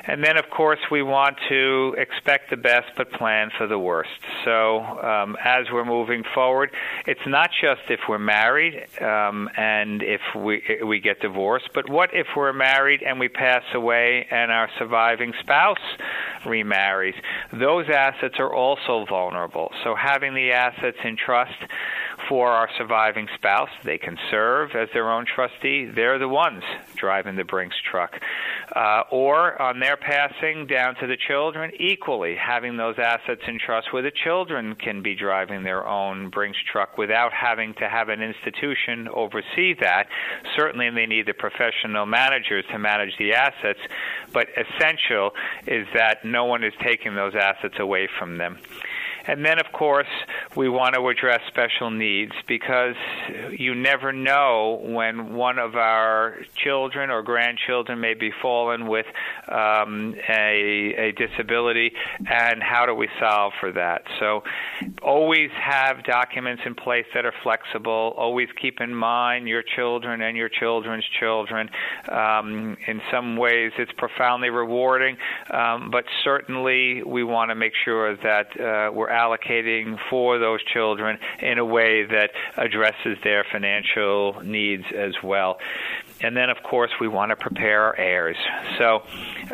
And 0.06 0.22
then, 0.22 0.36
of 0.36 0.48
course, 0.50 0.78
we 0.90 1.02
want 1.02 1.36
to 1.48 1.94
expect 1.98 2.50
the 2.50 2.56
best 2.56 2.86
but 2.96 3.10
plan 3.12 3.50
for 3.56 3.66
the 3.66 3.78
worst. 3.78 4.10
So, 4.44 4.78
um, 4.78 5.36
as 5.44 5.66
we're 5.72 5.84
moving 5.84 6.22
forward, 6.34 6.70
it's 7.06 7.26
not 7.26 7.50
just 7.60 7.82
if 7.88 8.00
we're 8.08 8.18
married 8.18 8.86
um, 9.00 9.50
and 9.56 10.02
if 10.02 10.20
we 10.36 10.62
we 10.84 11.00
get 11.00 11.20
divorced, 11.20 11.70
but 11.74 11.88
what 11.88 12.10
if 12.12 12.28
we're 12.36 12.52
married 12.52 13.02
and 13.02 13.18
we 13.18 13.28
pass 13.28 13.64
away 13.74 14.26
and 14.30 14.52
our 14.52 14.68
surviving 14.78 15.32
spouse 15.40 15.78
remarries? 16.44 17.16
Those 17.52 17.86
assets 17.88 18.36
are 18.38 18.54
also 18.54 19.04
vulnerable. 19.08 19.72
So, 19.82 19.96
having 19.96 20.34
the 20.34 20.52
assets 20.52 20.98
in 21.04 21.16
trust 21.16 21.56
for 22.28 22.50
our 22.50 22.68
surviving 22.76 23.28
spouse. 23.34 23.70
They 23.84 23.98
can 23.98 24.18
serve 24.30 24.70
as 24.74 24.88
their 24.92 25.10
own 25.10 25.26
trustee. 25.26 25.86
They're 25.86 26.18
the 26.18 26.28
ones 26.28 26.62
driving 26.96 27.36
the 27.36 27.44
Brinks 27.44 27.76
truck. 27.90 28.20
Uh, 28.74 29.02
or 29.10 29.60
on 29.60 29.80
their 29.80 29.96
passing 29.96 30.66
down 30.66 30.96
to 30.96 31.06
the 31.06 31.16
children, 31.16 31.70
equally 31.78 32.36
having 32.36 32.76
those 32.76 32.96
assets 32.98 33.42
in 33.46 33.58
trust 33.58 33.92
where 33.92 34.02
the 34.02 34.10
children 34.10 34.74
can 34.74 35.02
be 35.02 35.14
driving 35.14 35.62
their 35.62 35.86
own 35.86 36.30
Brinks 36.30 36.58
truck 36.70 36.98
without 36.98 37.32
having 37.32 37.74
to 37.74 37.88
have 37.88 38.08
an 38.08 38.22
institution 38.22 39.08
oversee 39.08 39.74
that. 39.80 40.06
Certainly, 40.56 40.90
they 40.90 41.06
need 41.06 41.26
the 41.26 41.34
professional 41.34 42.06
managers 42.06 42.64
to 42.70 42.78
manage 42.78 43.16
the 43.18 43.32
assets, 43.32 43.80
but 44.32 44.48
essential 44.56 45.30
is 45.66 45.86
that 45.94 46.24
no 46.24 46.44
one 46.44 46.64
is 46.64 46.72
taking 46.82 47.14
those 47.14 47.34
assets 47.34 47.74
away 47.78 48.08
from 48.18 48.38
them. 48.38 48.58
And 49.26 49.44
then, 49.44 49.58
of 49.58 49.72
course, 49.72 50.06
we 50.54 50.68
want 50.68 50.94
to 50.94 51.08
address 51.08 51.40
special 51.48 51.90
needs 51.90 52.32
because 52.46 52.94
you 53.50 53.74
never 53.74 54.12
know 54.12 54.80
when 54.82 55.34
one 55.34 55.58
of 55.58 55.74
our 55.74 56.36
children 56.54 57.10
or 57.10 57.22
grandchildren 57.22 58.00
may 58.00 58.14
be 58.14 58.30
fallen 58.42 58.86
with 58.86 59.06
um, 59.48 60.14
a, 60.28 60.94
a 60.96 61.12
disability, 61.12 61.92
and 62.30 62.62
how 62.62 62.86
do 62.86 62.94
we 62.94 63.08
solve 63.18 63.52
for 63.60 63.72
that? 63.72 64.02
So, 64.18 64.42
always 65.02 65.50
have 65.52 66.04
documents 66.04 66.62
in 66.64 66.74
place 66.74 67.06
that 67.14 67.24
are 67.24 67.34
flexible. 67.42 68.14
Always 68.16 68.48
keep 68.60 68.80
in 68.80 68.94
mind 68.94 69.48
your 69.48 69.62
children 69.62 70.22
and 70.22 70.36
your 70.36 70.48
children's 70.48 71.04
children. 71.18 71.68
Um, 72.08 72.76
in 72.86 73.00
some 73.10 73.36
ways, 73.36 73.72
it's 73.78 73.92
profoundly 73.96 74.50
rewarding, 74.50 75.16
um, 75.50 75.90
but 75.90 76.04
certainly 76.24 77.02
we 77.02 77.24
want 77.24 77.50
to 77.50 77.54
make 77.54 77.72
sure 77.84 78.16
that 78.16 78.60
uh, 78.60 78.92
we're 78.92 79.10
allocating 79.16 79.98
for 80.10 80.38
those 80.38 80.62
children 80.64 81.18
in 81.40 81.58
a 81.58 81.64
way 81.64 82.04
that 82.04 82.30
addresses 82.56 83.16
their 83.24 83.44
financial 83.50 84.40
needs 84.42 84.84
as 84.94 85.14
well. 85.22 85.58
And 86.20 86.36
then, 86.36 86.48
of 86.48 86.62
course, 86.62 86.90
we 86.98 87.08
want 87.08 87.30
to 87.30 87.36
prepare 87.36 87.82
our 87.82 87.96
heirs. 87.96 88.36
So 88.78 89.02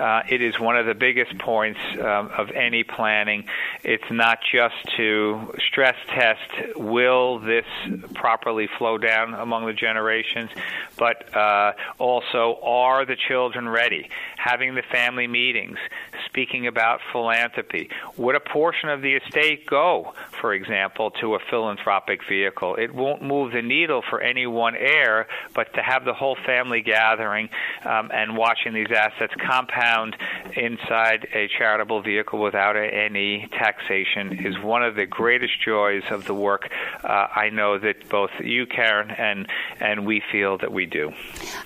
uh, 0.00 0.22
it 0.28 0.40
is 0.40 0.58
one 0.60 0.76
of 0.76 0.86
the 0.86 0.94
biggest 0.94 1.36
points 1.38 1.80
um, 1.94 2.30
of 2.36 2.50
any 2.52 2.84
planning. 2.84 3.44
It's 3.82 4.10
not 4.10 4.38
just 4.52 4.74
to 4.96 5.54
stress 5.68 5.96
test 6.08 6.76
will 6.76 7.40
this 7.40 7.66
properly 8.14 8.68
flow 8.78 8.96
down 8.96 9.34
among 9.34 9.66
the 9.66 9.72
generations, 9.72 10.50
but 10.96 11.34
uh, 11.36 11.72
also 11.98 12.60
are 12.62 13.04
the 13.04 13.16
children 13.16 13.68
ready? 13.68 14.08
Having 14.36 14.76
the 14.76 14.82
family 14.82 15.26
meetings, 15.26 15.78
speaking 16.26 16.68
about 16.68 17.00
philanthropy. 17.10 17.90
Would 18.16 18.36
a 18.36 18.40
portion 18.40 18.88
of 18.88 19.02
the 19.02 19.14
estate 19.14 19.66
go, 19.66 20.14
for 20.40 20.54
example, 20.54 21.10
to 21.20 21.34
a 21.34 21.38
philanthropic 21.50 22.20
vehicle? 22.28 22.76
It 22.76 22.94
won't 22.94 23.22
move 23.22 23.52
the 23.52 23.62
needle 23.62 24.02
for 24.08 24.20
any 24.20 24.46
one 24.46 24.76
heir, 24.76 25.26
but 25.54 25.74
to 25.74 25.82
have 25.82 26.04
the 26.04 26.14
whole 26.14 26.36
family 26.36 26.51
gathering 26.84 27.48
um, 27.84 28.10
and 28.12 28.36
watching 28.36 28.72
these 28.72 28.90
assets 28.90 29.32
compound 29.46 30.16
inside 30.56 31.26
a 31.34 31.48
charitable 31.58 32.02
vehicle 32.02 32.40
without 32.40 32.76
any 32.76 33.48
taxation 33.52 34.44
is 34.44 34.58
one 34.62 34.82
of 34.82 34.94
the 34.94 35.06
greatest 35.06 35.54
joys 35.64 36.02
of 36.10 36.24
the 36.24 36.34
work 36.34 36.68
uh, 37.04 37.26
I 37.34 37.50
know 37.50 37.78
that 37.78 38.08
both 38.08 38.30
you, 38.40 38.66
Karen, 38.66 39.10
and 39.10 39.48
and 39.80 40.06
we 40.06 40.22
feel 40.30 40.58
that 40.58 40.72
we 40.72 40.86
do. 40.86 41.12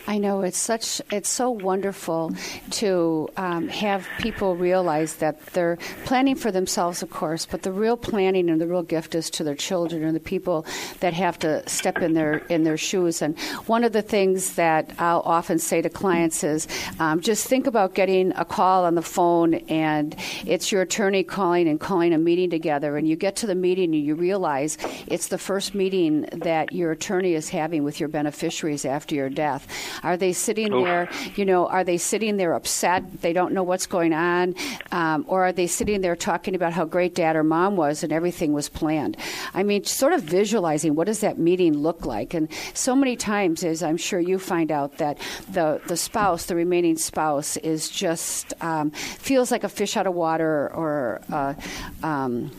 I 0.07 0.19
know 0.19 0.43
it's 0.43 0.59
such 0.59 1.01
it's 1.11 1.29
so 1.29 1.51
wonderful 1.51 2.33
to 2.73 3.29
um, 3.37 3.69
have 3.69 4.07
people 4.19 4.57
realize 4.57 5.17
that 5.17 5.45
they're 5.47 5.79
planning 6.05 6.37
for 6.37 6.51
themselves, 6.51 7.03
of 7.03 7.11
course, 7.11 7.47
but 7.47 7.63
the 7.63 7.73
real 7.73 7.97
planning 7.97 8.49
and 8.49 8.61
the 8.61 8.67
real 8.67 8.83
gift 8.83 9.15
is 9.15 9.31
to 9.31 9.45
their 9.45 9.55
children 9.55 10.03
and 10.03 10.15
the 10.15 10.21
people 10.21 10.67
that 11.01 11.13
have 11.13 11.39
to 11.41 11.67
step 11.69 11.99
in 11.99 12.15
their 12.15 12.39
in 12.49 12.65
their 12.65 12.77
shoes. 12.77 13.23
And 13.23 13.39
one 13.67 13.85
of 13.85 13.93
the 13.93 14.03
things 14.03 14.55
that 14.55 14.76
I'll 14.99 15.23
often 15.25 15.59
say 15.59 15.83
to 15.83 15.89
clients 15.89 16.45
is, 16.45 16.69
um, 16.99 17.21
just 17.21 17.47
think 17.47 17.67
about 17.67 17.95
getting 17.95 18.33
a 18.37 18.45
call 18.45 18.85
on 18.85 18.95
the 18.95 19.03
phone 19.03 19.55
and 19.69 20.15
it's 20.45 20.71
your 20.71 20.83
attorney 20.83 21.23
calling 21.23 21.69
and 21.69 21.81
calling 21.81 22.13
a 22.13 22.19
meeting 22.19 22.51
together, 22.51 22.97
and 22.97 23.09
you 23.09 23.17
get 23.17 23.37
to 23.37 23.47
the 23.47 23.55
meeting 23.55 23.95
and 23.95 24.05
you 24.05 24.15
realize 24.15 24.79
it's 25.07 25.29
the 25.29 25.39
first 25.39 25.75
meeting 25.75 26.23
that 26.33 26.73
your 26.73 26.93
attorney 26.93 27.35
is 27.35 27.49
having 27.49 27.85
with 27.85 28.01
your 28.01 28.09
beneficiaries 28.09 28.85
after 28.85 29.15
your 29.15 29.29
death. 29.29 29.67
Are 30.03 30.17
they 30.17 30.33
sitting 30.33 30.71
there? 30.71 31.09
You 31.35 31.45
know, 31.45 31.67
are 31.67 31.85
they 31.85 31.99
sitting 31.99 32.37
there 32.37 32.55
upset? 32.55 33.23
They 33.23 33.33
don't 33.33 33.53
know 33.53 33.63
what's 33.63 33.87
going 33.87 34.13
on, 34.13 34.55
um, 34.93 35.25
or 35.29 35.47
are 35.47 35.53
they 35.53 35.67
sitting 35.67 36.01
there 36.01 36.17
talking 36.17 36.55
about 36.55 36.73
how 36.73 36.85
great 36.85 37.15
dad 37.15 37.37
or 37.37 37.45
mom 37.45 37.77
was 37.77 38.03
and 38.03 38.13
everything 38.13 38.53
was 38.53 38.69
planned? 38.69 39.17
I 39.55 39.63
mean, 39.63 39.85
sort 39.85 40.13
of 40.13 40.23
visualizing 40.23 40.95
what 40.95 41.07
does 41.07 41.21
that 41.21 41.39
meeting 41.39 41.79
look 41.79 42.07
like, 42.07 42.35
and 42.35 42.49
so 42.75 42.95
many 42.95 43.17
times, 43.17 43.65
as 43.65 43.83
I'm 43.83 43.97
sure 43.97 44.21
you 44.21 44.39
find 44.39 44.66
out, 44.71 44.99
that 44.99 45.19
the 45.51 45.81
the 45.87 45.97
spouse, 45.97 46.47
the 46.47 46.57
remaining 46.57 46.97
spouse, 46.97 47.57
is 47.59 47.89
just 47.89 48.55
um, 48.63 48.91
feels 48.91 49.51
like 49.51 49.65
a 49.65 49.69
fish 49.69 49.97
out 49.97 50.07
of 50.07 50.15
water 50.15 50.71
or. 50.75 51.21
Uh, 51.31 51.55
um, 52.03 52.51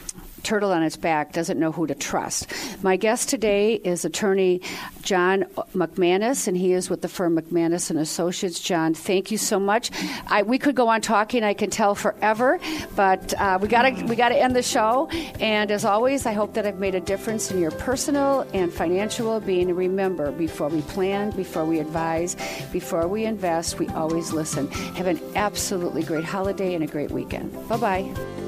turtle 0.48 0.72
on 0.72 0.82
its 0.82 0.96
back 0.96 1.34
doesn't 1.34 1.60
know 1.60 1.74
who 1.74 1.86
to 1.86 1.94
trust. 1.94 2.48
My 2.82 2.96
guest 2.96 3.28
today 3.28 3.74
is 3.74 4.06
attorney 4.06 4.62
John 5.02 5.44
McManus, 5.76 6.48
and 6.48 6.56
he 6.56 6.72
is 6.72 6.90
with 6.90 7.02
the 7.02 7.10
firm 7.10 7.38
McManus 7.38 7.90
and 7.90 8.00
Associates. 8.00 8.62
John, 8.62 8.94
thank 8.94 9.30
you 9.30 9.38
so 9.38 9.60
much. 9.60 9.92
I, 10.28 10.44
we 10.44 10.58
could 10.58 10.74
go 10.74 10.88
on 10.88 11.02
talking, 11.02 11.44
I 11.44 11.54
can 11.54 11.70
tell 11.70 11.96
forever, 11.96 12.60
but 12.96 13.34
uh, 13.34 13.60
we 13.62 13.68
got 13.68 13.82
to 13.82 14.06
we 14.06 14.16
got 14.16 14.30
to 14.30 14.38
end 14.38 14.56
the 14.56 14.64
show. 14.64 15.10
And 15.42 15.70
as 15.70 15.84
always, 15.84 16.26
I 16.26 16.32
hope 16.32 16.54
that 16.54 16.66
I've 16.66 16.80
made 16.80 16.96
a 16.96 17.02
difference 17.02 17.52
in 17.52 17.60
your 17.60 17.72
personal 17.72 18.48
and 18.54 18.72
financial 18.72 19.28
well-being. 19.28 19.76
Remember, 19.76 20.32
before 20.32 20.70
we 20.70 20.82
plan, 20.84 21.32
before 21.32 21.66
we 21.66 21.80
advise, 21.80 22.38
before 22.72 23.06
we 23.10 23.26
invest, 23.26 23.80
we 23.80 23.90
always 23.90 24.32
listen. 24.32 24.72
Have 24.96 25.08
an 25.08 25.20
absolutely 25.36 26.04
great 26.04 26.24
holiday 26.24 26.74
and 26.74 26.86
a 26.86 26.88
great 26.88 27.12
weekend. 27.12 27.52
Bye 27.68 27.78
bye. 27.78 28.47